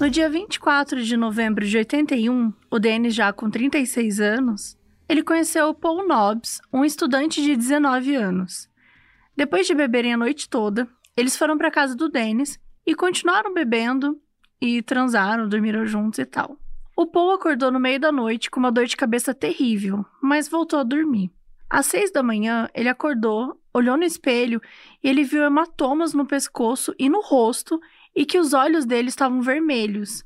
No 0.00 0.10
dia 0.10 0.28
24 0.28 1.00
de 1.04 1.16
novembro 1.16 1.64
de 1.64 1.76
81, 1.76 2.52
o 2.68 2.78
Dennis, 2.80 3.14
já 3.14 3.32
com 3.32 3.48
36 3.48 4.18
anos, 4.18 4.76
ele 5.08 5.22
conheceu 5.22 5.68
o 5.68 5.74
Paul 5.74 6.06
Nobbs, 6.06 6.60
um 6.72 6.84
estudante 6.84 7.42
de 7.42 7.56
19 7.56 8.14
anos. 8.14 8.68
Depois 9.36 9.66
de 9.66 9.74
beberem 9.74 10.14
a 10.14 10.16
noite 10.16 10.48
toda, 10.48 10.88
eles 11.16 11.36
foram 11.36 11.56
para 11.56 11.70
casa 11.70 11.94
do 11.94 12.08
Dennis 12.08 12.58
e 12.86 12.94
continuaram 12.94 13.52
bebendo 13.52 14.20
e 14.60 14.82
transaram, 14.82 15.48
dormiram 15.48 15.84
juntos 15.86 16.18
e 16.18 16.24
tal. 16.24 16.58
O 16.96 17.06
Paul 17.06 17.32
acordou 17.32 17.70
no 17.70 17.80
meio 17.80 17.98
da 17.98 18.12
noite 18.12 18.50
com 18.50 18.60
uma 18.60 18.70
dor 18.70 18.86
de 18.86 18.96
cabeça 18.96 19.34
terrível, 19.34 20.04
mas 20.20 20.48
voltou 20.48 20.78
a 20.78 20.84
dormir. 20.84 21.30
Às 21.68 21.86
seis 21.86 22.12
da 22.12 22.22
manhã, 22.22 22.68
ele 22.74 22.88
acordou, 22.88 23.58
olhou 23.72 23.96
no 23.96 24.04
espelho 24.04 24.60
e 25.02 25.08
ele 25.08 25.24
viu 25.24 25.42
hematomas 25.42 26.12
no 26.12 26.26
pescoço 26.26 26.94
e 26.98 27.08
no 27.08 27.22
rosto 27.22 27.80
e 28.14 28.26
que 28.26 28.38
os 28.38 28.52
olhos 28.52 28.84
dele 28.84 29.08
estavam 29.08 29.40
vermelhos. 29.40 30.22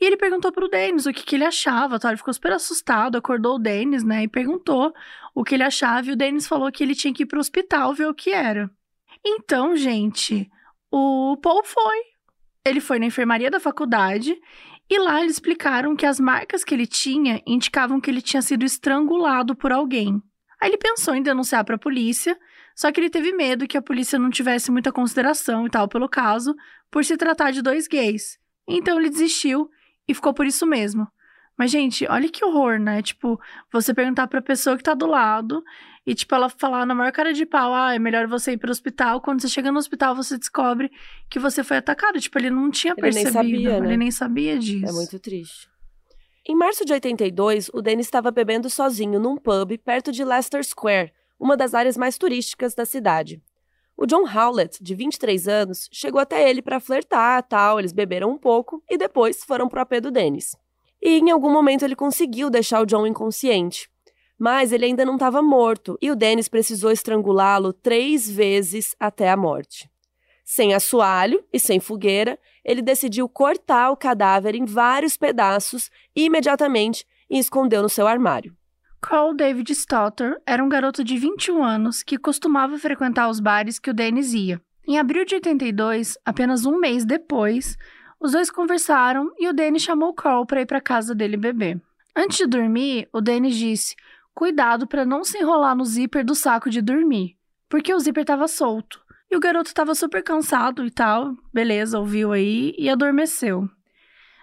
E 0.00 0.04
ele 0.04 0.16
perguntou 0.16 0.52
pro 0.52 0.68
Dennis 0.68 1.06
o 1.06 1.12
que, 1.12 1.24
que 1.24 1.36
ele 1.36 1.44
achava, 1.44 1.98
tá? 1.98 2.08
Ele 2.08 2.16
ficou 2.16 2.34
super 2.34 2.52
assustado, 2.52 3.16
acordou 3.16 3.56
o 3.56 3.58
Dennis, 3.58 4.02
né? 4.02 4.24
E 4.24 4.28
perguntou 4.28 4.92
o 5.34 5.44
que 5.44 5.54
ele 5.54 5.62
achava, 5.62 6.08
e 6.08 6.12
o 6.12 6.16
Dennis 6.16 6.46
falou 6.46 6.70
que 6.70 6.82
ele 6.82 6.94
tinha 6.94 7.12
que 7.12 7.22
ir 7.22 7.26
pro 7.26 7.40
hospital 7.40 7.94
ver 7.94 8.06
o 8.06 8.14
que 8.14 8.30
era. 8.30 8.70
Então, 9.24 9.76
gente, 9.76 10.50
o 10.90 11.36
Paul 11.38 11.64
foi. 11.64 11.96
Ele 12.64 12.80
foi 12.80 12.98
na 12.98 13.06
enfermaria 13.06 13.50
da 13.50 13.60
faculdade 13.60 14.40
E 14.88 14.98
lá 14.98 15.20
eles 15.20 15.32
explicaram 15.32 15.96
que 15.96 16.06
as 16.06 16.20
marcas 16.20 16.62
que 16.62 16.74
ele 16.74 16.86
tinha 16.86 17.42
indicavam 17.46 18.00
que 18.00 18.10
ele 18.10 18.20
tinha 18.20 18.42
sido 18.42 18.64
estrangulado 18.64 19.56
por 19.56 19.72
alguém. 19.72 20.22
Aí 20.60 20.70
ele 20.70 20.78
pensou 20.78 21.14
em 21.14 21.22
denunciar 21.22 21.64
para 21.64 21.76
a 21.76 21.78
polícia, 21.78 22.38
só 22.76 22.92
que 22.92 23.00
ele 23.00 23.10
teve 23.10 23.32
medo 23.32 23.66
que 23.66 23.78
a 23.78 23.82
polícia 23.82 24.18
não 24.18 24.30
tivesse 24.30 24.70
muita 24.70 24.92
consideração 24.92 25.66
e 25.66 25.70
tal 25.70 25.88
pelo 25.88 26.08
caso, 26.08 26.54
por 26.90 27.04
se 27.04 27.16
tratar 27.16 27.50
de 27.50 27.62
dois 27.62 27.86
gays. 27.88 28.38
Então 28.68 28.98
ele 28.98 29.10
desistiu 29.10 29.68
e 30.08 30.14
ficou 30.14 30.32
por 30.34 30.46
isso 30.46 30.66
mesmo. 30.66 31.06
Mas, 31.56 31.70
gente, 31.70 32.04
olha 32.08 32.28
que 32.28 32.44
horror, 32.44 32.78
né? 32.80 33.00
Tipo, 33.00 33.40
você 33.72 33.94
perguntar 33.94 34.26
pra 34.26 34.42
pessoa 34.42 34.76
que 34.76 34.82
tá 34.82 34.92
do 34.92 35.06
lado 35.06 35.62
e, 36.04 36.12
tipo, 36.14 36.34
ela 36.34 36.48
falar 36.48 36.84
na 36.84 36.94
maior 36.96 37.12
cara 37.12 37.32
de 37.32 37.46
pau, 37.46 37.72
ah, 37.72 37.94
é 37.94 37.98
melhor 37.98 38.26
você 38.26 38.52
ir 38.52 38.58
pro 38.58 38.72
hospital. 38.72 39.20
Quando 39.20 39.40
você 39.40 39.48
chega 39.48 39.70
no 39.70 39.78
hospital, 39.78 40.16
você 40.16 40.36
descobre 40.36 40.90
que 41.30 41.38
você 41.38 41.62
foi 41.62 41.76
atacado. 41.76 42.20
Tipo, 42.20 42.38
ele 42.38 42.50
não 42.50 42.70
tinha 42.72 42.92
Ele 42.92 43.00
percebido. 43.02 43.32
nem 43.32 43.52
sabia, 43.52 43.80
né? 43.80 43.86
Ele 43.86 43.96
nem 43.96 44.10
sabia 44.10 44.58
disso. 44.58 44.86
É 44.86 44.92
muito 44.92 45.18
triste. 45.20 45.68
Em 46.46 46.56
março 46.56 46.84
de 46.84 46.92
82, 46.92 47.70
o 47.72 47.80
Dennis 47.80 48.06
estava 48.06 48.30
bebendo 48.30 48.68
sozinho 48.68 49.18
num 49.20 49.36
pub 49.36 49.78
perto 49.78 50.10
de 50.12 50.24
Leicester 50.24 50.62
Square, 50.64 51.12
uma 51.38 51.56
das 51.56 51.72
áreas 51.72 51.96
mais 51.96 52.18
turísticas 52.18 52.74
da 52.74 52.84
cidade. 52.84 53.40
O 53.96 54.06
John 54.06 54.24
Howlett, 54.26 54.82
de 54.82 54.94
23 54.94 55.46
anos, 55.46 55.88
chegou 55.92 56.20
até 56.20 56.48
ele 56.50 56.60
para 56.60 56.80
flertar, 56.80 57.42
tal, 57.44 57.78
eles 57.78 57.92
beberam 57.92 58.30
um 58.30 58.38
pouco 58.38 58.82
e 58.90 58.98
depois 58.98 59.44
foram 59.44 59.68
pro 59.68 59.80
AP 59.80 60.00
do 60.00 60.10
Dennis. 60.10 60.56
E 61.00 61.18
em 61.18 61.30
algum 61.30 61.50
momento 61.50 61.84
ele 61.84 61.94
conseguiu 61.94 62.50
deixar 62.50 62.80
o 62.80 62.86
John 62.86 63.06
inconsciente. 63.06 63.88
Mas 64.36 64.72
ele 64.72 64.86
ainda 64.86 65.04
não 65.04 65.14
estava 65.14 65.40
morto 65.40 65.96
e 66.02 66.10
o 66.10 66.16
Dennis 66.16 66.48
precisou 66.48 66.90
estrangulá-lo 66.90 67.72
três 67.72 68.28
vezes 68.28 68.96
até 68.98 69.30
a 69.30 69.36
morte. 69.36 69.88
Sem 70.44 70.74
assoalho 70.74 71.44
e 71.52 71.60
sem 71.60 71.78
fogueira, 71.78 72.38
ele 72.64 72.82
decidiu 72.82 73.28
cortar 73.28 73.90
o 73.90 73.96
cadáver 73.96 74.56
em 74.56 74.64
vários 74.64 75.16
pedaços 75.16 75.88
imediatamente 76.16 77.06
e 77.30 77.38
escondeu 77.38 77.80
no 77.80 77.88
seu 77.88 78.06
armário. 78.06 78.54
Carl 79.06 79.34
David 79.34 79.70
Stotter 79.74 80.40
era 80.46 80.64
um 80.64 80.68
garoto 80.68 81.04
de 81.04 81.18
21 81.18 81.62
anos 81.62 82.02
que 82.02 82.16
costumava 82.16 82.78
frequentar 82.78 83.28
os 83.28 83.38
bares 83.38 83.78
que 83.78 83.90
o 83.90 83.94
Dennis 83.94 84.32
ia. 84.32 84.58
Em 84.88 84.98
abril 84.98 85.26
de 85.26 85.34
82, 85.34 86.16
apenas 86.24 86.64
um 86.64 86.78
mês 86.78 87.04
depois, 87.04 87.76
os 88.18 88.32
dois 88.32 88.50
conversaram 88.50 89.30
e 89.38 89.46
o 89.46 89.52
Dennis 89.52 89.82
chamou 89.82 90.14
Carl 90.14 90.46
para 90.46 90.62
ir 90.62 90.66
para 90.66 90.80
casa 90.80 91.14
dele 91.14 91.36
beber. 91.36 91.78
Antes 92.16 92.38
de 92.38 92.46
dormir, 92.46 93.06
o 93.12 93.20
Dennis 93.20 93.54
disse: 93.56 93.94
Cuidado 94.32 94.86
para 94.86 95.04
não 95.04 95.22
se 95.22 95.36
enrolar 95.36 95.76
no 95.76 95.84
zíper 95.84 96.24
do 96.24 96.34
saco 96.34 96.70
de 96.70 96.80
dormir, 96.80 97.36
porque 97.68 97.92
o 97.92 97.98
zíper 97.98 98.22
estava 98.22 98.48
solto. 98.48 98.98
E 99.30 99.36
o 99.36 99.40
garoto 99.40 99.68
estava 99.68 99.94
super 99.94 100.22
cansado 100.22 100.82
e 100.82 100.90
tal, 100.90 101.36
beleza, 101.52 101.98
ouviu 101.98 102.32
aí 102.32 102.74
e 102.78 102.88
adormeceu. 102.88 103.68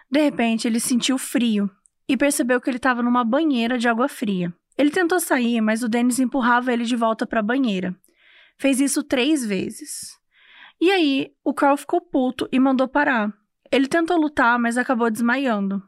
De 0.10 0.22
repente, 0.22 0.68
ele 0.68 0.80
sentiu 0.80 1.18
frio 1.18 1.68
e 2.08 2.18
percebeu 2.18 2.60
que 2.60 2.70
ele 2.70 2.78
estava 2.78 3.02
numa 3.02 3.24
banheira 3.24 3.78
de 3.78 3.88
água 3.88 4.08
fria. 4.08 4.54
Ele 4.78 4.90
tentou 4.90 5.20
sair, 5.20 5.62
mas 5.62 5.84
o 5.84 5.90
Dennis 5.90 6.20
empurrava 6.20 6.74
ele 6.74 6.84
de 6.84 6.96
volta 6.96 7.26
para 7.26 7.40
a 7.40 7.44
banheira. 7.44 7.96
Fez 8.58 8.80
isso 8.80 9.04
três 9.04 9.46
vezes. 9.46 10.18
E 10.80 10.92
aí, 10.92 11.32
o 11.44 11.54
Carl 11.54 11.78
ficou 11.78 12.02
puto 12.02 12.48
e 12.52 12.60
mandou 12.60 12.88
parar. 12.88 13.32
Ele 13.72 13.88
tentou 13.88 14.18
lutar, 14.18 14.58
mas 14.60 14.78
acabou 14.78 15.10
desmaiando. 15.10 15.82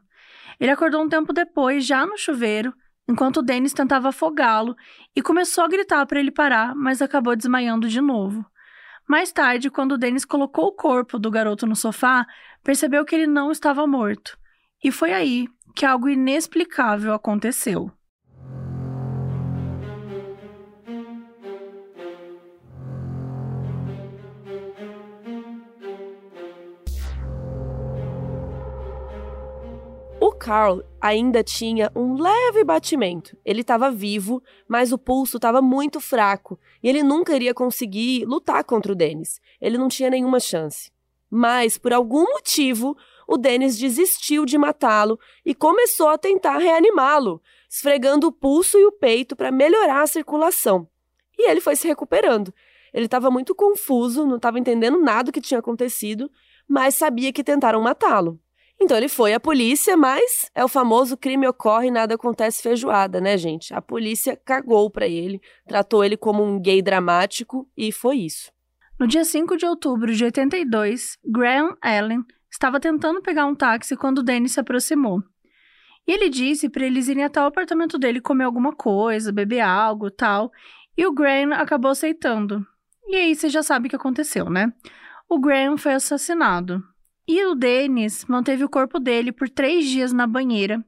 Ele 0.60 0.70
acordou 0.70 1.02
um 1.02 1.08
tempo 1.08 1.32
depois, 1.32 1.84
já 1.84 2.06
no 2.06 2.16
chuveiro, 2.16 2.72
enquanto 3.08 3.38
o 3.38 3.42
Dennis 3.42 3.72
tentava 3.72 4.08
afogá-lo 4.08 4.76
e 5.14 5.20
começou 5.20 5.64
a 5.64 5.68
gritar 5.68 6.06
para 6.06 6.20
ele 6.20 6.30
parar, 6.30 6.74
mas 6.74 7.02
acabou 7.02 7.34
desmaiando 7.34 7.88
de 7.88 8.00
novo. 8.00 8.44
Mais 9.06 9.30
tarde, 9.30 9.70
quando 9.70 9.92
o 9.92 9.98
Dennis 9.98 10.24
colocou 10.24 10.66
o 10.66 10.72
corpo 10.72 11.18
do 11.18 11.30
garoto 11.30 11.66
no 11.66 11.76
sofá, 11.76 12.26
percebeu 12.62 13.04
que 13.04 13.14
ele 13.14 13.26
não 13.26 13.50
estava 13.50 13.86
morto. 13.86 14.38
E 14.82 14.90
foi 14.90 15.12
aí 15.12 15.48
que 15.74 15.84
algo 15.84 16.08
inexplicável 16.08 17.12
aconteceu. 17.12 17.90
O 30.20 30.32
Carl 30.32 30.80
ainda 31.00 31.42
tinha 31.42 31.90
um 31.94 32.14
leve 32.14 32.62
batimento. 32.62 33.36
Ele 33.44 33.62
estava 33.62 33.90
vivo, 33.90 34.42
mas 34.68 34.92
o 34.92 34.98
pulso 34.98 35.36
estava 35.36 35.60
muito 35.60 36.00
fraco 36.00 36.58
e 36.82 36.88
ele 36.88 37.02
nunca 37.02 37.34
iria 37.34 37.52
conseguir 37.52 38.24
lutar 38.24 38.62
contra 38.62 38.92
o 38.92 38.94
Dennis. 38.94 39.40
Ele 39.60 39.76
não 39.76 39.88
tinha 39.88 40.08
nenhuma 40.08 40.38
chance. 40.38 40.90
Mas, 41.28 41.76
por 41.76 41.92
algum 41.92 42.22
motivo, 42.22 42.96
o 43.26 43.36
Dennis 43.36 43.78
desistiu 43.78 44.44
de 44.44 44.58
matá-lo 44.58 45.18
e 45.44 45.54
começou 45.54 46.08
a 46.08 46.18
tentar 46.18 46.58
reanimá-lo, 46.58 47.40
esfregando 47.68 48.26
o 48.26 48.32
pulso 48.32 48.78
e 48.78 48.84
o 48.84 48.92
peito 48.92 49.34
para 49.34 49.50
melhorar 49.50 50.02
a 50.02 50.06
circulação. 50.06 50.88
E 51.38 51.50
ele 51.50 51.60
foi 51.60 51.76
se 51.76 51.86
recuperando. 51.86 52.54
Ele 52.92 53.06
estava 53.06 53.30
muito 53.30 53.54
confuso, 53.54 54.26
não 54.26 54.36
estava 54.36 54.58
entendendo 54.58 55.00
nada 55.00 55.24
do 55.24 55.32
que 55.32 55.40
tinha 55.40 55.58
acontecido, 55.58 56.30
mas 56.68 56.94
sabia 56.94 57.32
que 57.32 57.42
tentaram 57.42 57.80
matá-lo. 57.80 58.38
Então 58.80 58.96
ele 58.96 59.08
foi 59.08 59.32
à 59.32 59.40
polícia, 59.40 59.96
mas 59.96 60.50
é 60.54 60.64
o 60.64 60.68
famoso 60.68 61.16
crime 61.16 61.46
ocorre 61.46 61.88
e 61.88 61.90
nada 61.90 62.14
acontece 62.14 62.62
feijoada, 62.62 63.20
né, 63.20 63.36
gente? 63.38 63.72
A 63.72 63.80
polícia 63.80 64.36
cagou 64.36 64.90
para 64.90 65.06
ele, 65.06 65.40
tratou 65.66 66.04
ele 66.04 66.16
como 66.16 66.42
um 66.42 66.60
gay 66.60 66.82
dramático 66.82 67.68
e 67.76 67.92
foi 67.92 68.18
isso. 68.18 68.52
No 68.98 69.06
dia 69.06 69.24
5 69.24 69.56
de 69.56 69.66
outubro 69.66 70.14
de 70.14 70.24
82, 70.24 71.18
Graham 71.24 71.76
Allen 71.80 72.24
estava 72.54 72.78
tentando 72.78 73.20
pegar 73.20 73.46
um 73.46 73.54
táxi 73.54 73.96
quando 73.96 74.22
Danny 74.22 74.48
se 74.48 74.60
aproximou. 74.60 75.20
E 76.06 76.12
ele 76.12 76.28
disse 76.28 76.68
para 76.68 76.86
eles 76.86 77.08
irem 77.08 77.24
até 77.24 77.40
o 77.40 77.46
apartamento 77.46 77.98
dele 77.98 78.20
comer 78.20 78.44
alguma 78.44 78.72
coisa, 78.72 79.32
beber 79.32 79.60
algo, 79.60 80.08
tal. 80.08 80.52
E 80.96 81.04
o 81.04 81.12
Graham 81.12 81.52
acabou 81.52 81.90
aceitando. 81.90 82.64
E 83.08 83.16
aí 83.16 83.34
você 83.34 83.48
já 83.48 83.62
sabe 83.62 83.86
o 83.86 83.90
que 83.90 83.96
aconteceu, 83.96 84.48
né? 84.48 84.72
O 85.28 85.40
Graham 85.40 85.76
foi 85.76 85.94
assassinado. 85.94 86.80
E 87.26 87.44
o 87.44 87.56
Dennis 87.56 88.24
manteve 88.26 88.62
o 88.62 88.68
corpo 88.68 89.00
dele 89.00 89.32
por 89.32 89.48
três 89.48 89.88
dias 89.88 90.12
na 90.12 90.26
banheira, 90.26 90.84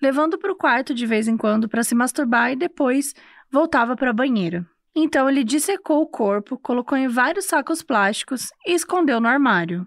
levando 0.00 0.38
para 0.38 0.52
o 0.52 0.56
quarto 0.56 0.94
de 0.94 1.04
vez 1.04 1.28
em 1.28 1.36
quando 1.36 1.68
para 1.68 1.82
se 1.82 1.94
masturbar 1.94 2.50
e 2.50 2.56
depois 2.56 3.14
voltava 3.50 3.94
para 3.94 4.10
a 4.10 4.14
banheira. 4.14 4.66
Então 4.94 5.28
ele 5.28 5.44
dissecou 5.44 6.00
o 6.00 6.06
corpo, 6.06 6.56
colocou 6.56 6.96
em 6.96 7.08
vários 7.08 7.44
sacos 7.44 7.82
plásticos 7.82 8.50
e 8.66 8.72
escondeu 8.72 9.20
no 9.20 9.28
armário. 9.28 9.86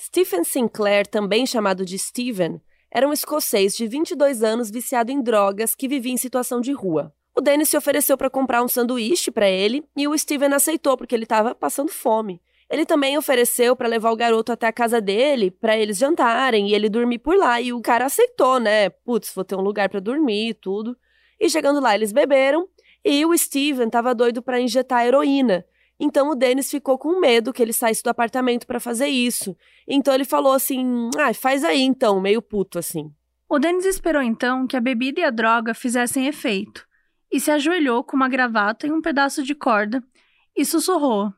Stephen 0.00 0.44
Sinclair, 0.44 1.06
também 1.06 1.44
chamado 1.44 1.84
de 1.84 1.98
Steven, 1.98 2.58
era 2.90 3.06
um 3.06 3.12
escocês 3.12 3.76
de 3.76 3.86
22 3.86 4.42
anos 4.42 4.70
viciado 4.70 5.12
em 5.12 5.20
drogas 5.20 5.74
que 5.74 5.86
vivia 5.86 6.12
em 6.12 6.16
situação 6.16 6.58
de 6.58 6.72
rua. 6.72 7.12
O 7.36 7.42
Dennis 7.42 7.68
se 7.68 7.76
ofereceu 7.76 8.16
para 8.16 8.30
comprar 8.30 8.62
um 8.62 8.68
sanduíche 8.68 9.30
para 9.30 9.48
ele 9.48 9.84
e 9.94 10.08
o 10.08 10.16
Steven 10.16 10.54
aceitou 10.54 10.96
porque 10.96 11.14
ele 11.14 11.24
estava 11.24 11.54
passando 11.54 11.90
fome. 11.90 12.40
Ele 12.70 12.86
também 12.86 13.18
ofereceu 13.18 13.76
para 13.76 13.88
levar 13.88 14.10
o 14.10 14.16
garoto 14.16 14.50
até 14.52 14.68
a 14.68 14.72
casa 14.72 15.02
dele, 15.02 15.50
para 15.50 15.76
eles 15.76 15.98
jantarem 15.98 16.68
e 16.68 16.74
ele 16.74 16.88
dormir 16.88 17.18
por 17.18 17.36
lá. 17.36 17.60
E 17.60 17.72
o 17.72 17.80
cara 17.82 18.06
aceitou, 18.06 18.58
né? 18.58 18.88
Putz, 18.88 19.34
vou 19.34 19.44
ter 19.44 19.54
um 19.54 19.60
lugar 19.60 19.90
para 19.90 20.00
dormir 20.00 20.48
e 20.48 20.54
tudo. 20.54 20.96
E 21.38 21.50
chegando 21.50 21.78
lá, 21.78 21.94
eles 21.94 22.10
beberam 22.10 22.66
e 23.04 23.24
o 23.26 23.36
Steven 23.36 23.86
estava 23.86 24.14
doido 24.14 24.40
para 24.40 24.60
injetar 24.60 25.04
heroína. 25.04 25.64
Então 26.00 26.30
o 26.30 26.34
Dennis 26.34 26.70
ficou 26.70 26.96
com 26.96 27.20
medo 27.20 27.52
que 27.52 27.62
ele 27.62 27.74
saísse 27.74 28.02
do 28.02 28.08
apartamento 28.08 28.66
para 28.66 28.80
fazer 28.80 29.08
isso. 29.08 29.54
Então 29.86 30.14
ele 30.14 30.24
falou 30.24 30.54
assim: 30.54 31.10
"Ah, 31.18 31.34
faz 31.34 31.62
aí 31.62 31.82
então", 31.82 32.18
meio 32.22 32.40
puto 32.40 32.78
assim. 32.78 33.12
O 33.46 33.58
Dennis 33.58 33.84
esperou 33.84 34.22
então 34.22 34.66
que 34.66 34.76
a 34.76 34.80
bebida 34.80 35.20
e 35.20 35.24
a 35.24 35.30
droga 35.30 35.74
fizessem 35.74 36.26
efeito 36.26 36.86
e 37.30 37.38
se 37.38 37.50
ajoelhou 37.50 38.02
com 38.02 38.16
uma 38.16 38.28
gravata 38.28 38.86
e 38.86 38.92
um 38.92 39.02
pedaço 39.02 39.42
de 39.42 39.54
corda 39.54 40.02
e 40.56 40.64
sussurrou: 40.64 41.32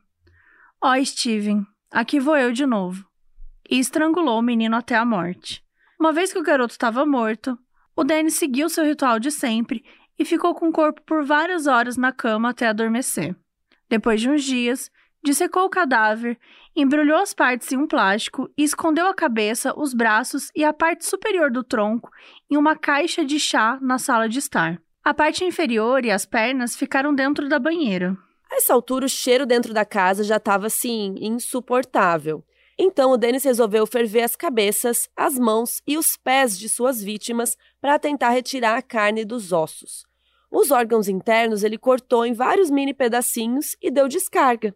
Ó, 0.81 0.93
oh, 0.93 1.05
Steven, 1.05 1.65
aqui 1.91 2.19
vou 2.19 2.37
eu 2.37 2.53
de 2.53 2.65
novo. 2.65 3.05
E 3.69 3.79
estrangulou 3.79 4.39
o 4.39 4.43
menino 4.43 4.75
até 4.75 4.95
a 4.95 5.05
morte. 5.05 5.63
Uma 5.99 6.13
vez 6.13 6.31
que 6.31 6.39
o 6.39 6.43
garoto 6.43 6.73
estava 6.73 7.05
morto, 7.05 7.57
o 7.95 8.03
Danny 8.03 8.31
seguiu 8.31 8.69
seu 8.69 8.85
ritual 8.85 9.19
de 9.19 9.31
sempre 9.31 9.83
e 10.17 10.23
ficou 10.23 10.53
com 10.53 10.69
o 10.69 10.71
corpo 10.71 11.01
por 11.01 11.23
várias 11.23 11.67
horas 11.67 11.97
na 11.97 12.11
cama 12.11 12.49
até 12.49 12.67
adormecer. 12.67 13.35
Depois 13.93 14.19
de 14.19 14.27
uns 14.27 14.43
dias, 14.43 14.89
dissecou 15.23 15.65
o 15.65 15.69
cadáver, 15.69 16.39
embrulhou 16.75 17.15
as 17.19 17.31
partes 17.31 17.71
em 17.71 17.77
um 17.77 17.85
plástico 17.85 18.49
e 18.57 18.63
escondeu 18.63 19.05
a 19.05 19.13
cabeça, 19.13 19.71
os 19.79 19.93
braços 19.93 20.49
e 20.55 20.63
a 20.63 20.73
parte 20.73 21.05
superior 21.05 21.51
do 21.51 21.63
tronco 21.63 22.09
em 22.49 22.57
uma 22.57 22.75
caixa 22.75 23.23
de 23.23 23.39
chá 23.39 23.77
na 23.79 23.99
sala 23.99 24.27
de 24.27 24.39
estar. 24.39 24.81
A 25.03 25.13
parte 25.13 25.45
inferior 25.45 26.03
e 26.03 26.09
as 26.09 26.25
pernas 26.25 26.75
ficaram 26.75 27.13
dentro 27.13 27.47
da 27.47 27.59
banheira. 27.59 28.17
A 28.51 28.55
essa 28.55 28.73
altura, 28.73 29.05
o 29.05 29.09
cheiro 29.09 29.45
dentro 29.45 29.75
da 29.75 29.85
casa 29.85 30.23
já 30.23 30.37
estava 30.37 30.65
assim, 30.65 31.13
insuportável. 31.19 32.43
Então 32.79 33.11
o 33.11 33.17
Dennis 33.17 33.43
resolveu 33.43 33.85
ferver 33.85 34.23
as 34.23 34.35
cabeças, 34.35 35.07
as 35.15 35.37
mãos 35.37 35.83
e 35.85 35.99
os 35.99 36.17
pés 36.17 36.57
de 36.57 36.67
suas 36.67 36.99
vítimas 36.99 37.55
para 37.79 37.99
tentar 37.99 38.29
retirar 38.31 38.75
a 38.75 38.81
carne 38.81 39.23
dos 39.23 39.51
ossos. 39.51 40.11
Os 40.53 40.69
órgãos 40.69 41.07
internos 41.07 41.63
ele 41.63 41.79
cortou 41.79 42.23
em 42.23 42.31
vários 42.31 42.69
mini 42.69 42.93
pedacinhos 42.93 43.75
e 43.81 43.89
deu 43.89 44.07
descarga. 44.07 44.75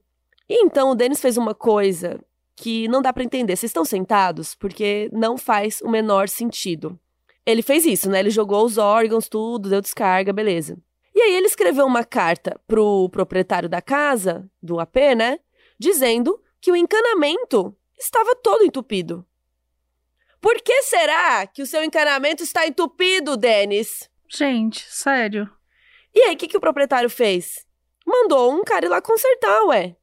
E 0.50 0.64
então 0.64 0.90
o 0.90 0.96
Dennis 0.96 1.22
fez 1.22 1.38
uma 1.38 1.54
coisa 1.54 2.20
que 2.56 2.88
não 2.88 3.00
dá 3.00 3.14
para 3.14 3.24
entender. 3.24 3.56
Vocês 3.56 3.70
estão 3.70 3.86
sentados? 3.86 4.56
Porque 4.56 5.08
não 5.14 5.38
faz 5.38 5.80
o 5.82 5.88
menor 5.88 6.30
sentido. 6.30 7.00
Ele 7.46 7.62
fez 7.62 7.86
isso, 7.86 8.10
né? 8.10 8.22
Ele 8.22 8.32
jogou 8.32 8.66
os 8.66 8.80
órgãos, 8.80 9.30
tudo, 9.30 9.70
deu 9.70 9.80
descarga, 9.80 10.34
beleza. 10.34 10.80
E 11.14 11.22
aí 11.22 11.36
ele 11.36 11.46
escreveu 11.46 11.86
uma 11.86 12.04
carta 12.04 12.60
pro 12.66 13.08
proprietário 13.10 13.70
da 13.70 13.80
casa, 13.80 14.50
do 14.60 14.80
AP, 14.80 14.96
né? 15.16 15.40
Dizendo 15.78 16.42
que 16.60 16.72
o 16.72 16.76
encanamento 16.76 17.78
estava 18.00 18.36
todo 18.36 18.66
entupido. 18.66 19.24
Por 20.42 20.56
que 20.56 20.82
será 20.82 21.46
que 21.46 21.62
o 21.62 21.68
seu 21.68 21.84
encanamento 21.84 22.42
está 22.42 22.66
entupido, 22.66 23.38
Denis? 23.38 24.10
Gente, 24.28 24.84
sério. 24.90 25.48
E 26.14 26.22
aí, 26.22 26.36
o 26.36 26.38
que, 26.38 26.48
que 26.48 26.58
o 26.58 26.62
proprietário 26.62 27.10
fez? 27.10 27.66
Mandou 28.06 28.54
um 28.54 28.64
cara 28.64 28.86
ir 28.86 28.90
lá 28.90 29.02
consertar, 29.02 29.66
ué. 29.66 29.96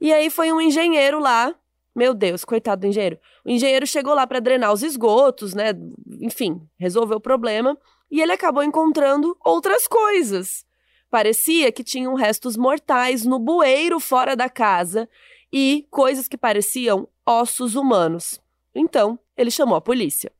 E 0.00 0.12
aí 0.12 0.30
foi 0.30 0.52
um 0.52 0.60
engenheiro 0.60 1.18
lá. 1.18 1.54
Meu 1.94 2.12
Deus, 2.12 2.44
coitado 2.44 2.82
do 2.82 2.86
engenheiro. 2.86 3.18
O 3.44 3.50
engenheiro 3.50 3.86
chegou 3.86 4.14
lá 4.14 4.26
para 4.26 4.40
drenar 4.40 4.72
os 4.72 4.82
esgotos, 4.82 5.54
né? 5.54 5.72
Enfim, 6.20 6.60
resolveu 6.78 7.16
o 7.16 7.20
problema. 7.20 7.76
E 8.10 8.20
ele 8.20 8.32
acabou 8.32 8.62
encontrando 8.62 9.36
outras 9.44 9.88
coisas. 9.88 10.64
Parecia 11.10 11.72
que 11.72 11.82
tinham 11.82 12.14
restos 12.14 12.56
mortais 12.56 13.24
no 13.24 13.38
bueiro 13.38 13.98
fora 13.98 14.36
da 14.36 14.48
casa 14.48 15.08
e 15.52 15.86
coisas 15.90 16.28
que 16.28 16.36
pareciam 16.36 17.08
ossos 17.24 17.74
humanos. 17.74 18.40
Então, 18.74 19.18
ele 19.36 19.50
chamou 19.50 19.76
a 19.76 19.80
polícia. 19.80 20.30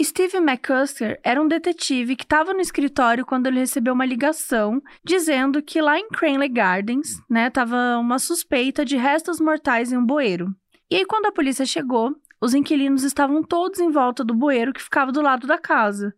Steve 0.00 0.38
McCusker 0.38 1.20
era 1.22 1.40
um 1.40 1.46
detetive 1.46 2.16
que 2.16 2.24
estava 2.24 2.54
no 2.54 2.60
escritório 2.60 3.26
quando 3.26 3.46
ele 3.46 3.58
recebeu 3.58 3.92
uma 3.92 4.06
ligação 4.06 4.82
dizendo 5.04 5.62
que 5.62 5.82
lá 5.82 5.98
em 5.98 6.08
Cranley 6.08 6.48
Gardens, 6.48 7.20
né, 7.28 7.50
tava 7.50 7.98
uma 7.98 8.18
suspeita 8.18 8.86
de 8.86 8.96
restos 8.96 9.38
mortais 9.38 9.92
em 9.92 9.98
um 9.98 10.04
bueiro. 10.04 10.54
E 10.90 10.96
aí 10.96 11.04
quando 11.04 11.26
a 11.26 11.32
polícia 11.32 11.66
chegou, 11.66 12.16
os 12.40 12.54
inquilinos 12.54 13.04
estavam 13.04 13.42
todos 13.42 13.80
em 13.80 13.90
volta 13.90 14.24
do 14.24 14.34
bueiro 14.34 14.72
que 14.72 14.82
ficava 14.82 15.12
do 15.12 15.20
lado 15.20 15.46
da 15.46 15.58
casa. 15.58 16.14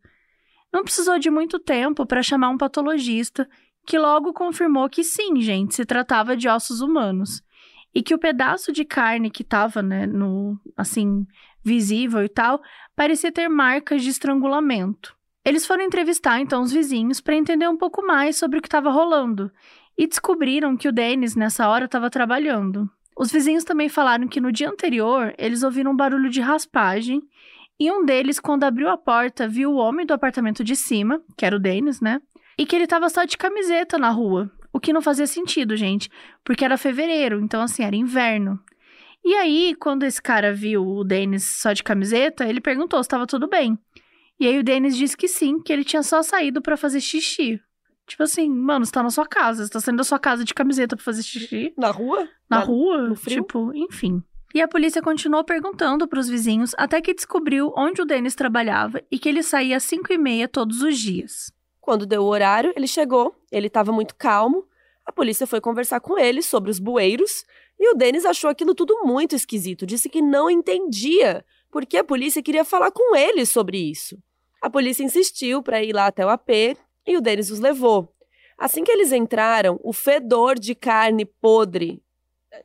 Não 0.72 0.84
precisou 0.84 1.18
de 1.18 1.28
muito 1.28 1.58
tempo 1.58 2.06
para 2.06 2.22
chamar 2.22 2.50
um 2.50 2.58
patologista, 2.58 3.48
que 3.86 3.98
logo 3.98 4.32
confirmou 4.32 4.88
que 4.88 5.04
sim, 5.04 5.40
gente, 5.40 5.74
se 5.74 5.84
tratava 5.84 6.36
de 6.36 6.48
ossos 6.48 6.80
humanos. 6.80 7.42
E 7.94 8.02
que 8.02 8.14
o 8.14 8.18
pedaço 8.18 8.72
de 8.72 8.84
carne 8.84 9.30
que 9.30 9.42
estava, 9.42 9.82
né, 9.82 10.06
no, 10.06 10.58
assim, 10.76 11.26
visível 11.62 12.24
e 12.24 12.28
tal, 12.28 12.60
parecia 12.96 13.32
ter 13.32 13.48
marcas 13.48 14.02
de 14.02 14.10
estrangulamento. 14.10 15.16
Eles 15.44 15.66
foram 15.66 15.84
entrevistar 15.84 16.40
então 16.40 16.62
os 16.62 16.72
vizinhos 16.72 17.20
para 17.20 17.36
entender 17.36 17.68
um 17.68 17.76
pouco 17.76 18.04
mais 18.04 18.36
sobre 18.36 18.58
o 18.58 18.62
que 18.62 18.68
estava 18.68 18.90
rolando 18.90 19.50
e 19.96 20.06
descobriram 20.06 20.76
que 20.76 20.88
o 20.88 20.92
Dennis 20.92 21.36
nessa 21.36 21.68
hora 21.68 21.84
estava 21.84 22.08
trabalhando. 22.10 22.88
Os 23.16 23.30
vizinhos 23.30 23.62
também 23.62 23.88
falaram 23.88 24.26
que 24.26 24.40
no 24.40 24.50
dia 24.50 24.68
anterior 24.68 25.34
eles 25.38 25.62
ouviram 25.62 25.92
um 25.92 25.96
barulho 25.96 26.30
de 26.30 26.40
raspagem 26.40 27.22
e 27.78 27.90
um 27.90 28.04
deles, 28.04 28.38
quando 28.38 28.64
abriu 28.64 28.88
a 28.88 28.96
porta, 28.96 29.48
viu 29.48 29.72
o 29.72 29.76
homem 29.76 30.06
do 30.06 30.14
apartamento 30.14 30.62
de 30.62 30.76
cima, 30.76 31.20
que 31.36 31.44
era 31.44 31.56
o 31.56 31.58
Dennis, 31.58 32.00
né? 32.00 32.20
E 32.56 32.64
que 32.64 32.74
ele 32.76 32.84
estava 32.84 33.08
só 33.08 33.24
de 33.24 33.36
camiseta 33.36 33.98
na 33.98 34.10
rua. 34.10 34.50
O 34.72 34.78
que 34.78 34.92
não 34.92 35.02
fazia 35.02 35.26
sentido, 35.26 35.76
gente, 35.76 36.08
porque 36.44 36.64
era 36.64 36.78
fevereiro, 36.78 37.40
então 37.40 37.60
assim, 37.60 37.82
era 37.82 37.96
inverno. 37.96 38.60
E 39.24 39.34
aí, 39.34 39.74
quando 39.74 40.02
esse 40.02 40.20
cara 40.20 40.52
viu 40.52 40.86
o 40.86 41.02
Denis 41.02 41.58
só 41.58 41.72
de 41.72 41.82
camiseta, 41.82 42.46
ele 42.46 42.60
perguntou 42.60 43.02
se 43.02 43.06
estava 43.06 43.26
tudo 43.26 43.48
bem. 43.48 43.78
E 44.38 44.46
aí 44.46 44.58
o 44.58 44.64
Denis 44.64 44.96
disse 44.96 45.16
que 45.16 45.28
sim, 45.28 45.60
que 45.60 45.72
ele 45.72 45.84
tinha 45.84 46.02
só 46.02 46.22
saído 46.22 46.60
para 46.60 46.76
fazer 46.76 47.00
xixi. 47.00 47.60
Tipo 48.06 48.24
assim, 48.24 48.50
mano, 48.50 48.84
você 48.84 48.92
tá 48.92 49.02
na 49.02 49.08
sua 49.08 49.26
casa, 49.26 49.64
você 49.64 49.72
tá 49.72 49.80
saindo 49.80 49.98
da 49.98 50.04
sua 50.04 50.18
casa 50.18 50.44
de 50.44 50.52
camiseta 50.52 50.94
pra 50.94 51.04
fazer 51.04 51.22
xixi. 51.22 51.72
Na 51.78 51.90
rua? 51.90 52.28
Na, 52.50 52.58
rua? 52.58 53.08
no 53.08 53.16
frio? 53.16 53.42
Tipo, 53.42 53.72
enfim. 53.74 54.22
E 54.54 54.60
a 54.60 54.68
polícia 54.68 55.00
continuou 55.00 55.42
perguntando 55.42 56.06
pros 56.06 56.28
vizinhos 56.28 56.74
até 56.76 57.00
que 57.00 57.14
descobriu 57.14 57.72
onde 57.76 58.02
o 58.02 58.04
Denis 58.04 58.34
trabalhava 58.34 59.00
e 59.10 59.18
que 59.18 59.28
ele 59.28 59.42
saía 59.42 59.78
às 59.78 59.84
5 59.84 60.12
e 60.12 60.18
meia 60.18 60.46
todos 60.46 60.82
os 60.82 60.98
dias. 60.98 61.50
Quando 61.80 62.06
deu 62.06 62.22
o 62.22 62.26
horário, 62.26 62.72
ele 62.76 62.86
chegou, 62.86 63.34
ele 63.50 63.68
estava 63.68 63.90
muito 63.90 64.14
calmo. 64.14 64.64
A 65.06 65.12
polícia 65.12 65.46
foi 65.46 65.60
conversar 65.60 66.00
com 66.00 66.18
ele 66.18 66.42
sobre 66.42 66.70
os 66.70 66.78
bueiros 66.78 67.44
e 67.78 67.90
o 67.90 67.94
Denis 67.94 68.24
achou 68.24 68.48
aquilo 68.48 68.74
tudo 68.74 69.04
muito 69.04 69.34
esquisito, 69.34 69.86
disse 69.86 70.08
que 70.08 70.22
não 70.22 70.48
entendia 70.48 71.44
porque 71.70 71.96
a 71.96 72.04
polícia 72.04 72.42
queria 72.42 72.64
falar 72.64 72.90
com 72.92 73.16
ele 73.16 73.44
sobre 73.44 73.78
isso. 73.78 74.16
A 74.62 74.70
polícia 74.70 75.02
insistiu 75.02 75.62
para 75.62 75.82
ir 75.82 75.92
lá 75.92 76.06
até 76.06 76.24
o 76.24 76.28
AP 76.28 76.48
e 77.06 77.16
o 77.16 77.20
Denis 77.20 77.50
os 77.50 77.58
levou. 77.58 78.14
Assim 78.56 78.84
que 78.84 78.92
eles 78.92 79.12
entraram, 79.12 79.78
o 79.82 79.92
fedor 79.92 80.58
de 80.58 80.74
carne 80.74 81.24
podre. 81.24 82.00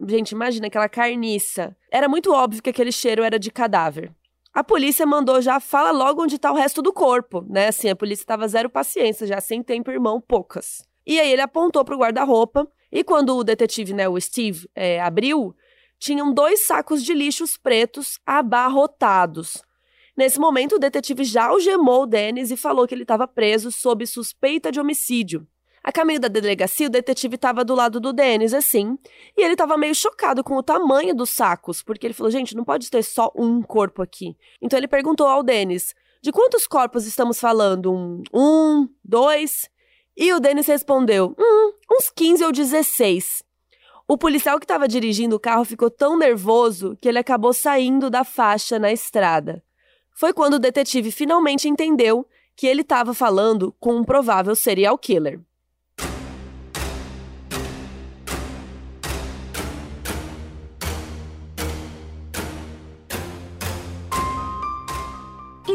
Gente, 0.08 0.32
imagina 0.32 0.68
aquela 0.68 0.88
carniça. 0.88 1.76
Era 1.92 2.08
muito 2.08 2.32
óbvio 2.32 2.62
que 2.62 2.70
aquele 2.70 2.92
cheiro 2.92 3.24
era 3.24 3.40
de 3.40 3.50
cadáver. 3.50 4.14
A 4.54 4.64
polícia 4.64 5.06
mandou 5.06 5.42
já, 5.42 5.60
fala 5.60 5.92
logo 5.92 6.24
onde 6.24 6.36
está 6.36 6.52
o 6.52 6.56
resto 6.56 6.82
do 6.82 6.94
corpo, 6.94 7.46
né? 7.50 7.68
Assim, 7.68 7.90
a 7.90 7.96
polícia 7.96 8.24
estava 8.24 8.48
zero 8.48 8.70
paciência, 8.70 9.26
já 9.26 9.42
sem 9.42 9.64
tempo, 9.64 9.92
irmão, 9.92 10.22
poucas. 10.22 10.88
E 11.06 11.20
aí 11.20 11.32
ele 11.32 11.42
apontou 11.42 11.84
para 11.84 11.96
o 11.96 12.00
guarda-roupa 12.00 12.68
e 12.92 13.04
quando 13.04 13.36
o 13.36 13.44
detetive, 13.44 13.94
né, 13.94 14.08
o 14.08 14.20
Steve, 14.20 14.70
é, 14.76 15.00
abriu, 15.02 15.56
tinham 16.00 16.34
dois 16.34 16.66
sacos 16.66 17.04
de 17.04 17.14
lixos 17.14 17.58
pretos 17.58 18.20
abarrotados. 18.26 19.62
Nesse 20.16 20.40
momento, 20.40 20.76
o 20.76 20.80
detetive 20.80 21.24
já 21.24 21.46
algemou 21.46 22.04
o 22.04 22.06
Dennis 22.06 22.52
e 22.52 22.58
falou 22.58 22.88
que 22.88 22.94
ele 22.94 23.04
estava 23.04 23.28
preso 23.28 23.72
sob 23.72 24.06
suspeita 24.06 24.72
de 24.72 24.80
homicídio. 24.80 25.48
A 25.82 25.92
caminho 25.92 26.20
da 26.20 26.28
delegacia, 26.28 26.88
o 26.88 26.90
detetive 26.90 27.36
estava 27.36 27.64
do 27.64 27.74
lado 27.74 28.00
do 28.00 28.12
Dennis, 28.12 28.54
assim, 28.54 28.98
e 29.38 29.42
ele 29.42 29.54
estava 29.54 29.78
meio 29.78 29.96
chocado 29.96 30.44
com 30.44 30.56
o 30.56 30.64
tamanho 30.64 31.16
dos 31.16 31.30
sacos, 31.30 31.82
porque 31.82 32.06
ele 32.06 32.14
falou: 32.14 32.30
gente, 32.30 32.56
não 32.56 32.66
pode 32.66 32.90
ter 32.90 33.02
só 33.02 33.32
um 33.34 33.62
corpo 33.62 34.02
aqui. 34.02 34.36
Então 34.62 34.78
ele 34.78 34.90
perguntou 34.90 35.26
ao 35.26 35.42
Dennis: 35.42 35.96
de 36.22 36.34
quantos 36.34 36.68
corpos 36.68 37.06
estamos 37.06 37.40
falando? 37.40 37.94
Um, 37.94 38.22
um 38.34 38.90
dois? 39.04 39.70
E 40.20 40.34
o 40.34 40.40
Denis 40.42 40.68
respondeu: 40.68 41.34
hum, 41.40 41.72
uns 41.90 42.10
15 42.10 42.44
ou 42.44 42.52
16. 42.52 43.42
O 44.06 44.18
policial 44.18 44.60
que 44.60 44.66
estava 44.66 44.86
dirigindo 44.86 45.38
o 45.38 45.40
carro 45.40 45.64
ficou 45.64 45.90
tão 45.90 46.18
nervoso 46.18 46.98
que 47.02 47.08
ele 47.08 47.20
acabou 47.20 47.54
saindo 47.54 48.10
da 48.10 48.26
faixa 48.26 48.78
na 48.78 48.92
estrada. 48.92 49.64
Foi 50.14 50.34
quando 50.34 50.56
o 50.56 50.60
detetive 50.60 51.10
finalmente 51.10 51.70
entendeu 51.70 52.28
que 52.54 52.68
ele 52.68 52.82
estava 52.82 53.14
falando 53.14 53.74
com 53.80 53.96
um 53.96 54.04
provável 54.04 54.54
serial 54.56 54.98
killer. 54.98 55.40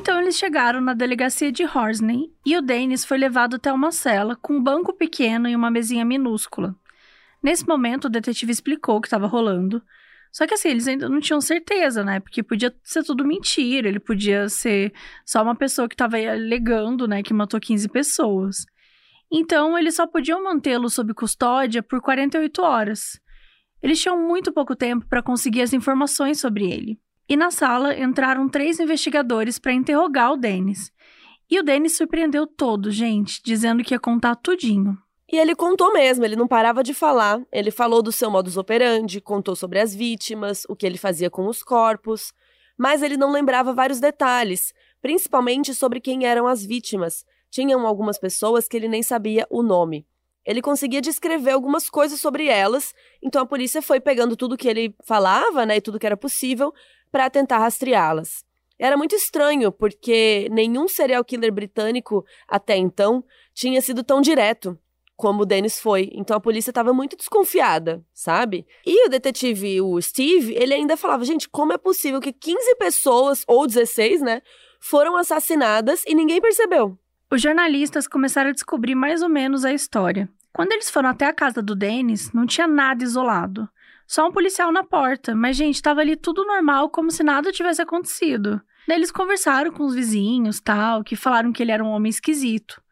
Então 0.04 0.20
eles 0.20 0.36
chegaram 0.36 0.82
na 0.82 0.92
delegacia 0.92 1.50
de 1.50 1.64
Horsley 1.64 2.30
e 2.44 2.54
o 2.58 2.60
Dennis 2.60 3.06
foi 3.06 3.16
levado 3.16 3.56
até 3.56 3.72
uma 3.72 3.90
cela 3.90 4.36
com 4.36 4.52
um 4.52 4.62
banco 4.62 4.92
pequeno 4.92 5.48
e 5.48 5.56
uma 5.56 5.70
mesinha 5.70 6.04
minúscula. 6.04 6.76
Nesse 7.42 7.66
momento, 7.66 8.04
o 8.04 8.10
detetive 8.10 8.52
explicou 8.52 8.98
o 8.98 9.00
que 9.00 9.06
estava 9.06 9.26
rolando. 9.26 9.82
Só 10.30 10.46
que 10.46 10.52
assim, 10.52 10.68
eles 10.68 10.86
ainda 10.86 11.08
não 11.08 11.20
tinham 11.20 11.40
certeza, 11.40 12.04
né? 12.04 12.20
Porque 12.20 12.42
podia 12.42 12.70
ser 12.82 13.02
tudo 13.02 13.24
mentira, 13.24 13.88
ele 13.88 13.98
podia 13.98 14.46
ser 14.50 14.92
só 15.24 15.42
uma 15.42 15.56
pessoa 15.56 15.88
que 15.88 15.94
estava 15.94 16.18
alegando, 16.18 17.08
né, 17.08 17.22
que 17.22 17.32
matou 17.32 17.58
15 17.58 17.88
pessoas. 17.88 18.66
Então, 19.32 19.78
eles 19.78 19.94
só 19.94 20.06
podiam 20.06 20.44
mantê-lo 20.44 20.90
sob 20.90 21.14
custódia 21.14 21.82
por 21.82 22.02
48 22.02 22.60
horas. 22.60 23.18
Eles 23.82 23.98
tinham 24.02 24.20
muito 24.20 24.52
pouco 24.52 24.76
tempo 24.76 25.06
para 25.08 25.22
conseguir 25.22 25.62
as 25.62 25.72
informações 25.72 26.38
sobre 26.38 26.70
ele. 26.70 27.00
E 27.28 27.36
na 27.36 27.50
sala 27.50 27.98
entraram 27.98 28.48
três 28.48 28.78
investigadores 28.78 29.58
para 29.58 29.72
interrogar 29.72 30.32
o 30.32 30.36
Denis. 30.36 30.92
E 31.50 31.58
o 31.58 31.62
Denis 31.62 31.96
surpreendeu 31.96 32.46
todos, 32.46 32.94
gente, 32.94 33.40
dizendo 33.42 33.82
que 33.82 33.94
ia 33.94 34.00
contar 34.00 34.34
tudinho. 34.36 34.98
E 35.30 35.38
ele 35.38 35.54
contou 35.54 35.92
mesmo, 35.92 36.24
ele 36.24 36.36
não 36.36 36.46
parava 36.46 36.82
de 36.82 36.92
falar. 36.92 37.40
Ele 37.50 37.70
falou 37.70 38.02
do 38.02 38.12
seu 38.12 38.30
modus 38.30 38.56
operandi, 38.56 39.20
contou 39.20 39.56
sobre 39.56 39.80
as 39.80 39.94
vítimas, 39.94 40.64
o 40.68 40.76
que 40.76 40.86
ele 40.86 40.98
fazia 40.98 41.30
com 41.30 41.46
os 41.46 41.62
corpos, 41.62 42.32
mas 42.76 43.02
ele 43.02 43.16
não 43.16 43.32
lembrava 43.32 43.72
vários 43.72 44.00
detalhes, 44.00 44.74
principalmente 45.00 45.74
sobre 45.74 46.00
quem 46.00 46.26
eram 46.26 46.46
as 46.46 46.64
vítimas. 46.64 47.24
Tinham 47.50 47.86
algumas 47.86 48.18
pessoas 48.18 48.68
que 48.68 48.76
ele 48.76 48.88
nem 48.88 49.02
sabia 49.02 49.46
o 49.48 49.62
nome. 49.62 50.06
Ele 50.44 50.60
conseguia 50.60 51.00
descrever 51.00 51.52
algumas 51.52 51.88
coisas 51.88 52.20
sobre 52.20 52.48
elas, 52.48 52.94
então 53.22 53.40
a 53.42 53.46
polícia 53.46 53.80
foi 53.80 53.98
pegando 53.98 54.36
tudo 54.36 54.58
que 54.58 54.68
ele 54.68 54.94
falava, 55.02 55.64
né, 55.64 55.76
e 55.76 55.80
tudo 55.80 55.98
que 55.98 56.04
era 56.04 56.18
possível, 56.18 56.72
para 57.14 57.30
tentar 57.30 57.58
rastreá-las. 57.58 58.44
Era 58.76 58.96
muito 58.96 59.14
estranho, 59.14 59.70
porque 59.70 60.48
nenhum 60.50 60.88
serial 60.88 61.24
killer 61.24 61.52
britânico 61.52 62.26
até 62.48 62.76
então 62.76 63.22
tinha 63.54 63.80
sido 63.80 64.02
tão 64.02 64.20
direto 64.20 64.76
como 65.14 65.42
o 65.42 65.46
Dennis 65.46 65.78
foi. 65.78 66.10
Então 66.12 66.36
a 66.36 66.40
polícia 66.40 66.72
estava 66.72 66.92
muito 66.92 67.16
desconfiada, 67.16 68.04
sabe? 68.12 68.66
E 68.84 69.06
o 69.06 69.08
detetive, 69.08 69.80
o 69.80 70.02
Steve, 70.02 70.56
ele 70.56 70.74
ainda 70.74 70.96
falava: 70.96 71.24
gente, 71.24 71.48
como 71.48 71.72
é 71.72 71.78
possível 71.78 72.20
que 72.20 72.32
15 72.32 72.74
pessoas, 72.80 73.44
ou 73.46 73.64
16, 73.64 74.20
né, 74.20 74.42
foram 74.80 75.16
assassinadas 75.16 76.02
e 76.08 76.16
ninguém 76.16 76.40
percebeu? 76.40 76.98
Os 77.30 77.40
jornalistas 77.40 78.08
começaram 78.08 78.50
a 78.50 78.54
descobrir 78.54 78.96
mais 78.96 79.22
ou 79.22 79.28
menos 79.28 79.64
a 79.64 79.72
história. 79.72 80.28
Quando 80.52 80.72
eles 80.72 80.90
foram 80.90 81.10
até 81.10 81.26
a 81.26 81.32
casa 81.32 81.62
do 81.62 81.76
Dennis, 81.76 82.32
não 82.32 82.44
tinha 82.44 82.66
nada 82.66 83.04
isolado. 83.04 83.68
Só 84.06 84.28
um 84.28 84.32
policial 84.32 84.70
na 84.70 84.84
porta, 84.84 85.34
mas 85.34 85.56
gente, 85.56 85.76
estava 85.76 86.00
ali 86.00 86.16
tudo 86.16 86.44
normal, 86.44 86.90
como 86.90 87.10
se 87.10 87.22
nada 87.22 87.52
tivesse 87.52 87.80
acontecido. 87.80 88.60
Daí 88.86 88.98
eles 88.98 89.10
conversaram 89.10 89.72
com 89.72 89.84
os 89.84 89.94
vizinhos, 89.94 90.60
tal, 90.60 91.02
que 91.02 91.16
falaram 91.16 91.52
que 91.52 91.62
ele 91.62 91.72
era 91.72 91.82
um 91.82 91.88
homem 91.88 92.10
esquisito. 92.10 92.82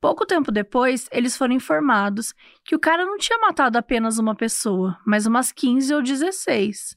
Pouco 0.00 0.26
tempo 0.26 0.52
depois, 0.52 1.08
eles 1.10 1.36
foram 1.36 1.54
informados 1.54 2.34
que 2.64 2.76
o 2.76 2.78
cara 2.78 3.04
não 3.04 3.16
tinha 3.16 3.38
matado 3.38 3.78
apenas 3.78 4.18
uma 4.18 4.34
pessoa, 4.34 4.98
mas 5.04 5.26
umas 5.26 5.50
15 5.50 5.94
ou 5.94 6.02
16. 6.02 6.96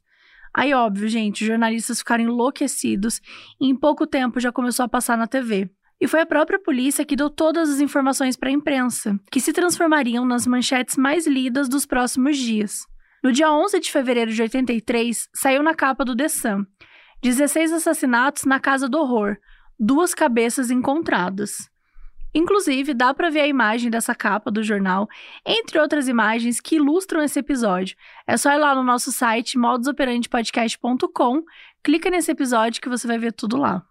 Aí, 0.54 0.74
óbvio, 0.74 1.08
gente, 1.08 1.42
os 1.42 1.48
jornalistas 1.48 2.00
ficaram 2.00 2.26
enlouquecidos 2.26 3.22
e 3.62 3.68
em 3.68 3.76
pouco 3.76 4.06
tempo 4.06 4.40
já 4.40 4.52
começou 4.52 4.84
a 4.84 4.90
passar 4.90 5.18
na 5.18 5.26
TV. 5.26 5.70
E 6.00 6.08
foi 6.08 6.22
a 6.22 6.26
própria 6.26 6.60
polícia 6.60 7.06
que 7.06 7.16
deu 7.16 7.30
todas 7.30 7.70
as 7.70 7.80
informações 7.80 8.36
para 8.36 8.50
a 8.50 8.52
imprensa, 8.52 9.20
que 9.32 9.40
se 9.40 9.54
transformariam 9.54 10.26
nas 10.26 10.46
manchetes 10.46 10.98
mais 10.98 11.26
lidas 11.26 11.68
dos 11.68 11.86
próximos 11.86 12.38
dias. 12.38 12.86
No 13.24 13.32
dia 13.32 13.52
11 13.52 13.80
de 13.80 13.92
fevereiro 13.92 14.32
de 14.32 14.42
83, 14.42 15.28
saiu 15.34 15.64
na 15.64 15.74
capa 15.74 16.06
do 16.06 16.16
The 16.16 16.30
Sun: 16.30 16.66
16 17.22 17.74
assassinatos 17.74 18.46
na 18.46 18.60
Casa 18.60 18.88
do 18.88 19.00
Horror, 19.00 19.38
duas 19.80 20.14
cabeças 20.14 20.70
encontradas. 20.70 21.70
Inclusive, 22.34 22.94
dá 22.94 23.14
para 23.14 23.32
ver 23.32 23.40
a 23.40 23.48
imagem 23.48 23.90
dessa 23.90 24.14
capa 24.14 24.52
do 24.52 24.62
jornal, 24.62 25.08
entre 25.44 25.80
outras 25.80 26.08
imagens 26.08 26.60
que 26.60 26.76
ilustram 26.76 27.24
esse 27.24 27.40
episódio. 27.40 27.98
É 28.28 28.38
só 28.38 28.52
ir 28.52 28.58
lá 28.58 28.76
no 28.76 28.84
nosso 28.84 29.12
site 29.12 29.58
modusoperandepodcast.com, 29.58 31.44
clica 31.84 32.12
nesse 32.12 32.30
episódio 32.32 32.82
que 32.82 32.90
você 32.90 33.08
vai 33.08 33.18
ver 33.18 33.34
tudo 33.34 33.58
lá. 33.58 33.84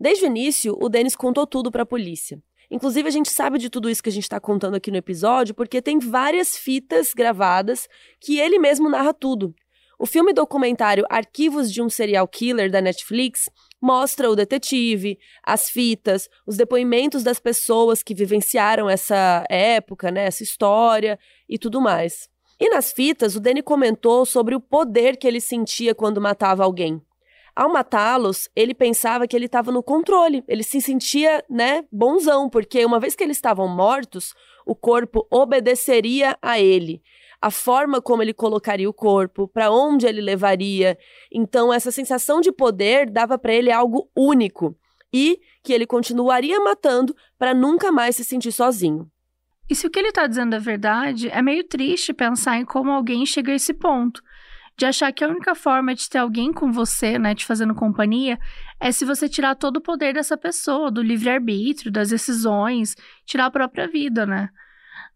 Desde 0.00 0.24
o 0.24 0.26
início, 0.26 0.76
o 0.80 0.88
Denis 0.88 1.14
contou 1.14 1.46
tudo 1.46 1.70
para 1.70 1.82
a 1.82 1.86
polícia. 1.86 2.42
Inclusive, 2.70 3.08
a 3.08 3.10
gente 3.10 3.30
sabe 3.30 3.58
de 3.58 3.68
tudo 3.68 3.90
isso 3.90 4.02
que 4.02 4.08
a 4.08 4.12
gente 4.12 4.24
está 4.24 4.40
contando 4.40 4.74
aqui 4.74 4.90
no 4.90 4.96
episódio 4.96 5.54
porque 5.54 5.82
tem 5.82 5.98
várias 5.98 6.56
fitas 6.56 7.12
gravadas 7.14 7.88
que 8.20 8.38
ele 8.38 8.58
mesmo 8.58 8.88
narra 8.88 9.12
tudo. 9.12 9.54
O 9.98 10.06
filme 10.06 10.32
documentário 10.32 11.06
Arquivos 11.08 11.72
de 11.72 11.80
um 11.80 11.88
Serial 11.88 12.26
Killer 12.26 12.70
da 12.70 12.80
Netflix 12.80 13.48
mostra 13.80 14.28
o 14.28 14.34
detetive, 14.34 15.18
as 15.42 15.70
fitas, 15.70 16.28
os 16.46 16.56
depoimentos 16.56 17.22
das 17.22 17.38
pessoas 17.38 18.02
que 18.02 18.14
vivenciaram 18.14 18.90
essa 18.90 19.44
época, 19.48 20.10
né, 20.10 20.24
essa 20.24 20.42
história 20.42 21.18
e 21.48 21.58
tudo 21.58 21.80
mais. 21.80 22.28
E 22.58 22.68
nas 22.70 22.92
fitas, 22.92 23.36
o 23.36 23.40
Danny 23.40 23.62
comentou 23.62 24.24
sobre 24.24 24.54
o 24.54 24.60
poder 24.60 25.16
que 25.16 25.26
ele 25.26 25.40
sentia 25.40 25.94
quando 25.94 26.20
matava 26.20 26.64
alguém. 26.64 27.00
Ao 27.54 27.72
matá-los, 27.72 28.48
ele 28.54 28.74
pensava 28.74 29.26
que 29.28 29.36
ele 29.36 29.46
estava 29.46 29.70
no 29.70 29.82
controle, 29.82 30.42
ele 30.48 30.62
se 30.62 30.80
sentia, 30.80 31.44
né, 31.48 31.84
bonzão, 31.90 32.50
porque 32.50 32.84
uma 32.84 32.98
vez 32.98 33.14
que 33.14 33.22
eles 33.22 33.36
estavam 33.36 33.68
mortos, 33.68 34.34
o 34.66 34.74
corpo 34.74 35.26
obedeceria 35.30 36.36
a 36.42 36.58
ele 36.58 37.02
a 37.44 37.50
forma 37.50 38.00
como 38.00 38.22
ele 38.22 38.32
colocaria 38.32 38.88
o 38.88 38.92
corpo, 38.94 39.46
para 39.46 39.70
onde 39.70 40.06
ele 40.06 40.22
levaria. 40.22 40.96
Então, 41.30 41.70
essa 41.70 41.90
sensação 41.90 42.40
de 42.40 42.50
poder 42.50 43.10
dava 43.10 43.38
para 43.38 43.52
ele 43.52 43.70
algo 43.70 44.10
único 44.16 44.74
e 45.12 45.38
que 45.62 45.74
ele 45.74 45.86
continuaria 45.86 46.58
matando 46.58 47.14
para 47.38 47.52
nunca 47.52 47.92
mais 47.92 48.16
se 48.16 48.24
sentir 48.24 48.50
sozinho. 48.50 49.10
E 49.68 49.74
se 49.74 49.86
o 49.86 49.90
que 49.90 49.98
ele 49.98 50.08
está 50.08 50.26
dizendo 50.26 50.56
é 50.56 50.58
verdade, 50.58 51.28
é 51.28 51.42
meio 51.42 51.64
triste 51.64 52.14
pensar 52.14 52.56
em 52.56 52.64
como 52.64 52.90
alguém 52.90 53.26
chega 53.26 53.52
a 53.52 53.56
esse 53.56 53.74
ponto. 53.74 54.22
De 54.76 54.86
achar 54.86 55.12
que 55.12 55.22
a 55.22 55.28
única 55.28 55.54
forma 55.54 55.94
de 55.94 56.08
ter 56.08 56.18
alguém 56.18 56.52
com 56.52 56.72
você, 56.72 57.18
né, 57.18 57.34
te 57.34 57.44
fazendo 57.44 57.74
companhia, 57.74 58.38
é 58.80 58.90
se 58.90 59.04
você 59.04 59.28
tirar 59.28 59.54
todo 59.54 59.76
o 59.76 59.80
poder 59.80 60.14
dessa 60.14 60.36
pessoa, 60.36 60.90
do 60.90 61.02
livre-arbítrio, 61.02 61.92
das 61.92 62.08
decisões, 62.08 62.96
tirar 63.24 63.46
a 63.46 63.50
própria 63.50 63.86
vida, 63.86 64.26
né? 64.26 64.48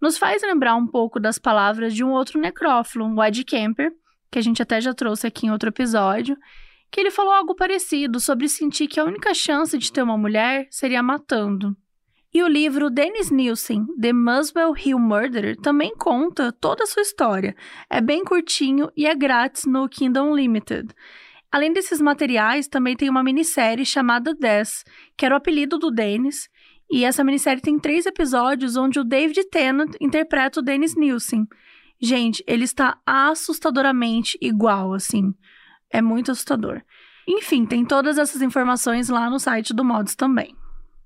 nos 0.01 0.17
faz 0.17 0.43
lembrar 0.43 0.77
um 0.77 0.87
pouco 0.87 1.19
das 1.19 1.39
palavras 1.39 1.95
de 1.95 2.05
um 2.05 2.11
outro 2.11 2.41
necrófilo, 2.41 3.07
o 3.07 3.25
Ed 3.25 3.45
Kemper, 3.45 3.91
que 4.31 4.39
a 4.39 4.43
gente 4.43 4.63
até 4.63 4.81
já 4.81 4.95
trouxe 4.95 5.27
aqui 5.27 5.47
em 5.47 5.51
outro 5.51 5.69
episódio, 5.69 6.37
que 6.91 7.01
ele 7.01 7.11
falou 7.11 7.33
algo 7.33 7.55
parecido 7.55 8.21
sobre 8.21 8.49
sentir 8.49 8.87
que 8.87 9.01
a 9.01 9.05
única 9.05 9.35
chance 9.35 9.77
de 9.77 9.93
ter 9.93 10.03
uma 10.03 10.17
mulher 10.17 10.67
seria 10.71 11.03
matando. 11.03 11.77
E 12.39 12.43
o 12.45 12.47
livro 12.47 12.89
Dennis 12.89 13.33
Nielsen, 13.33 13.85
The 14.01 14.13
Muswell 14.13 14.73
Hill 14.77 15.01
Murderer, 15.01 15.57
também 15.57 15.93
conta 15.97 16.53
toda 16.53 16.85
a 16.85 16.87
sua 16.87 17.03
história. 17.03 17.57
É 17.91 18.01
bem 18.01 18.23
curtinho 18.23 18.93
e 18.97 19.09
é 19.09 19.15
grátis 19.17 19.65
no 19.65 19.89
Kingdom 19.89 20.37
Limited. 20.37 20.95
Além 21.51 21.73
desses 21.73 22.01
materiais, 22.01 22.69
também 22.69 22.95
tem 22.95 23.11
uma 23.11 23.25
minissérie 23.25 23.85
chamada 23.85 24.37
Death, 24.37 24.85
que 25.17 25.27
era 25.27 25.35
o 25.35 25.37
apelido 25.37 25.81
do 25.81 25.91
Dennis, 25.91 26.49
e 26.89 27.05
essa 27.05 27.25
minissérie 27.25 27.61
tem 27.61 27.77
três 27.77 28.07
episódios 28.07 28.77
onde 28.77 29.01
o 29.01 29.05
David 29.05 29.43
Tennant 29.51 29.97
interpreta 30.01 30.61
o 30.61 30.63
Dennis 30.63 30.95
Nielsen. 30.95 31.45
Gente, 32.01 32.45
ele 32.47 32.63
está 32.63 33.01
assustadoramente 33.05 34.39
igual, 34.41 34.95
assim. 34.95 35.35
É 35.91 36.01
muito 36.01 36.31
assustador. 36.31 36.83
Enfim, 37.27 37.67
tem 37.67 37.85
todas 37.85 38.17
essas 38.17 38.43
informações 38.43 39.09
lá 39.09 39.29
no 39.29 39.41
site 39.41 39.75
do 39.75 39.85
Mods 39.85 40.15
também. 40.15 40.55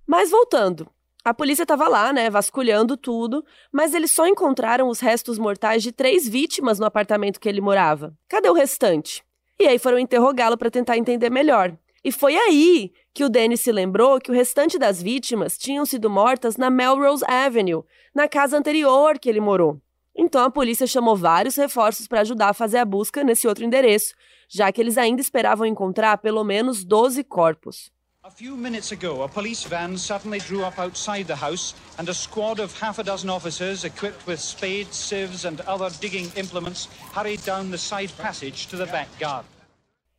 Mas 0.07 0.31
voltando. 0.31 0.93
A 1.25 1.33
polícia 1.33 1.63
estava 1.63 1.87
lá, 1.87 2.13
né, 2.13 2.29
vasculhando 2.29 2.97
tudo, 2.97 3.45
mas 3.71 3.95
eles 3.95 4.11
só 4.11 4.27
encontraram 4.27 4.89
os 4.89 4.99
restos 4.99 5.39
mortais 5.39 5.81
de 5.81 5.93
três 5.93 6.29
vítimas 6.29 6.81
no 6.81 6.87
apartamento 6.87 7.39
que 7.39 7.49
ele 7.49 7.61
morava. 7.61 8.13
Cadê 8.29 8.51
o 8.51 8.55
restante? 8.55 9.23
E 9.57 9.69
aí 9.69 9.79
foram 9.79 10.01
interrogá-lo 10.01 10.59
para 10.59 10.71
tentar 10.71 10.99
entender 10.99 11.31
melhor. 11.31 11.77
E 12.05 12.11
foi 12.11 12.37
aí 12.37 12.93
que 13.15 13.23
o 13.23 13.29
Danny 13.29 13.57
se 13.57 13.71
lembrou 13.71 14.21
que 14.21 14.33
o 14.33 14.35
restante 14.35 14.77
das 14.77 15.01
vítimas 15.01 15.57
tinham 15.57 15.87
sido 15.87 16.11
mortas 16.11 16.57
na 16.57 16.69
Melrose 16.69 17.25
Avenue, 17.29 17.85
na 18.13 18.27
casa 18.27 18.59
anterior 18.59 19.17
que 19.21 19.29
ele 19.29 19.41
morou. 19.41 19.81
Então 20.17 20.45
a 20.45 20.51
polícia 20.51 20.89
chamou 20.89 21.17
vários 21.17 21.55
reforços 21.55 22.09
para 22.09 22.23
ajudar 22.23 22.49
a 22.49 22.55
fazer 22.55 22.79
a 22.79 22.85
busca 22.85 23.23
nesse 23.23 23.47
outro 23.47 23.65
endereço, 23.65 24.13
já 24.49 24.73
que 24.73 24.81
eles 24.81 24.99
ainda 24.99 25.21
esperavam 25.21 25.65
encontrar 25.65 26.19
pelo 26.19 26.43
menos 26.43 26.85
12 26.85 27.23
corpos. 27.23 27.93
A 28.25 28.31
few 28.31 28.57
minutes 28.57 28.93
ago, 28.93 29.25
a 29.25 29.29
police 29.29 29.65
van 29.65 29.99
suddenly 29.99 30.39
drew 30.39 30.63
up 30.63 30.79
outside 30.79 31.25
the 31.27 31.35
house, 31.35 31.75
and 31.99 32.09
a 32.09 32.15
squad 32.15 32.61
of 32.61 32.73
half 32.81 33.01
a 33.01 33.03
dozen 33.03 33.29
officers, 33.29 33.83
equipped 33.83 34.25
with 34.29 34.39
spades, 34.39 34.97
sieves, 34.97 35.45
and 35.45 35.61
other 35.63 35.91
digging 36.01 36.31
implements, 36.37 36.87
hurried 37.13 37.45
down 37.45 37.73
the 37.73 37.79
side 37.79 38.13
passage 38.19 38.69
to 38.69 38.77
the 38.77 38.87
back 38.87 39.09
garden. 39.19 39.49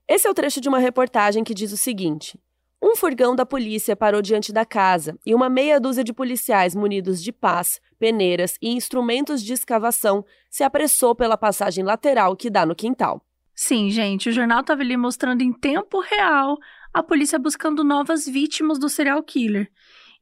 Esse 0.06 0.28
é 0.28 0.30
o 0.30 0.34
trecho 0.34 0.60
de 0.60 0.68
uma 0.68 0.80
reportagem 0.80 1.46
que 1.46 1.54
diz 1.54 1.72
o 1.72 1.78
seguinte: 1.78 2.38
um 2.82 2.94
furgão 2.98 3.34
da 3.38 3.46
polícia 3.46 3.96
parou 3.96 4.22
diante 4.22 4.52
da 4.52 4.66
casa 4.66 5.18
e 5.26 5.34
uma 5.34 5.50
meia 5.50 5.80
dúzia 5.80 6.04
de 6.04 6.12
policiais 6.12 6.76
munidos 6.76 7.24
de 7.24 7.32
pás, 7.32 7.80
peneiras 7.98 8.58
e 8.62 8.74
instrumentos 8.74 9.42
de 9.42 9.54
escavação 9.54 10.26
se 10.50 10.62
apressou 10.62 11.16
pela 11.16 11.38
passagem 11.38 11.86
lateral 11.86 12.36
que 12.36 12.50
dá 12.50 12.66
no 12.66 12.76
quintal. 12.76 13.26
Sim, 13.56 13.90
gente, 13.92 14.30
o 14.30 14.32
jornal 14.32 14.62
estava 14.62 14.82
ali 14.82 14.98
mostrando 14.98 15.42
em 15.42 15.54
tempo 15.54 16.00
real 16.00 16.58
a 16.94 17.04
polícia 17.04 17.38
buscando 17.38 17.84
novas 17.84 18.26
vítimas 18.28 18.80
do 18.80 18.90
serial 18.90 19.22
killer. 19.24 19.72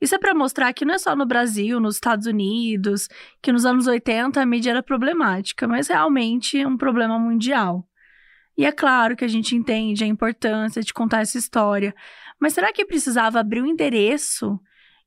Isso 0.02 0.15
é 0.15 0.17
para 0.17 0.34
mostrar 0.34 0.74
que 0.74 0.84
não 0.84 0.96
é 0.96 0.98
só 0.98 1.15
no 1.15 1.26
Brasil, 1.26 1.80
nos 1.80 1.96
Estados 1.96 2.26
Unidos, 2.26 3.08
que 3.41 3.52
nos 3.52 3.65
anos 3.65 3.88
80 3.88 4.41
a 4.41 4.46
mídia 4.46 4.72
era 4.72 4.82
problemática, 4.82 5.67
mas 5.67 5.88
realmente 5.88 6.60
é 6.60 6.67
um 6.67 6.76
problema 6.76 7.20
mundial. 7.20 7.88
E 8.58 8.65
é 8.65 8.72
claro 8.72 9.15
que 9.15 9.24
a 9.24 9.28
gente 9.28 9.56
entende 9.56 10.04
a 10.04 10.08
importância 10.08 10.82
de 10.82 10.94
contar 10.94 11.22
essa 11.22 11.38
história, 11.38 11.94
mas 12.39 12.54
será 12.54 12.74
que 12.74 12.86
precisava 12.86 13.39
abrir 13.39 13.62
o 13.62 13.63
um 13.63 13.67
endereço 13.67 14.60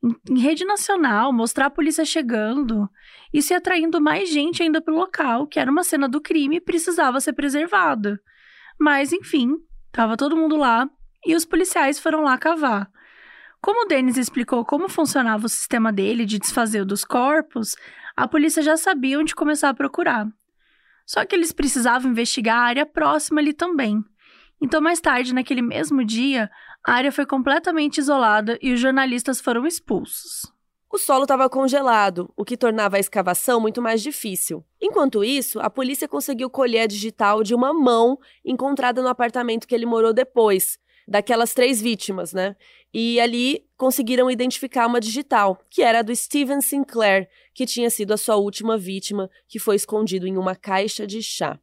em, 0.02 0.34
em 0.34 0.38
rede 0.38 0.64
nacional, 0.64 1.32
mostrar 1.32 1.66
a 1.66 1.70
polícia 1.70 2.04
chegando? 2.04 2.88
Isso 3.34 3.52
ia 3.52 3.58
atraindo 3.58 4.00
mais 4.00 4.30
gente 4.30 4.62
ainda 4.62 4.80
para 4.80 4.94
o 4.94 4.96
local, 4.96 5.48
que 5.48 5.58
era 5.58 5.68
uma 5.68 5.82
cena 5.82 6.08
do 6.08 6.20
crime 6.20 6.56
e 6.56 6.60
precisava 6.60 7.20
ser 7.20 7.32
preservada. 7.32 8.20
Mas, 8.78 9.12
enfim, 9.12 9.56
estava 9.86 10.16
todo 10.16 10.36
mundo 10.36 10.56
lá 10.56 10.88
e 11.26 11.34
os 11.34 11.44
policiais 11.44 11.98
foram 11.98 12.22
lá 12.22 12.38
cavar. 12.38 12.88
Como 13.60 13.84
o 13.84 13.88
Denis 13.88 14.16
explicou 14.16 14.64
como 14.64 14.88
funcionava 14.88 15.46
o 15.46 15.48
sistema 15.48 15.92
dele 15.92 16.24
de 16.24 16.38
desfazer 16.38 16.84
dos 16.84 17.04
corpos, 17.04 17.74
a 18.16 18.28
polícia 18.28 18.62
já 18.62 18.76
sabia 18.76 19.18
onde 19.18 19.34
começar 19.34 19.70
a 19.70 19.74
procurar. 19.74 20.28
Só 21.04 21.24
que 21.24 21.34
eles 21.34 21.50
precisavam 21.50 22.12
investigar 22.12 22.58
a 22.58 22.66
área 22.66 22.86
próxima 22.86 23.40
ali 23.40 23.52
também. 23.52 24.00
Então, 24.62 24.80
mais 24.80 25.00
tarde, 25.00 25.34
naquele 25.34 25.60
mesmo 25.60 26.04
dia, 26.04 26.48
a 26.86 26.92
área 26.92 27.10
foi 27.10 27.26
completamente 27.26 27.98
isolada 27.98 28.56
e 28.62 28.72
os 28.72 28.78
jornalistas 28.78 29.40
foram 29.40 29.66
expulsos. 29.66 30.53
O 30.94 30.98
solo 30.98 31.24
estava 31.24 31.50
congelado, 31.50 32.32
o 32.36 32.44
que 32.44 32.56
tornava 32.56 32.96
a 32.96 33.00
escavação 33.00 33.58
muito 33.58 33.82
mais 33.82 34.00
difícil. 34.00 34.64
Enquanto 34.80 35.24
isso, 35.24 35.58
a 35.58 35.68
polícia 35.68 36.06
conseguiu 36.06 36.48
colher 36.48 36.82
a 36.82 36.86
digital 36.86 37.42
de 37.42 37.52
uma 37.52 37.74
mão 37.74 38.16
encontrada 38.44 39.02
no 39.02 39.08
apartamento 39.08 39.66
que 39.66 39.74
ele 39.74 39.86
morou 39.86 40.12
depois, 40.12 40.78
daquelas 41.08 41.52
três 41.52 41.82
vítimas, 41.82 42.32
né? 42.32 42.54
E 42.94 43.18
ali 43.18 43.66
conseguiram 43.76 44.30
identificar 44.30 44.86
uma 44.86 45.00
digital, 45.00 45.60
que 45.68 45.82
era 45.82 45.98
a 45.98 46.02
do 46.02 46.14
Steven 46.14 46.60
Sinclair, 46.60 47.28
que 47.52 47.66
tinha 47.66 47.90
sido 47.90 48.14
a 48.14 48.16
sua 48.16 48.36
última 48.36 48.78
vítima, 48.78 49.28
que 49.48 49.58
foi 49.58 49.74
escondido 49.74 50.28
em 50.28 50.36
uma 50.38 50.54
caixa 50.54 51.08
de 51.08 51.20
chá. 51.20 51.58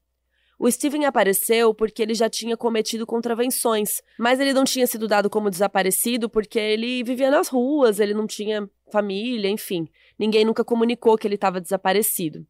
O 0.63 0.69
Steven 0.69 1.05
apareceu 1.05 1.73
porque 1.73 2.03
ele 2.03 2.13
já 2.13 2.29
tinha 2.29 2.55
cometido 2.55 3.03
contravenções, 3.03 3.99
mas 4.19 4.39
ele 4.39 4.53
não 4.53 4.63
tinha 4.63 4.85
sido 4.85 5.07
dado 5.07 5.27
como 5.27 5.49
desaparecido 5.49 6.29
porque 6.29 6.59
ele 6.59 7.03
vivia 7.03 7.31
nas 7.31 7.47
ruas, 7.47 7.99
ele 7.99 8.13
não 8.13 8.27
tinha 8.27 8.69
família, 8.91 9.49
enfim. 9.49 9.87
Ninguém 10.19 10.45
nunca 10.45 10.63
comunicou 10.63 11.17
que 11.17 11.27
ele 11.27 11.33
estava 11.33 11.59
desaparecido. 11.59 12.45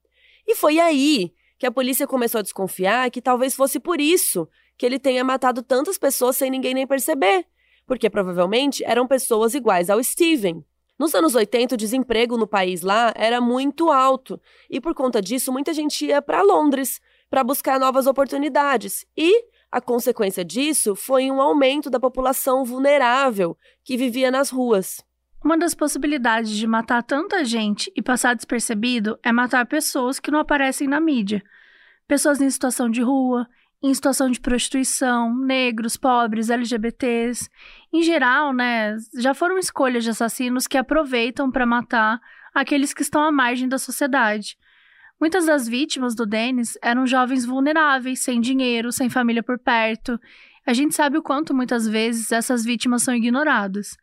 E 0.46 0.54
foi 0.56 0.78
aí 0.78 1.34
que 1.58 1.66
a 1.66 1.72
polícia 1.72 2.06
começou 2.06 2.40
a 2.40 2.42
desconfiar 2.42 3.10
que 3.10 3.22
talvez 3.22 3.56
fosse 3.56 3.80
por 3.80 4.02
isso 4.02 4.46
que 4.78 4.86
ele 4.86 5.00
tenha 5.00 5.24
matado 5.24 5.64
tantas 5.64 5.98
pessoas 5.98 6.36
sem 6.36 6.52
ninguém 6.52 6.74
nem 6.74 6.86
perceber, 6.86 7.46
porque 7.88 8.10
provavelmente 8.10 8.84
eram 8.84 9.08
pessoas 9.08 9.54
iguais 9.54 9.90
ao 9.90 10.04
Steven. 10.04 10.66
Nos 11.00 11.16
anos 11.16 11.34
80, 11.34 11.76
o 11.76 11.78
desemprego 11.78 12.36
no 12.36 12.46
país 12.46 12.82
lá 12.82 13.14
era 13.16 13.40
muito 13.40 13.90
alto, 13.90 14.38
e 14.70 14.82
por 14.82 14.94
conta 14.94 15.22
disso, 15.22 15.50
muita 15.50 15.74
gente 15.74 16.06
ia 16.06 16.22
para 16.22 16.44
Londres 16.44 17.00
para 17.32 17.46
buscar 17.46 17.80
novas 17.80 18.08
oportunidades. 18.08 19.06
E 19.16 19.46
a 19.72 19.80
consequência 19.80 20.44
disso 20.44 20.98
foi 20.98 21.32
um 21.32 21.42
aumento 21.42 21.90
da 21.90 21.98
população 21.98 22.66
vulnerável 22.66 23.58
que 23.86 23.96
vivia 23.96 24.30
nas 24.30 24.50
ruas. 24.50 25.02
Uma 25.42 25.58
das 25.58 25.74
possibilidades 25.74 26.52
de 26.52 26.68
matar 26.68 27.02
tanta 27.02 27.46
gente 27.46 27.92
e 27.96 28.02
passar 28.02 28.36
despercebido 28.36 29.18
é 29.24 29.32
matar 29.32 29.66
pessoas 29.66 30.20
que 30.20 30.30
não 30.30 30.40
aparecem 30.40 30.90
na 30.90 31.00
mídia. 31.00 31.42
Pessoas 32.06 32.42
em 32.42 32.50
situação 32.50 32.90
de 32.90 33.02
rua, 33.02 33.48
em 33.82 33.94
situação 33.94 34.30
de 34.30 34.40
prostituição, 34.40 35.34
negros, 35.34 35.96
pobres, 35.96 36.50
LGBTs. 36.50 37.50
Em 37.94 38.04
geral, 38.04 38.54
né, 38.54 38.98
já 39.18 39.34
foram 39.34 39.58
escolhas 39.58 40.04
de 40.04 40.10
assassinos 40.10 40.68
que 40.68 40.78
aproveitam 40.78 41.50
para 41.50 41.66
matar 41.66 42.20
aqueles 42.54 42.94
que 42.94 43.02
estão 43.02 43.24
à 43.24 43.32
margem 43.32 43.70
da 43.70 43.80
sociedade. 43.80 44.58
Muitas 45.22 45.46
das 45.46 45.68
vítimas 45.68 46.16
do 46.16 46.26
Dennis 46.26 46.80
eram 46.82 47.06
jovens 47.06 47.46
vulneráveis, 47.46 48.24
sem 48.24 48.42
dinheiro, 48.42 48.92
sem 48.92 49.08
família 49.08 49.44
por 49.44 49.60
perto. 49.60 50.20
A 50.66 50.74
gente 50.74 50.96
sabe 50.96 51.16
o 51.16 51.22
quanto 51.22 51.54
muitas 51.54 51.88
vezes 51.88 52.32
essas 52.32 52.66
vítimas 52.66 53.04
são 53.04 53.14
ignoradas. 53.14 53.96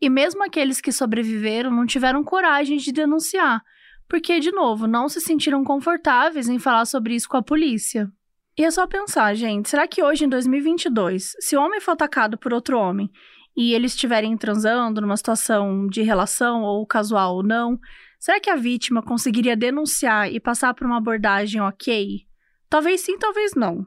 E 0.00 0.10
mesmo 0.10 0.42
aqueles 0.42 0.80
que 0.80 0.90
sobreviveram 0.90 1.70
não 1.70 1.86
tiveram 1.86 2.24
coragem 2.24 2.78
de 2.78 2.90
denunciar, 2.90 3.62
porque, 4.08 4.40
de 4.40 4.50
novo, 4.50 4.88
não 4.88 5.08
se 5.08 5.20
sentiram 5.20 5.62
confortáveis 5.62 6.48
em 6.48 6.58
falar 6.58 6.84
sobre 6.84 7.14
isso 7.14 7.28
com 7.28 7.36
a 7.36 7.42
polícia. 7.42 8.10
E 8.58 8.64
é 8.64 8.70
só 8.70 8.88
pensar, 8.88 9.34
gente, 9.34 9.68
será 9.68 9.86
que 9.86 10.02
hoje, 10.02 10.24
em 10.24 10.28
2022, 10.28 11.36
se 11.38 11.56
o 11.56 11.60
homem 11.60 11.80
for 11.80 11.92
atacado 11.92 12.36
por 12.36 12.52
outro 12.52 12.76
homem 12.76 13.08
e 13.56 13.72
eles 13.72 13.92
estiverem 13.92 14.36
transando 14.36 15.00
numa 15.00 15.16
situação 15.16 15.86
de 15.86 16.02
relação 16.02 16.62
ou 16.62 16.84
casual 16.84 17.36
ou 17.36 17.42
não, 17.44 17.78
será 18.18 18.40
que 18.40 18.50
a 18.50 18.56
vítima 18.56 19.02
conseguiria 19.02 19.56
denunciar 19.56 20.32
e 20.32 20.40
passar 20.40 20.74
por 20.74 20.86
uma 20.86 20.98
abordagem 20.98 21.60
ok? 21.60 22.26
Talvez 22.68 23.00
sim, 23.00 23.18
talvez 23.18 23.54
não. 23.54 23.86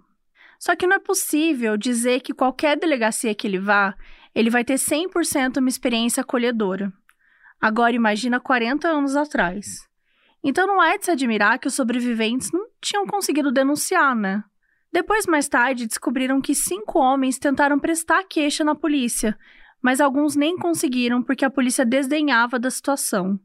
Só 0.60 0.76
que 0.76 0.88
não 0.88 0.96
é 0.96 1.00
possível 1.00 1.78
dizer 1.78 2.22
que 2.22 2.34
qualquer 2.34 2.78
delegacia 2.78 3.34
que 3.34 3.48
ele 3.48 3.60
vá, 3.60 3.96
ele 4.36 4.50
vai 4.50 4.64
ter 4.64 4.76
100% 4.76 5.58
uma 5.58 5.70
experiência 5.70 6.22
acolhedora. 6.22 6.92
Agora 7.62 7.96
imagina 7.96 8.40
40 8.40 8.88
anos 8.88 9.16
atrás. 9.16 9.66
Então 10.44 10.66
não 10.66 10.82
é 10.82 10.98
de 10.98 11.06
se 11.06 11.12
admirar 11.12 11.60
que 11.60 11.68
os 11.68 11.74
sobreviventes 11.74 12.52
não 12.52 12.68
tinham 12.82 13.06
conseguido 13.06 13.52
denunciar, 13.52 14.16
né? 14.16 14.44
Depois, 14.92 15.28
mais 15.28 15.48
tarde, 15.48 15.86
descobriram 15.86 16.42
que 16.42 16.56
cinco 16.56 16.98
homens 16.98 17.38
tentaram 17.38 17.78
prestar 17.78 18.24
queixa 18.24 18.64
na 18.64 18.74
polícia, 18.74 19.38
mas 19.82 20.02
alguns 20.02 20.36
nem 20.36 20.58
conseguiram 20.58 21.22
porque 21.22 21.46
a 21.46 21.50
polícia 21.50 21.86
desdenhava 21.86 22.58
da 22.58 22.72
situação. 22.72 23.40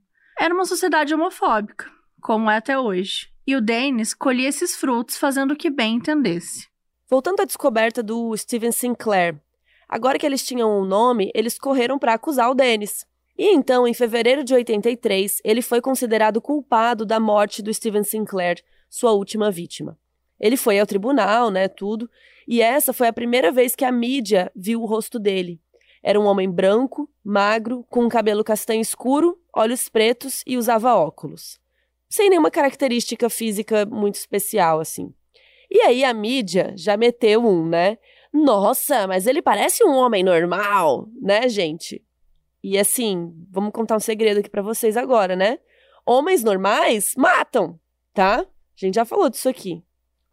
Era 0.45 0.53
uma 0.53 0.67
sociedade 0.67 1.15
homofóbica, 1.15 1.91
como 2.21 2.51
é 2.51 2.59
até 2.59 2.79
hoje, 2.79 3.31
e 3.47 3.57
o 3.57 3.63
Dennis 3.63 4.13
colhia 4.13 4.47
esses 4.47 4.77
frutos 4.77 5.17
fazendo 5.17 5.53
o 5.53 5.57
que 5.57 5.71
bem 5.71 5.95
entendesse. 5.95 6.69
Voltando 7.09 7.41
à 7.41 7.47
descoberta 7.47 8.03
do 8.03 8.37
Steven 8.37 8.71
Sinclair, 8.71 9.41
agora 9.89 10.19
que 10.19 10.27
eles 10.27 10.47
tinham 10.47 10.83
um 10.83 10.85
nome, 10.85 11.33
eles 11.35 11.59
correram 11.59 11.99
para 11.99 12.13
acusar 12.13 12.51
o 12.51 12.55
Dennis. 12.55 13.07
E 13.39 13.55
então, 13.55 13.89
em 13.89 13.95
fevereiro 13.95 14.45
de 14.45 14.53
83, 14.53 15.41
ele 15.43 15.63
foi 15.63 15.81
considerado 15.81 16.43
culpado 16.43 17.07
da 17.07 17.19
morte 17.19 17.63
do 17.63 17.73
Steven 17.73 18.05
Sinclair, 18.05 18.63
sua 18.91 19.13
última 19.13 19.51
vítima. 19.51 19.99
Ele 20.39 20.59
foi 20.59 20.79
ao 20.79 20.87
tribunal, 20.87 21.51
né, 21.51 21.69
tudo, 21.69 22.07
e 22.47 22.61
essa 22.61 22.93
foi 22.93 23.09
a 23.09 23.15
primeira 23.15 23.51
vez 23.51 23.75
que 23.75 23.83
a 23.83 23.91
mídia 23.91 24.53
viu 24.55 24.83
o 24.83 24.87
rosto 24.87 25.19
dele. 25.19 25.59
Era 26.03 26.21
um 26.21 26.27
homem 26.27 26.51
branco, 26.51 27.09
magro, 27.25 27.83
com 27.89 28.05
um 28.05 28.11
cabelo 28.11 28.45
castanho 28.45 28.83
escuro, 28.83 29.39
olhos 29.55 29.89
pretos 29.89 30.43
e 30.47 30.57
usava 30.57 30.95
óculos. 30.95 31.59
Sem 32.09 32.31
nenhuma 32.31 32.51
característica 32.51 33.29
física 33.29 33.87
muito 33.87 34.17
especial, 34.17 34.81
assim. 34.81 35.13
E 35.71 35.81
aí 35.81 36.05
a 36.05 36.15
mídia 36.15 36.75
já 36.77 36.97
meteu 36.97 37.45
um, 37.45 37.67
né? 37.69 37.99
Nossa, 38.33 39.07
mas 39.07 39.27
ele 39.27 39.41
parece 39.41 39.85
um 39.85 39.93
homem 39.93 40.23
normal, 40.23 41.09
né, 41.21 41.49
gente? 41.49 42.03
E 42.63 42.79
assim, 42.79 43.33
vamos 43.51 43.73
contar 43.73 43.97
um 43.97 44.01
segredo 44.01 44.41
aqui 44.41 44.51
para 44.51 44.63
vocês 44.63 44.97
agora, 44.97 45.37
né? 45.37 45.59
Homens 46.07 46.43
normais 46.43 47.15
matam, 47.17 47.79
tá? 48.13 48.41
A 48.41 48.47
gente 48.77 48.95
já 48.95 49.05
falou 49.05 49.31
disso 49.31 49.49
aqui. 49.49 49.83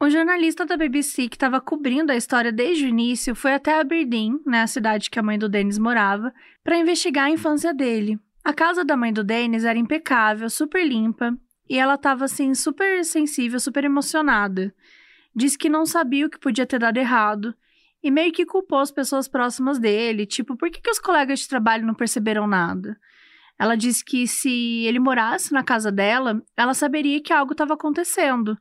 Um 0.02 0.10
jornalista 0.10 0.66
da 0.66 0.76
BBC 0.76 1.30
que 1.30 1.36
estava 1.36 1.62
cobrindo 1.62 2.12
a 2.12 2.16
história 2.16 2.52
desde 2.52 2.86
o 2.86 2.88
início 2.88 3.36
foi 3.36 3.54
até 3.54 3.80
Aberdeen, 3.80 4.40
né, 4.48 4.62
a 4.62 4.68
cidade 4.68 5.12
que 5.12 5.20
a 5.20 5.24
mãe 5.24 5.38
do 5.38 5.48
Dennis 5.48 5.78
morava, 5.78 6.34
para 6.64 6.78
investigar 6.78 7.26
a 7.26 7.30
infância 7.30 7.72
dele. 7.72 8.18
A 8.44 8.54
casa 8.54 8.84
da 8.84 8.98
mãe 8.98 9.14
do 9.14 9.24
Dennis 9.24 9.64
era 9.64 9.78
impecável, 9.78 10.50
super 10.50 10.86
limpa, 10.86 11.38
e 11.70 11.78
ela 11.78 11.94
estava 11.94 12.26
assim 12.26 12.54
super 12.56 13.06
sensível, 13.06 13.60
super 13.60 13.84
emocionada. 13.84 14.74
Disse 15.36 15.58
que 15.58 15.70
não 15.70 15.86
sabia 15.86 16.26
o 16.26 16.30
que 16.30 16.40
podia 16.40 16.66
ter 16.66 16.80
dado 16.80 16.98
errado 16.98 17.56
e 18.04 18.10
meio 18.10 18.32
que 18.32 18.46
culpou 18.46 18.80
as 18.80 18.92
pessoas 18.92 19.28
próximas 19.28 19.78
dele, 19.78 20.26
tipo, 20.26 20.58
por 20.58 20.70
que, 20.72 20.82
que 20.82 20.90
os 20.90 21.00
colegas 21.00 21.40
de 21.40 21.48
trabalho 21.48 21.86
não 21.86 21.94
perceberam 21.94 22.48
nada? 22.48 23.00
Ela 23.60 23.76
disse 23.76 24.04
que 24.04 24.26
se 24.26 24.86
ele 24.86 24.98
morasse 24.98 25.54
na 25.54 25.64
casa 25.64 25.92
dela, 25.92 26.42
ela 26.58 26.74
saberia 26.74 27.22
que 27.22 27.32
algo 27.32 27.52
estava 27.52 27.76
acontecendo 27.76 28.58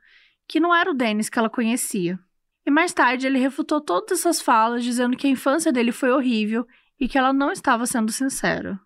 que 0.47 0.61
não 0.61 0.75
era 0.75 0.91
o 0.91 0.95
Dennis 0.95 1.31
que 1.31 1.39
ela 1.39 1.49
conhecia. 1.49 2.19
E 2.67 2.71
mais 2.71 2.93
tarde 2.93 3.27
ele 3.27 3.39
refutou 3.39 3.81
todas 3.81 4.19
essas 4.19 4.43
falas, 4.43 4.85
dizendo 4.85 5.17
que 5.17 5.27
a 5.27 5.31
infância 5.31 5.73
dele 5.73 5.93
foi 5.93 6.11
horrível 6.11 6.67
e 6.99 7.09
que 7.09 7.17
ela 7.17 7.33
não 7.33 7.51
estava 7.51 7.87
sendo 7.87 8.13
sincera. 8.13 8.79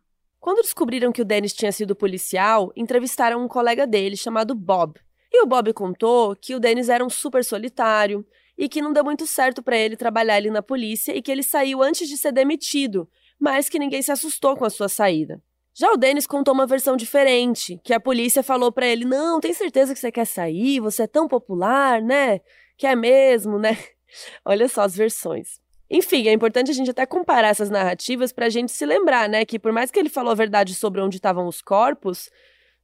Quando 0.45 0.61
descobriram 0.61 1.11
que 1.11 1.23
o 1.23 1.25
Dennis 1.25 1.55
tinha 1.55 1.73
sido 1.73 1.97
policial, 1.97 2.71
entrevistaram 2.77 3.43
um 3.43 3.49
colega 3.49 3.87
dele 3.87 4.15
chamado 4.15 4.55
Bob. 4.55 5.01
E 5.33 5.43
o 5.43 5.47
Bob 5.47 5.73
contou 5.73 6.37
que 6.37 6.55
o 6.55 6.61
Dennis 6.61 6.91
era 6.91 7.03
um 7.03 7.09
super 7.09 7.43
solitário 7.43 8.27
e 8.59 8.69
que 8.69 8.83
não 8.83 8.93
deu 8.93 9.03
muito 9.03 9.27
certo 9.27 9.63
para 9.63 9.75
ele 9.75 9.97
trabalhar 9.97 10.35
ali 10.35 10.51
na 10.51 10.61
polícia 10.61 11.17
e 11.17 11.23
que 11.23 11.33
ele 11.33 11.43
saiu 11.43 11.83
antes 11.83 12.07
de 12.07 12.19
ser 12.19 12.31
demitido, 12.31 13.09
mas 13.41 13.71
que 13.71 13.79
ninguém 13.79 14.03
se 14.03 14.13
assustou 14.13 14.55
com 14.55 14.67
a 14.67 14.71
sua 14.71 14.87
saída. 14.87 15.43
Já 15.73 15.91
o 15.91 15.97
Denis 15.97 16.27
contou 16.27 16.53
uma 16.53 16.67
versão 16.67 16.95
diferente, 16.95 17.81
que 17.83 17.95
a 17.95 17.99
polícia 17.99 18.43
falou 18.43 18.71
para 18.71 18.87
ele: 18.87 19.07
"Não, 19.07 19.41
tem 19.41 19.55
certeza 19.55 19.95
que 19.95 19.99
você 19.99 20.13
quer 20.13 20.27
sair? 20.27 20.79
Você 20.79 21.05
é 21.05 21.07
tão 21.07 21.27
popular, 21.27 22.03
né? 22.03 22.43
Que 22.77 22.87
é 22.87 22.95
mesmo, 22.95 23.59
né?" 23.59 23.79
Olha 24.45 24.69
só 24.69 24.83
as 24.83 24.95
versões. 24.95 25.64
Enfim, 25.95 26.27
é 26.27 26.33
importante 26.33 26.73
a 26.73 26.75
gente 26.75 26.91
até 26.91 27.07
comparar 27.07 27.51
essas 27.51 27.71
narrativas 27.71 28.33
para 28.33 28.47
a 28.47 28.49
gente 28.49 28.73
se 28.73 28.85
lembrar, 28.85 29.29
né, 29.29 29.45
que 29.45 29.61
por 29.61 29.71
mais 29.71 29.93
que 29.93 30.01
ele 30.01 30.09
falou 30.09 30.33
a 30.33 30.35
verdade 30.35 30.75
sobre 30.75 31.01
onde 31.01 31.19
estavam 31.19 31.47
os 31.47 31.63
corpos, 31.63 32.31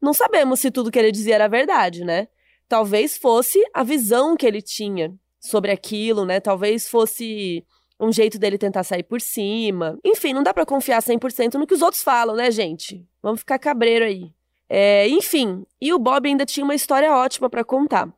não 0.00 0.14
sabemos 0.14 0.60
se 0.60 0.70
tudo 0.70 0.92
que 0.92 0.98
ele 0.98 1.10
dizia 1.10 1.34
era 1.34 1.48
verdade, 1.48 2.04
né? 2.04 2.28
Talvez 2.68 3.16
fosse 3.16 3.60
a 3.74 3.82
visão 3.82 4.36
que 4.36 4.46
ele 4.46 4.62
tinha 4.62 5.12
sobre 5.40 5.72
aquilo, 5.72 6.24
né? 6.24 6.38
Talvez 6.38 6.88
fosse 6.88 7.66
um 7.98 8.12
jeito 8.12 8.38
dele 8.38 8.56
tentar 8.56 8.84
sair 8.84 9.02
por 9.02 9.20
cima. 9.20 9.98
Enfim, 10.04 10.32
não 10.32 10.44
dá 10.44 10.54
para 10.54 10.64
confiar 10.64 11.02
100% 11.02 11.54
no 11.54 11.66
que 11.66 11.74
os 11.74 11.82
outros 11.82 12.04
falam, 12.04 12.36
né, 12.36 12.48
gente? 12.52 13.04
Vamos 13.20 13.40
ficar 13.40 13.58
cabreiro 13.58 14.04
aí. 14.04 14.30
É, 14.68 15.08
enfim, 15.08 15.66
e 15.80 15.92
o 15.92 15.98
Bob 15.98 16.28
ainda 16.28 16.46
tinha 16.46 16.62
uma 16.62 16.76
história 16.76 17.12
ótima 17.12 17.50
para 17.50 17.64
contar. 17.64 18.08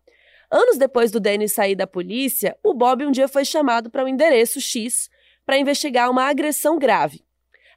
Anos 0.52 0.76
depois 0.76 1.10
do 1.10 1.18
Dennis 1.18 1.54
sair 1.54 1.74
da 1.74 1.86
polícia, 1.86 2.54
o 2.62 2.74
Bob 2.74 3.06
um 3.06 3.10
dia 3.10 3.26
foi 3.26 3.42
chamado 3.42 3.88
para 3.88 4.02
o 4.02 4.04
um 4.04 4.08
endereço 4.08 4.60
X 4.60 5.08
para 5.46 5.56
investigar 5.56 6.10
uma 6.10 6.24
agressão 6.24 6.78
grave. 6.78 7.24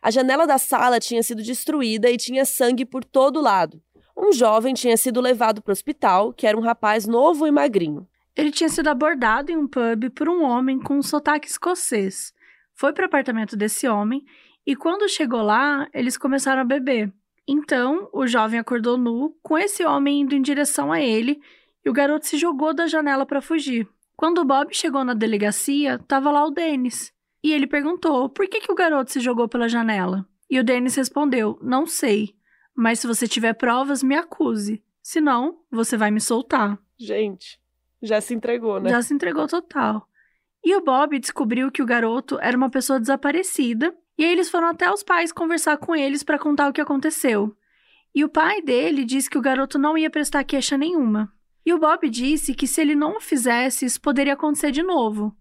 A 0.01 0.11
janela 0.11 0.45
da 0.45 0.57
sala 0.57 0.99
tinha 0.99 1.23
sido 1.23 1.41
destruída 1.41 2.11
e 2.11 2.17
tinha 2.17 2.43
sangue 2.43 2.83
por 2.83 3.05
todo 3.05 3.39
lado. 3.39 3.81
Um 4.15 4.33
jovem 4.33 4.73
tinha 4.73 4.97
sido 4.97 5.21
levado 5.21 5.61
para 5.61 5.71
o 5.71 5.73
hospital, 5.73 6.33
que 6.33 6.45
era 6.45 6.57
um 6.57 6.61
rapaz 6.61 7.07
novo 7.07 7.47
e 7.47 7.51
magrinho. 7.51 8.05
Ele 8.35 8.51
tinha 8.51 8.67
sido 8.67 8.89
abordado 8.89 9.53
em 9.53 9.55
um 9.55 9.67
pub 9.67 10.09
por 10.13 10.27
um 10.27 10.43
homem 10.43 10.77
com 10.77 10.97
um 10.97 11.01
sotaque 11.01 11.47
escocês. 11.47 12.33
Foi 12.73 12.91
para 12.91 13.03
o 13.03 13.05
apartamento 13.05 13.55
desse 13.55 13.87
homem 13.87 14.25
e 14.67 14.75
quando 14.75 15.07
chegou 15.07 15.41
lá, 15.41 15.87
eles 15.93 16.17
começaram 16.17 16.61
a 16.61 16.65
beber. 16.65 17.09
Então, 17.47 18.09
o 18.11 18.27
jovem 18.27 18.59
acordou 18.59 18.97
nu, 18.97 19.33
com 19.41 19.57
esse 19.57 19.85
homem 19.85 20.21
indo 20.21 20.35
em 20.35 20.41
direção 20.41 20.91
a 20.91 20.99
ele, 20.99 21.39
e 21.85 21.89
o 21.89 21.93
garoto 21.93 22.25
se 22.25 22.37
jogou 22.37 22.73
da 22.73 22.87
janela 22.87 23.25
para 23.25 23.41
fugir. 23.41 23.87
Quando 24.17 24.39
o 24.39 24.45
Bob 24.45 24.73
chegou 24.73 25.03
na 25.03 25.13
delegacia, 25.13 25.95
estava 25.95 26.31
lá 26.31 26.43
o 26.45 26.49
Dennis. 26.49 27.13
E 27.43 27.51
ele 27.51 27.67
perguntou 27.67 28.27
por 28.27 28.47
que, 28.47 28.59
que 28.59 28.71
o 28.71 28.75
garoto 28.75 29.11
se 29.11 29.19
jogou 29.19 29.47
pela 29.47 29.69
janela. 29.69 30.27
E 30.49 30.59
o 30.59 30.63
Dennis 30.63 30.95
respondeu: 30.95 31.59
Não 31.61 31.85
sei, 31.85 32.35
mas 32.73 32.99
se 32.99 33.07
você 33.07 33.27
tiver 33.27 33.53
provas, 33.53 34.01
me 34.01 34.15
acuse. 34.15 34.83
Senão, 35.01 35.59
você 35.69 35.95
vai 35.95 36.09
me 36.09 36.19
soltar. 36.19 36.79
Gente, 36.97 37.59
já 38.01 38.19
se 38.19 38.33
entregou, 38.33 38.79
né? 38.79 38.89
Já 38.89 39.01
se 39.03 39.13
entregou 39.13 39.47
total. 39.47 40.07
E 40.63 40.75
o 40.75 40.81
Bob 40.81 41.19
descobriu 41.19 41.71
que 41.71 41.83
o 41.83 41.85
garoto 41.85 42.39
era 42.41 42.57
uma 42.57 42.71
pessoa 42.71 42.99
desaparecida, 42.99 43.95
e 44.17 44.25
aí 44.25 44.31
eles 44.31 44.49
foram 44.49 44.69
até 44.69 44.91
os 44.91 45.03
pais 45.03 45.31
conversar 45.31 45.77
com 45.77 45.95
eles 45.95 46.23
para 46.23 46.39
contar 46.39 46.69
o 46.69 46.73
que 46.73 46.81
aconteceu. 46.81 47.55
E 48.15 48.23
o 48.23 48.29
pai 48.29 48.61
dele 48.61 49.03
disse 49.03 49.29
que 49.29 49.37
o 49.37 49.41
garoto 49.41 49.77
não 49.77 49.95
ia 49.95 50.09
prestar 50.09 50.43
queixa 50.43 50.77
nenhuma. 50.77 51.31
E 51.65 51.73
o 51.73 51.79
Bob 51.79 52.09
disse 52.09 52.53
que 52.53 52.67
se 52.67 52.79
ele 52.79 52.93
não 52.93 53.17
o 53.17 53.21
fizesse, 53.21 53.85
isso 53.85 53.99
poderia 53.99 54.33
acontecer 54.33 54.71
de 54.71 54.83
novo. 54.83 55.35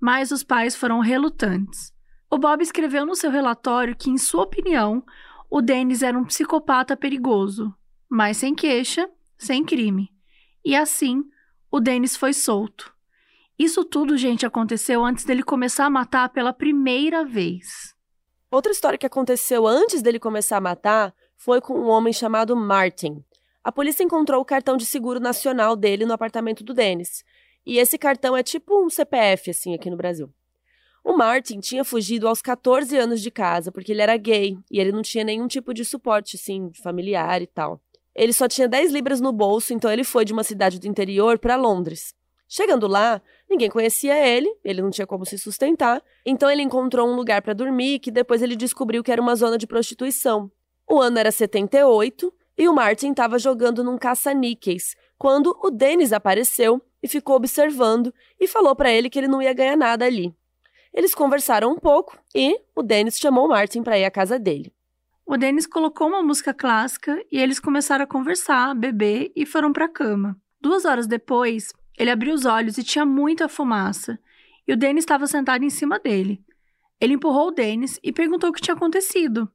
Mas 0.00 0.30
os 0.30 0.44
pais 0.44 0.76
foram 0.76 1.00
relutantes. 1.00 1.92
O 2.30 2.38
Bob 2.38 2.62
escreveu 2.62 3.04
no 3.04 3.16
seu 3.16 3.30
relatório 3.30 3.96
que, 3.96 4.10
em 4.10 4.18
sua 4.18 4.42
opinião, 4.42 5.04
o 5.50 5.60
Dennis 5.60 6.02
era 6.02 6.18
um 6.18 6.24
psicopata 6.24 6.96
perigoso, 6.96 7.74
mas 8.08 8.36
sem 8.36 8.54
queixa, 8.54 9.08
sem 9.36 9.64
crime. 9.64 10.10
E 10.64 10.74
assim, 10.74 11.24
o 11.70 11.80
Dennis 11.80 12.16
foi 12.16 12.32
solto. 12.32 12.94
Isso 13.58 13.84
tudo, 13.84 14.16
gente, 14.16 14.44
aconteceu 14.44 15.04
antes 15.04 15.24
dele 15.24 15.42
começar 15.42 15.86
a 15.86 15.90
matar 15.90 16.28
pela 16.28 16.52
primeira 16.52 17.24
vez. 17.24 17.94
Outra 18.50 18.72
história 18.72 18.98
que 18.98 19.06
aconteceu 19.06 19.66
antes 19.66 20.02
dele 20.02 20.18
começar 20.18 20.56
a 20.56 20.60
matar 20.60 21.14
foi 21.36 21.60
com 21.60 21.78
um 21.78 21.88
homem 21.88 22.12
chamado 22.12 22.56
Martin. 22.56 23.24
A 23.64 23.72
polícia 23.72 24.04
encontrou 24.04 24.42
o 24.42 24.44
cartão 24.44 24.76
de 24.76 24.84
seguro 24.84 25.18
nacional 25.18 25.74
dele 25.74 26.04
no 26.04 26.12
apartamento 26.12 26.62
do 26.62 26.74
Dennis. 26.74 27.24
E 27.64 27.78
esse 27.78 27.96
cartão 27.96 28.36
é 28.36 28.42
tipo 28.42 28.84
um 28.84 28.90
CPF, 28.90 29.50
assim, 29.50 29.74
aqui 29.74 29.88
no 29.88 29.96
Brasil. 29.96 30.30
O 31.02 31.16
Martin 31.16 31.60
tinha 31.60 31.82
fugido 31.82 32.28
aos 32.28 32.42
14 32.42 32.94
anos 32.96 33.22
de 33.22 33.30
casa 33.30 33.72
porque 33.72 33.92
ele 33.92 34.02
era 34.02 34.18
gay 34.18 34.58
e 34.70 34.78
ele 34.78 34.92
não 34.92 35.00
tinha 35.00 35.24
nenhum 35.24 35.46
tipo 35.46 35.72
de 35.72 35.82
suporte, 35.82 36.36
assim, 36.36 36.70
familiar 36.82 37.40
e 37.40 37.46
tal. 37.46 37.80
Ele 38.14 38.34
só 38.34 38.46
tinha 38.46 38.68
10 38.68 38.92
libras 38.92 39.18
no 39.18 39.32
bolso, 39.32 39.72
então 39.72 39.90
ele 39.90 40.04
foi 40.04 40.26
de 40.26 40.34
uma 40.34 40.44
cidade 40.44 40.78
do 40.78 40.86
interior 40.86 41.38
para 41.38 41.56
Londres. 41.56 42.14
Chegando 42.46 42.86
lá, 42.86 43.20
ninguém 43.48 43.70
conhecia 43.70 44.14
ele, 44.14 44.54
ele 44.62 44.82
não 44.82 44.90
tinha 44.90 45.06
como 45.06 45.24
se 45.24 45.38
sustentar, 45.38 46.02
então 46.24 46.50
ele 46.50 46.62
encontrou 46.62 47.08
um 47.08 47.16
lugar 47.16 47.40
para 47.40 47.54
dormir 47.54 47.98
que 47.98 48.10
depois 48.10 48.42
ele 48.42 48.56
descobriu 48.56 49.02
que 49.02 49.10
era 49.10 49.20
uma 49.20 49.34
zona 49.34 49.56
de 49.56 49.66
prostituição. 49.66 50.50
O 50.88 51.00
ano 51.00 51.18
era 51.18 51.32
78 51.32 52.32
e 52.56 52.68
o 52.68 52.74
Martin 52.74 53.10
estava 53.10 53.38
jogando 53.38 53.82
num 53.82 53.98
caça-níqueis 53.98 54.96
quando 55.18 55.56
o 55.62 55.70
Dennis 55.70 56.12
apareceu 56.12 56.80
e 57.02 57.08
ficou 57.08 57.36
observando 57.36 58.12
e 58.38 58.46
falou 58.46 58.74
para 58.74 58.92
ele 58.92 59.10
que 59.10 59.18
ele 59.18 59.28
não 59.28 59.42
ia 59.42 59.52
ganhar 59.52 59.76
nada 59.76 60.04
ali. 60.04 60.34
Eles 60.92 61.14
conversaram 61.14 61.72
um 61.72 61.78
pouco 61.78 62.16
e 62.34 62.60
o 62.74 62.82
Dennis 62.82 63.18
chamou 63.18 63.46
o 63.46 63.48
Martin 63.48 63.82
para 63.82 63.98
ir 63.98 64.04
à 64.04 64.10
casa 64.10 64.38
dele. 64.38 64.72
O 65.26 65.36
Dennis 65.36 65.66
colocou 65.66 66.06
uma 66.06 66.22
música 66.22 66.52
clássica 66.52 67.20
e 67.32 67.38
eles 67.38 67.58
começaram 67.58 68.04
a 68.04 68.06
conversar, 68.06 68.74
beber 68.74 69.32
e 69.34 69.46
foram 69.46 69.72
para 69.72 69.86
a 69.86 69.88
cama. 69.88 70.36
Duas 70.60 70.84
horas 70.84 71.06
depois, 71.06 71.72
ele 71.98 72.10
abriu 72.10 72.34
os 72.34 72.44
olhos 72.44 72.78
e 72.78 72.84
tinha 72.84 73.04
muita 73.04 73.48
fumaça, 73.48 74.18
e 74.66 74.72
o 74.72 74.76
Dennis 74.76 75.02
estava 75.02 75.26
sentado 75.26 75.64
em 75.64 75.70
cima 75.70 75.98
dele. 75.98 76.42
Ele 77.00 77.14
empurrou 77.14 77.48
o 77.48 77.50
Dennis 77.50 77.98
e 78.02 78.12
perguntou 78.12 78.50
o 78.50 78.52
que 78.52 78.60
tinha 78.60 78.74
acontecido. 78.74 79.50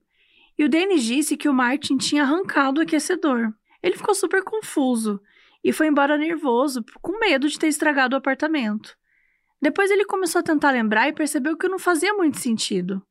E 0.60 0.64
o 0.66 0.68
Dennis 0.68 1.06
disse 1.06 1.38
que 1.38 1.48
o 1.48 1.54
Martin 1.54 1.96
tinha 1.96 2.24
arrancado 2.24 2.82
o 2.82 2.84
aquecedor. 2.84 3.54
Ele 3.82 3.96
ficou 3.96 4.14
super 4.14 4.44
confuso 4.44 5.22
e 5.64 5.72
foi 5.72 5.88
embora 5.88 6.18
nervoso, 6.18 6.84
com 7.02 7.18
medo 7.18 7.48
de 7.48 7.58
ter 7.58 7.68
estragado 7.68 8.14
o 8.14 8.20
apartamento. 8.20 8.94
Depois 9.62 9.90
ele 9.90 10.04
começou 10.04 10.40
a 10.40 10.44
tentar 10.44 10.72
lembrar 10.72 11.08
e 11.08 11.14
percebeu 11.14 11.56
que 11.56 11.70
não 11.70 11.80
fazia 11.80 12.14
muito 12.14 12.40
sentido. 12.40 13.02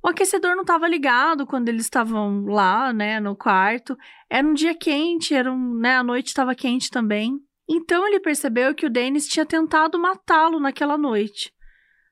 O 0.00 0.08
aquecedor 0.08 0.54
não 0.54 0.60
estava 0.60 0.86
ligado 0.86 1.44
quando 1.44 1.68
eles 1.68 1.82
estavam 1.82 2.44
lá, 2.44 2.92
né, 2.92 3.18
no 3.18 3.34
quarto. 3.34 3.98
Era 4.30 4.46
um 4.46 4.54
dia 4.54 4.74
quente, 4.74 5.34
era 5.34 5.52
um, 5.52 5.74
né, 5.74 5.96
a 5.96 6.04
noite 6.04 6.28
estava 6.28 6.54
quente 6.54 6.90
também. 6.90 7.40
Então 7.68 8.06
ele 8.06 8.20
percebeu 8.20 8.72
que 8.72 8.86
o 8.86 8.90
Dennis 8.90 9.26
tinha 9.26 9.44
tentado 9.44 9.98
matá-lo 9.98 10.60
naquela 10.60 10.96
noite. 10.96 11.52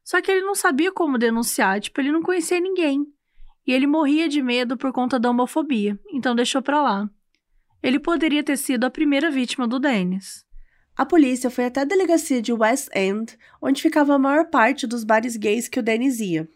Só 0.02 0.20
que 0.20 0.28
ele 0.28 0.44
não 0.44 0.56
sabia 0.56 0.90
como 0.90 1.18
denunciar, 1.18 1.80
tipo, 1.80 2.00
ele 2.00 2.10
não 2.10 2.22
conhecia 2.22 2.58
ninguém 2.58 3.06
e 3.66 3.72
ele 3.72 3.86
morria 3.86 4.28
de 4.28 4.42
medo 4.42 4.76
por 4.76 4.92
conta 4.92 5.18
da 5.18 5.30
homofobia, 5.30 5.98
então 6.12 6.34
deixou 6.34 6.62
para 6.62 6.82
lá. 6.82 7.10
Ele 7.82 7.98
poderia 7.98 8.42
ter 8.42 8.56
sido 8.56 8.84
a 8.84 8.90
primeira 8.90 9.30
vítima 9.30 9.66
do 9.66 9.78
Dennis. 9.78 10.44
A 10.96 11.06
polícia 11.06 11.50
foi 11.50 11.64
até 11.64 11.80
a 11.80 11.84
delegacia 11.84 12.42
de 12.42 12.52
West 12.52 12.88
End, 12.94 13.36
onde 13.60 13.80
ficava 13.80 14.14
a 14.14 14.18
maior 14.18 14.46
parte 14.46 14.86
dos 14.86 15.04
bares 15.04 15.36
gays 15.36 15.66
que 15.66 15.80
o 15.80 15.82
Dennis 15.82 16.20
ia. 16.20 16.48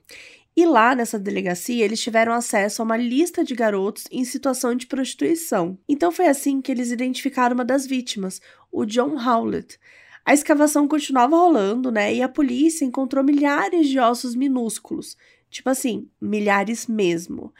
E 0.54 0.64
lá 0.64 0.94
nessa 0.94 1.18
delegacia 1.18 1.84
eles 1.84 2.00
tiveram 2.00 2.32
acesso 2.32 2.80
a 2.80 2.84
uma 2.84 2.96
lista 2.96 3.44
de 3.44 3.54
garotos 3.54 4.04
em 4.10 4.24
situação 4.24 4.74
de 4.74 4.86
prostituição. 4.86 5.78
Então 5.88 6.10
foi 6.12 6.28
assim 6.28 6.60
que 6.60 6.70
eles 6.70 6.90
identificaram 6.90 7.54
uma 7.54 7.64
das 7.64 7.86
vítimas, 7.86 8.40
o 8.70 8.84
John 8.84 9.18
Howlett. 9.18 9.78
A 10.24 10.34
escavação 10.34 10.88
continuava 10.88 11.36
rolando, 11.36 11.90
né? 11.90 12.14
E 12.14 12.22
a 12.22 12.28
polícia 12.28 12.84
encontrou 12.84 13.22
milhares 13.22 13.88
de 13.88 13.98
ossos 13.98 14.34
minúsculos, 14.34 15.16
Tipo 15.50 15.70
assim, 15.70 16.08
milhares 16.20 16.86
mesmo. 16.86 17.52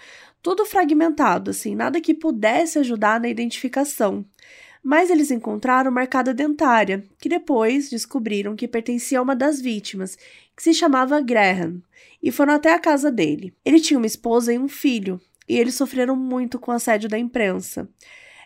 Tudo 0.42 0.64
fragmentado, 0.64 1.50
assim, 1.50 1.74
nada 1.74 2.00
que 2.00 2.14
pudesse 2.14 2.78
ajudar 2.78 3.20
na 3.20 3.28
identificação. 3.28 4.24
Mas 4.82 5.10
eles 5.10 5.30
encontraram 5.30 5.90
uma 5.90 6.02
arcada 6.02 6.32
dentária, 6.32 7.04
que 7.18 7.28
depois 7.28 7.90
descobriram 7.90 8.54
que 8.54 8.68
pertencia 8.68 9.18
a 9.18 9.22
uma 9.22 9.34
das 9.34 9.60
vítimas, 9.60 10.16
que 10.56 10.62
se 10.62 10.72
chamava 10.72 11.20
Graham, 11.20 11.82
e 12.22 12.30
foram 12.30 12.54
até 12.54 12.72
a 12.72 12.78
casa 12.78 13.10
dele. 13.10 13.52
Ele 13.64 13.80
tinha 13.80 13.98
uma 13.98 14.06
esposa 14.06 14.52
e 14.52 14.58
um 14.58 14.68
filho, 14.68 15.20
e 15.48 15.58
eles 15.58 15.74
sofreram 15.74 16.14
muito 16.14 16.58
com 16.58 16.70
assédio 16.70 17.08
da 17.08 17.18
imprensa. 17.18 17.88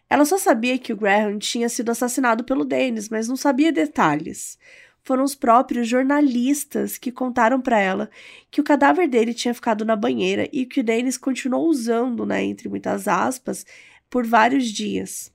Ela 0.08 0.24
só 0.24 0.38
sabia 0.38 0.78
que 0.78 0.92
o 0.92 0.96
Graham 0.96 1.38
tinha 1.38 1.68
sido 1.68 1.90
assassinado 1.90 2.44
pelo 2.44 2.64
Dennis, 2.64 3.08
mas 3.08 3.28
não 3.28 3.36
sabia 3.36 3.70
detalhes 3.70 4.58
foram 5.02 5.24
os 5.24 5.34
próprios 5.34 5.88
jornalistas 5.88 6.98
que 6.98 7.10
contaram 7.10 7.60
para 7.60 7.78
ela 7.80 8.10
que 8.50 8.60
o 8.60 8.64
cadáver 8.64 9.08
dele 9.08 9.34
tinha 9.34 9.54
ficado 9.54 9.84
na 9.84 9.96
banheira 9.96 10.48
e 10.52 10.66
que 10.66 10.80
o 10.80 10.84
Dennis 10.84 11.16
continuou 11.16 11.68
usando, 11.68 12.26
né, 12.26 12.42
entre 12.42 12.68
muitas 12.68 13.08
aspas, 13.08 13.64
por 14.08 14.26
vários 14.26 14.66
dias. 14.66 15.32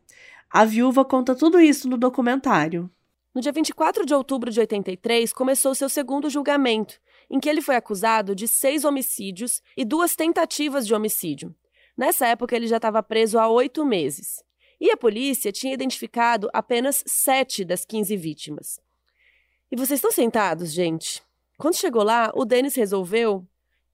A 0.50 0.66
viúva 0.66 1.04
conta 1.04 1.36
tudo 1.36 1.60
isso 1.60 1.90
no 1.90 1.98
documentário. 1.98 2.90
No 3.34 3.42
dia 3.42 3.52
24 3.52 4.06
de 4.06 4.14
outubro 4.14 4.50
de 4.50 4.60
83, 4.62 5.34
começou 5.34 5.76
seu 5.76 5.90
segundo 5.90 6.30
julgamento, 6.30 6.98
em 7.30 7.40
que 7.40 7.50
ele 7.50 7.62
foi 7.62 7.76
acusado 7.76 8.34
de 8.34 8.48
seis 8.48 8.86
homicídios 8.86 9.62
e 9.76 9.84
duas 9.84 10.16
tentativas 10.16 10.88
de 10.88 10.94
homicídio. 10.94 11.54
Nessa 11.98 12.28
época, 12.28 12.56
ele 12.56 12.68
já 12.68 12.78
estava 12.78 13.04
preso 13.04 13.38
há 13.38 13.50
oito 13.50 13.86
meses. 13.86 14.44
E 14.80 14.92
a 14.92 14.98
polícia 14.98 15.52
tinha 15.52 15.74
identificado 15.74 16.50
apenas 16.54 17.04
sete 17.06 17.66
das 17.66 17.86
15 17.86 18.16
vítimas. 18.16 18.85
E 19.76 19.78
vocês 19.78 19.98
estão 19.98 20.10
sentados, 20.10 20.72
gente? 20.72 21.22
Quando 21.58 21.76
chegou 21.76 22.02
lá, 22.02 22.32
o 22.34 22.46
Denis 22.46 22.76
resolveu 22.76 23.46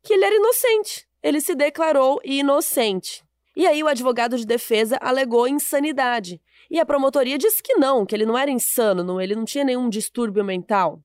que 0.03 0.13
ele 0.13 0.23
era 0.23 0.35
inocente. 0.35 1.07
Ele 1.23 1.41
se 1.41 1.55
declarou 1.55 2.21
inocente. 2.23 3.23
E 3.55 3.65
aí 3.65 3.81
o 3.81 3.87
advogado 3.87 4.37
de 4.37 4.45
defesa 4.45 4.99
alegou 5.01 5.47
insanidade. 5.47 6.39
E 6.69 6.79
a 6.79 6.85
promotoria 6.85 7.35
disse 7.35 7.63
que 7.63 7.73
não, 7.73 8.05
que 8.05 8.13
ele 8.13 8.27
não 8.27 8.37
era 8.37 8.51
insano, 8.51 9.03
não, 9.03 9.19
ele 9.19 9.33
não 9.33 9.43
tinha 9.43 9.63
nenhum 9.63 9.89
distúrbio 9.89 10.45
mental. 10.45 11.01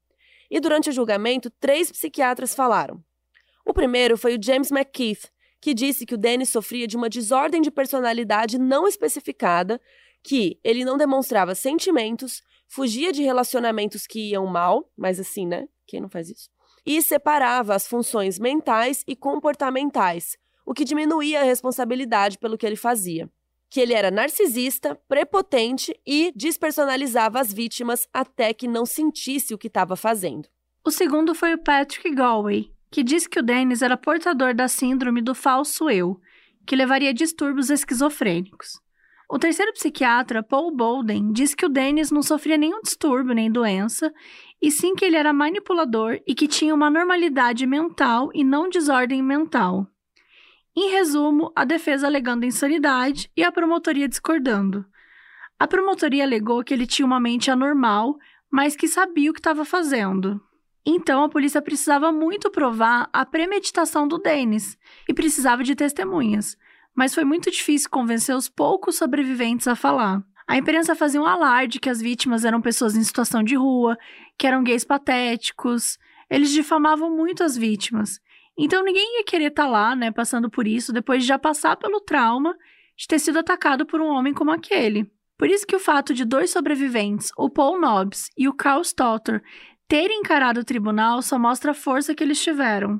E 0.50 0.60
durante 0.60 0.90
o 0.90 0.92
julgamento, 0.92 1.48
três 1.58 1.90
psiquiatras 1.90 2.54
falaram. 2.54 3.02
O 3.64 3.72
primeiro 3.72 4.18
foi 4.18 4.36
o 4.36 4.42
James 4.42 4.70
McKeith, 4.70 5.30
que 5.58 5.72
disse 5.72 6.04
que 6.04 6.12
o 6.14 6.18
Dennis 6.18 6.50
sofria 6.50 6.86
de 6.86 6.98
uma 6.98 7.08
desordem 7.08 7.62
de 7.62 7.70
personalidade 7.70 8.58
não 8.58 8.86
especificada, 8.86 9.80
que 10.22 10.60
ele 10.62 10.84
não 10.84 10.98
demonstrava 10.98 11.54
sentimentos, 11.54 12.42
fugia 12.68 13.12
de 13.12 13.22
relacionamentos 13.22 14.06
que 14.06 14.30
iam 14.30 14.46
mal, 14.46 14.90
mas 14.96 15.20
assim, 15.20 15.46
né? 15.46 15.68
Quem 15.86 16.00
não 16.00 16.08
faz 16.08 16.28
isso? 16.28 16.48
E 16.84 17.00
separava 17.02 17.74
as 17.74 17.86
funções 17.86 18.38
mentais 18.38 19.02
e 19.06 19.16
comportamentais, 19.16 20.36
o 20.64 20.74
que 20.74 20.84
diminuía 20.84 21.40
a 21.40 21.44
responsabilidade 21.44 22.38
pelo 22.38 22.58
que 22.58 22.66
ele 22.66 22.76
fazia. 22.76 23.30
Que 23.68 23.80
ele 23.80 23.92
era 23.92 24.10
narcisista, 24.10 24.94
prepotente 25.08 25.98
e 26.06 26.32
despersonalizava 26.34 27.40
as 27.40 27.52
vítimas 27.52 28.08
até 28.12 28.54
que 28.54 28.68
não 28.68 28.86
sentisse 28.86 29.52
o 29.52 29.58
que 29.58 29.66
estava 29.66 29.96
fazendo. 29.96 30.48
O 30.84 30.90
segundo 30.90 31.34
foi 31.34 31.54
o 31.54 31.58
Patrick 31.58 32.14
Galway, 32.14 32.70
que 32.90 33.02
disse 33.02 33.28
que 33.28 33.40
o 33.40 33.42
Dennis 33.42 33.82
era 33.82 33.96
portador 33.96 34.54
da 34.54 34.68
síndrome 34.68 35.20
do 35.20 35.34
falso 35.34 35.90
eu, 35.90 36.20
que 36.64 36.76
levaria 36.76 37.10
a 37.10 37.12
distúrbios 37.12 37.70
esquizofrênicos. 37.70 38.80
O 39.28 39.40
terceiro 39.40 39.72
psiquiatra, 39.72 40.40
Paul 40.40 40.70
Bolden, 40.70 41.32
disse 41.32 41.56
que 41.56 41.66
o 41.66 41.68
Dennis 41.68 42.12
não 42.12 42.22
sofria 42.22 42.56
nenhum 42.56 42.80
distúrbio 42.80 43.34
nem 43.34 43.50
doença, 43.50 44.14
e 44.62 44.70
sim 44.70 44.94
que 44.94 45.04
ele 45.04 45.16
era 45.16 45.32
manipulador 45.32 46.20
e 46.24 46.32
que 46.34 46.46
tinha 46.46 46.72
uma 46.72 46.88
normalidade 46.88 47.66
mental 47.66 48.30
e 48.32 48.44
não 48.44 48.68
desordem 48.68 49.20
mental. 49.22 49.86
Em 50.76 50.90
resumo, 50.90 51.50
a 51.56 51.64
defesa 51.64 52.06
alegando 52.06 52.46
insanidade 52.46 53.28
e 53.36 53.42
a 53.42 53.50
promotoria 53.50 54.08
discordando. 54.08 54.86
A 55.58 55.66
promotoria 55.66 56.22
alegou 56.22 56.62
que 56.62 56.72
ele 56.72 56.86
tinha 56.86 57.06
uma 57.06 57.18
mente 57.18 57.50
anormal, 57.50 58.16
mas 58.48 58.76
que 58.76 58.86
sabia 58.86 59.30
o 59.30 59.34
que 59.34 59.40
estava 59.40 59.64
fazendo. 59.64 60.40
Então 60.84 61.24
a 61.24 61.28
polícia 61.28 61.60
precisava 61.60 62.12
muito 62.12 62.48
provar 62.48 63.08
a 63.12 63.26
premeditação 63.26 64.06
do 64.06 64.18
Dennis 64.18 64.78
e 65.08 65.12
precisava 65.12 65.64
de 65.64 65.74
testemunhas 65.74 66.56
mas 66.96 67.14
foi 67.14 67.24
muito 67.24 67.50
difícil 67.50 67.90
convencer 67.90 68.34
os 68.34 68.48
poucos 68.48 68.96
sobreviventes 68.96 69.68
a 69.68 69.76
falar. 69.76 70.24
A 70.48 70.56
imprensa 70.56 70.94
fazia 70.94 71.20
um 71.20 71.26
alarde 71.26 71.78
que 71.78 71.90
as 71.90 72.00
vítimas 72.00 72.44
eram 72.44 72.60
pessoas 72.60 72.96
em 72.96 73.04
situação 73.04 73.42
de 73.42 73.54
rua, 73.54 73.98
que 74.38 74.46
eram 74.46 74.64
gays 74.64 74.84
patéticos. 74.84 75.98
Eles 76.30 76.50
difamavam 76.50 77.14
muito 77.14 77.44
as 77.44 77.56
vítimas. 77.56 78.20
Então 78.58 78.82
ninguém 78.82 79.18
ia 79.18 79.24
querer 79.24 79.48
estar 79.48 79.64
tá 79.64 79.68
lá, 79.68 79.94
né, 79.94 80.10
passando 80.10 80.48
por 80.48 80.66
isso, 80.66 80.92
depois 80.92 81.22
de 81.22 81.28
já 81.28 81.38
passar 81.38 81.76
pelo 81.76 82.00
trauma 82.00 82.56
de 82.96 83.06
ter 83.06 83.18
sido 83.18 83.38
atacado 83.38 83.84
por 83.84 84.00
um 84.00 84.06
homem 84.06 84.32
como 84.32 84.50
aquele. 84.50 85.10
Por 85.36 85.50
isso 85.50 85.66
que 85.66 85.76
o 85.76 85.80
fato 85.80 86.14
de 86.14 86.24
dois 86.24 86.50
sobreviventes, 86.50 87.30
o 87.36 87.50
Paul 87.50 87.78
Nobbs 87.78 88.30
e 88.38 88.48
o 88.48 88.54
Carl 88.54 88.82
Stotter, 88.82 89.42
terem 89.86 90.20
encarado 90.20 90.60
o 90.60 90.64
tribunal 90.64 91.20
só 91.20 91.38
mostra 91.38 91.72
a 91.72 91.74
força 91.74 92.14
que 92.14 92.24
eles 92.24 92.42
tiveram. 92.42 92.98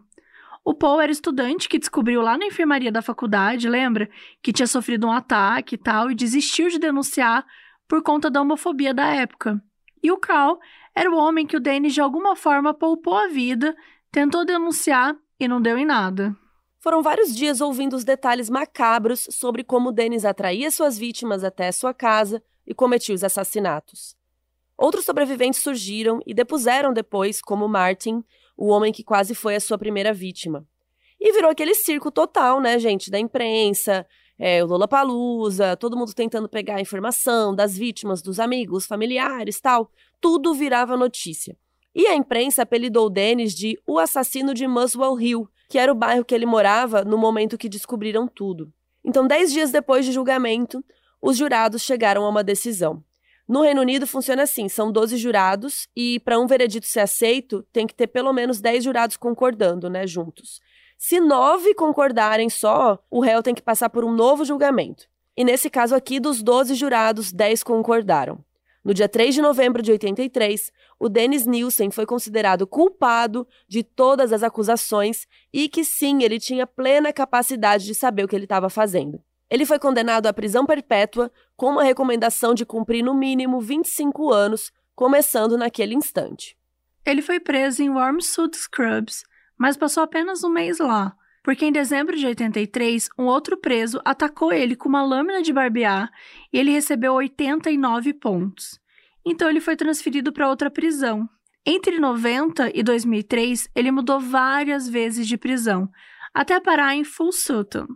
O 0.67 0.75
Paul 0.75 1.01
era 1.01 1.13
estudante 1.13 1.69
que 1.69 1.79
descobriu 1.79 2.21
lá 2.21 2.37
na 2.37 2.47
enfermaria 2.47 2.91
da 2.91 3.01
faculdade, 3.01 3.69
lembra? 3.69 4.11
Que 4.43 4.53
tinha 4.53 4.67
sofrido 4.67 5.07
um 5.07 5.13
ataque 5.13 5.77
e 5.77 5.79
tal, 5.79 6.11
e 6.11 6.15
desistiu 6.15 6.69
de 6.69 6.81
denunciar 6.81 7.47
por 7.87 8.03
conta 8.03 8.29
da 8.29 8.43
homofobia 8.43 8.93
da 8.93 9.07
época. 9.15 9.63
E 10.03 10.11
o 10.11 10.19
Carl 10.19 10.59
era 10.93 11.09
o 11.09 11.17
homem 11.17 11.47
que 11.47 11.57
o 11.57 11.61
Dennis 11.61 11.95
de 11.95 12.01
alguma 12.01 12.35
forma 12.35 12.75
poupou 12.75 13.15
a 13.15 13.29
vida, 13.29 13.77
tentou 14.11 14.45
denunciar 14.45 15.17
e 15.39 15.47
não 15.47 15.63
deu 15.63 15.79
em 15.79 15.85
nada. 15.85 16.35
Foram 16.81 17.01
vários 17.01 17.33
dias 17.33 17.61
ouvindo 17.61 17.95
os 17.95 18.03
detalhes 18.03 18.51
macabros 18.51 19.29
sobre 19.31 19.63
como 19.63 19.93
Dennis 19.93 20.25
atraía 20.25 20.69
suas 20.73 20.99
vítimas 20.99 21.45
até 21.45 21.71
sua 21.71 21.95
casa 21.95 22.43
e 22.67 22.75
cometia 22.75 23.15
os 23.15 23.23
assassinatos. 23.23 24.17
Outros 24.77 25.05
sobreviventes 25.05 25.61
surgiram 25.61 26.21
e 26.27 26.35
depuseram 26.35 26.93
depois, 26.93 27.41
como 27.41 27.69
Martin, 27.69 28.25
o 28.57 28.69
homem 28.69 28.93
que 28.93 29.05
quase 29.05 29.35
foi 29.35 29.57
a 29.57 29.61
sua 29.61 29.79
primeira 29.79 30.13
vítima. 30.13 30.67
E 31.21 31.33
virou 31.33 31.51
aquele 31.51 31.75
circo 31.75 32.11
total, 32.11 32.61
né, 32.61 32.79
gente, 32.79 33.11
da 33.11 33.19
imprensa, 33.19 34.07
é, 34.39 34.63
o 34.63 34.67
Lollapalooza, 34.67 35.77
todo 35.77 35.97
mundo 35.97 36.15
tentando 36.15 36.49
pegar 36.49 36.77
a 36.77 36.81
informação 36.81 37.55
das 37.55 37.77
vítimas, 37.77 38.21
dos 38.21 38.39
amigos, 38.39 38.87
familiares, 38.87 39.61
tal. 39.61 39.91
Tudo 40.21 40.55
virava 40.55 40.97
notícia. 40.97 41.57
E 41.95 42.07
a 42.07 42.15
imprensa 42.15 42.63
apelidou 42.63 43.09
Dennis 43.09 43.55
de 43.55 43.81
o 43.87 43.99
assassino 43.99 44.53
de 44.53 44.67
Muswell 44.67 45.19
Hill, 45.19 45.49
que 45.69 45.79
era 45.79 45.91
o 45.91 45.95
bairro 45.95 46.25
que 46.25 46.35
ele 46.35 46.45
morava 46.45 47.03
no 47.03 47.17
momento 47.17 47.57
que 47.57 47.69
descobriram 47.69 48.29
tudo. 48.29 48.71
Então, 49.03 49.27
dez 49.27 49.53
dias 49.53 49.71
depois 49.71 50.05
de 50.05 50.13
julgamento, 50.13 50.85
os 51.23 51.37
jurados 51.37 51.83
chegaram 51.83 52.25
a 52.25 52.29
uma 52.29 52.45
decisão. 52.45 53.03
No 53.49 53.63
Reino 53.63 53.81
Unido 53.81 54.07
funciona 54.07 54.43
assim: 54.43 54.69
são 54.69 54.91
12 54.91 55.17
jurados, 55.17 55.89
e 55.95 56.19
para 56.21 56.39
um 56.39 56.47
veredito 56.47 56.87
ser 56.87 57.01
aceito, 57.01 57.65
tem 57.73 57.87
que 57.87 57.95
ter 57.95 58.09
pelo 58.09 58.33
menos 58.33 58.61
10 58.61 58.83
jurados 58.83 59.17
concordando, 59.17 59.89
né, 59.89 60.07
juntos. 60.07 60.61
Se 60.99 61.21
nove 61.21 61.75
concordarem 61.75 62.49
só, 62.49 62.99
o 63.11 63.21
réu 63.21 63.43
tem 63.43 63.55
que 63.55 63.63
passar 63.63 63.91
por 63.91 64.05
um 64.05 64.13
novo 64.13 64.45
julgamento. 64.45 65.07
E 65.37 65.45
nesse 65.45 65.69
caso 65.69 65.95
aqui, 65.95 66.19
dos 66.19 66.43
12 66.43 66.75
jurados, 66.75 67.33
10 67.33 67.63
concordaram. 67.63 68.43
No 68.83 68.95
dia 68.95 69.09
3 69.09 69.35
de 69.35 69.43
novembro 69.43 69.83
de 69.83 69.91
83, 69.91 70.73
o 70.99 71.09
Dennis 71.09 71.45
Nielsen 71.45 71.91
foi 71.91 72.07
considerado 72.07 72.67
culpado 72.67 73.47
de 73.69 73.83
todas 73.83 74.33
as 74.33 74.43
acusações 74.43 75.27
e 75.53 75.69
que 75.69 75.85
sim, 75.85 76.23
ele 76.23 76.39
tinha 76.39 76.67
plena 76.67 77.13
capacidade 77.13 77.85
de 77.85 77.95
saber 77.95 78.25
o 78.25 78.29
que 78.29 78.37
ele 78.37 78.45
estava 78.45 78.71
fazendo. 78.71 79.21
Ele 79.51 79.65
foi 79.65 79.79
condenado 79.79 80.27
à 80.27 80.33
prisão 80.33 80.67
perpétua 80.67 81.31
com 81.57 81.71
uma 81.71 81.85
recomendação 81.85 82.55
de 82.55 82.67
cumprir 82.67 83.03
no 83.03 83.15
mínimo 83.15 83.61
25 83.61 84.33
anos, 84.33 84.73
começando 84.95 85.57
naquele 85.57 85.95
instante. 85.95 86.57
Ele 87.05 87.23
foi 87.23 87.39
preso 87.39 87.83
em 87.83 87.91
Wormswood 87.91 88.57
Scrubs, 88.57 89.23
mas 89.57 89.77
passou 89.77 90.03
apenas 90.03 90.43
um 90.43 90.49
mês 90.49 90.79
lá, 90.79 91.15
porque 91.45 91.65
em 91.65 91.71
dezembro 91.71 92.17
de 92.17 92.27
83, 92.27 93.09
um 93.17 93.25
outro 93.25 93.57
preso 93.57 94.01
atacou 94.05 94.53
ele 94.53 94.75
com 94.75 94.89
uma 94.89 95.05
lâmina 95.05 95.41
de 95.41 95.53
barbear 95.53 96.11
e 96.53 96.59
ele 96.59 96.73
recebeu 96.73 97.15
89 97.15 98.13
pontos. 98.15 98.81
Então 99.25 99.49
ele 99.49 99.61
foi 99.61 99.77
transferido 99.77 100.33
para 100.33 100.49
outra 100.49 100.69
prisão. 100.69 101.29
Entre 101.65 101.99
90 101.99 102.71
e 102.75 102.83
2003, 102.83 103.69
ele 103.75 103.93
mudou 103.93 104.19
várias 104.19 104.89
vezes 104.89 105.27
de 105.27 105.37
prisão, 105.37 105.89
até 106.35 106.59
parar 106.61 106.95
em 106.97 107.05
Full 107.05 107.33
Sutton. 107.33 107.87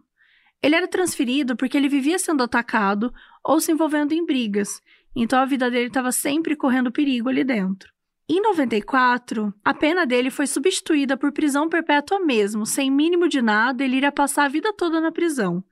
Ele 0.63 0.75
era 0.75 0.87
transferido 0.87 1.57
porque 1.57 1.77
ele 1.77 1.89
vivia 1.89 2.19
sendo 2.19 2.43
atacado 2.43 3.13
ou 3.45 3.61
se 3.61 3.73
envolvendo 3.73 4.13
em 4.13 4.25
brigas, 4.25 4.81
então 5.15 5.39
a 5.39 5.47
vida 5.47 5.71
dele 5.71 5.87
estava 5.87 6.13
sempre 6.13 6.55
correndo 6.55 6.93
perigo 6.93 7.29
ali 7.29 7.45
dentro. 7.45 7.91
Em 8.29 8.41
94, 8.41 9.53
a 9.65 9.75
pena 9.75 10.07
dele 10.07 10.31
foi 10.31 10.47
substituída 10.47 11.17
por 11.17 11.33
prisão 11.33 11.69
perpétua 11.69 12.21
mesmo, 12.21 12.65
sem 12.65 12.89
mínimo 12.89 13.29
de 13.29 13.43
nada, 13.43 13.83
ele 13.83 13.97
iria 13.97 14.13
passar 14.13 14.45
a 14.45 14.49
vida 14.49 14.73
toda 14.73 15.01
na 15.01 15.11
prisão. 15.11 15.65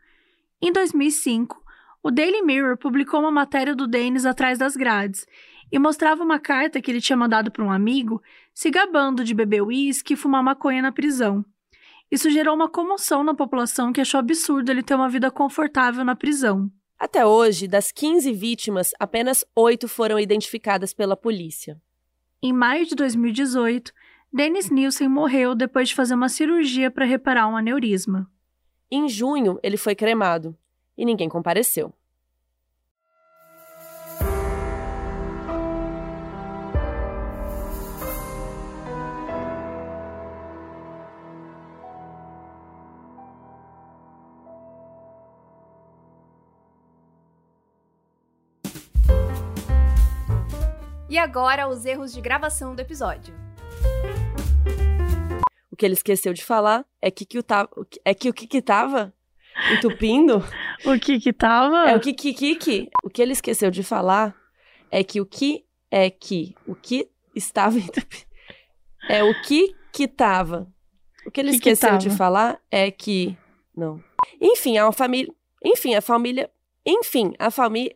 Em 0.61 0.72
2005, 0.72 1.62
o 2.03 2.11
Daily 2.11 2.43
Mirror 2.43 2.76
publicou 2.76 3.20
uma 3.20 3.30
matéria 3.30 3.76
do 3.76 3.86
Dennis 3.86 4.26
atrás 4.26 4.59
das 4.59 4.74
grades 4.74 5.24
e 5.70 5.78
mostrava 5.78 6.24
uma 6.24 6.41
carta 6.41 6.80
que 6.80 6.91
ele 6.91 7.01
tinha 7.01 7.16
mandado 7.16 7.53
para 7.53 7.64
um 7.64 7.70
amigo 7.70 8.20
se 8.53 8.70
gabando 8.70 9.22
de 9.22 9.34
beber 9.34 9.62
uísque 9.62 10.14
e 10.14 10.16
fumar 10.16 10.43
maconha 10.43 10.82
na 10.82 10.91
prisão. 10.91 11.45
Isso 12.11 12.31
gerou 12.31 12.55
uma 12.55 12.69
comoção 12.69 13.23
na 13.23 13.35
população 13.35 13.93
que 13.93 14.01
achou 14.01 14.19
absurdo 14.19 14.71
ele 14.71 14.83
ter 14.83 14.95
uma 14.95 15.09
vida 15.09 15.31
confortável 15.31 16.05
na 16.05 16.17
prisão. 16.17 16.71
Até 16.99 17.25
hoje, 17.25 17.69
das 17.69 17.93
15 17.93 18.33
vítimas, 18.33 18.91
apenas 18.99 19.45
8 19.55 19.87
foram 19.87 20.19
identificadas 20.19 20.93
pela 20.93 21.17
polícia. 21.17 21.81
Em 22.43 22.53
maio 22.53 22.87
de 22.87 22.95
2018, 22.95 23.93
Dennis 24.33 24.71
Nielsen 24.71 25.09
morreu 25.09 25.55
depois 25.55 25.91
de 25.91 25.95
fazer 25.95 26.15
uma 26.15 26.29
cirurgia 26.29 26.91
para 26.91 27.05
reparar 27.05 27.47
um 27.49 27.57
aneurisma. 27.57 28.31
Em 28.91 29.09
junho, 29.09 29.59
ele 29.63 29.77
foi 29.77 29.95
cremado 29.95 30.57
e 30.97 31.05
ninguém 31.05 31.29
compareceu. 31.29 31.93
E 51.19 51.21
agora, 51.21 51.66
os 51.66 51.85
erros 51.85 52.12
de 52.12 52.21
gravação 52.21 52.77
do 52.77 52.81
episódio. 52.81 53.35
O 55.69 55.75
que 55.75 55.85
ele 55.85 55.95
esqueceu 55.95 56.33
de 56.33 56.45
falar 56.45 56.87
é 57.03 57.11
que, 57.11 57.27
que, 57.27 57.37
o, 57.37 57.43
ta... 57.43 57.69
é 58.05 58.14
que 58.14 58.29
o 58.29 58.33
que 58.33 58.47
que 58.47 58.62
tava 58.62 59.12
entupindo. 59.73 60.37
o 60.87 60.97
que 60.97 61.19
que 61.19 61.33
tava? 61.33 61.91
É 61.91 61.97
o 61.97 61.99
que 61.99 62.14
que 62.14 62.55
que. 62.55 62.89
O 63.03 63.11
que 63.11 63.21
ele 63.21 63.33
esqueceu 63.33 63.69
de 63.69 63.83
falar 63.83 64.33
é 64.93 65.03
que 65.03 65.21
o 65.21 65.27
que 65.27 65.66
é 65.91 66.09
que. 66.09 66.55
O 66.64 66.77
que 66.77 67.11
estava 67.35 67.77
entupindo. 67.83 68.25
É 69.09 69.25
o 69.25 69.43
que 69.43 69.75
que 69.93 70.07
tava. 70.07 70.73
O 71.27 71.33
que 71.33 71.41
ele 71.41 71.51
que 71.51 71.57
esqueceu 71.57 71.99
que 71.99 71.99
de 71.99 72.11
falar 72.11 72.61
é 72.71 72.93
que. 72.93 73.37
Não. 73.77 74.01
Enfim, 74.41 74.79
a 74.79 74.93
família. 74.93 75.35
Enfim, 75.64 75.97
a 75.97 76.01
família. 76.01 76.49
Enfim, 76.87 77.35
a 77.41 77.51
família. 77.51 77.93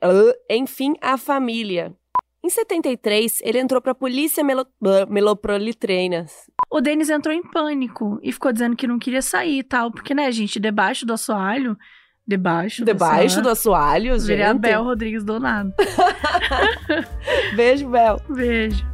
Enfim, 0.50 0.96
a 1.00 1.16
família 1.16 1.96
em 2.44 2.50
73, 2.50 3.40
ele 3.42 3.58
entrou 3.58 3.80
para 3.80 3.92
a 3.92 3.94
polícia 3.94 4.42
melo... 4.42 4.66
O 6.70 6.80
Denis 6.80 7.08
entrou 7.08 7.34
em 7.34 7.42
pânico 7.42 8.18
e 8.22 8.32
ficou 8.32 8.52
dizendo 8.52 8.74
que 8.74 8.86
não 8.86 8.98
queria 8.98 9.22
sair 9.22 9.58
e 9.58 9.62
tal, 9.62 9.92
porque, 9.92 10.14
né, 10.14 10.30
gente, 10.32 10.58
debaixo 10.58 11.06
do 11.06 11.12
assoalho. 11.12 11.76
Debaixo, 12.26 12.84
debaixo 12.84 13.42
do 13.42 13.48
assoalho, 13.48 14.14
gente. 14.14 14.26
Virei 14.26 14.44
a 14.44 14.54
Bel 14.54 14.82
Rodrigues 14.82 15.24
do 15.24 15.38
nada. 15.38 15.74
Beijo, 17.54 17.88
Bel. 17.88 18.20
Beijo. 18.28 18.91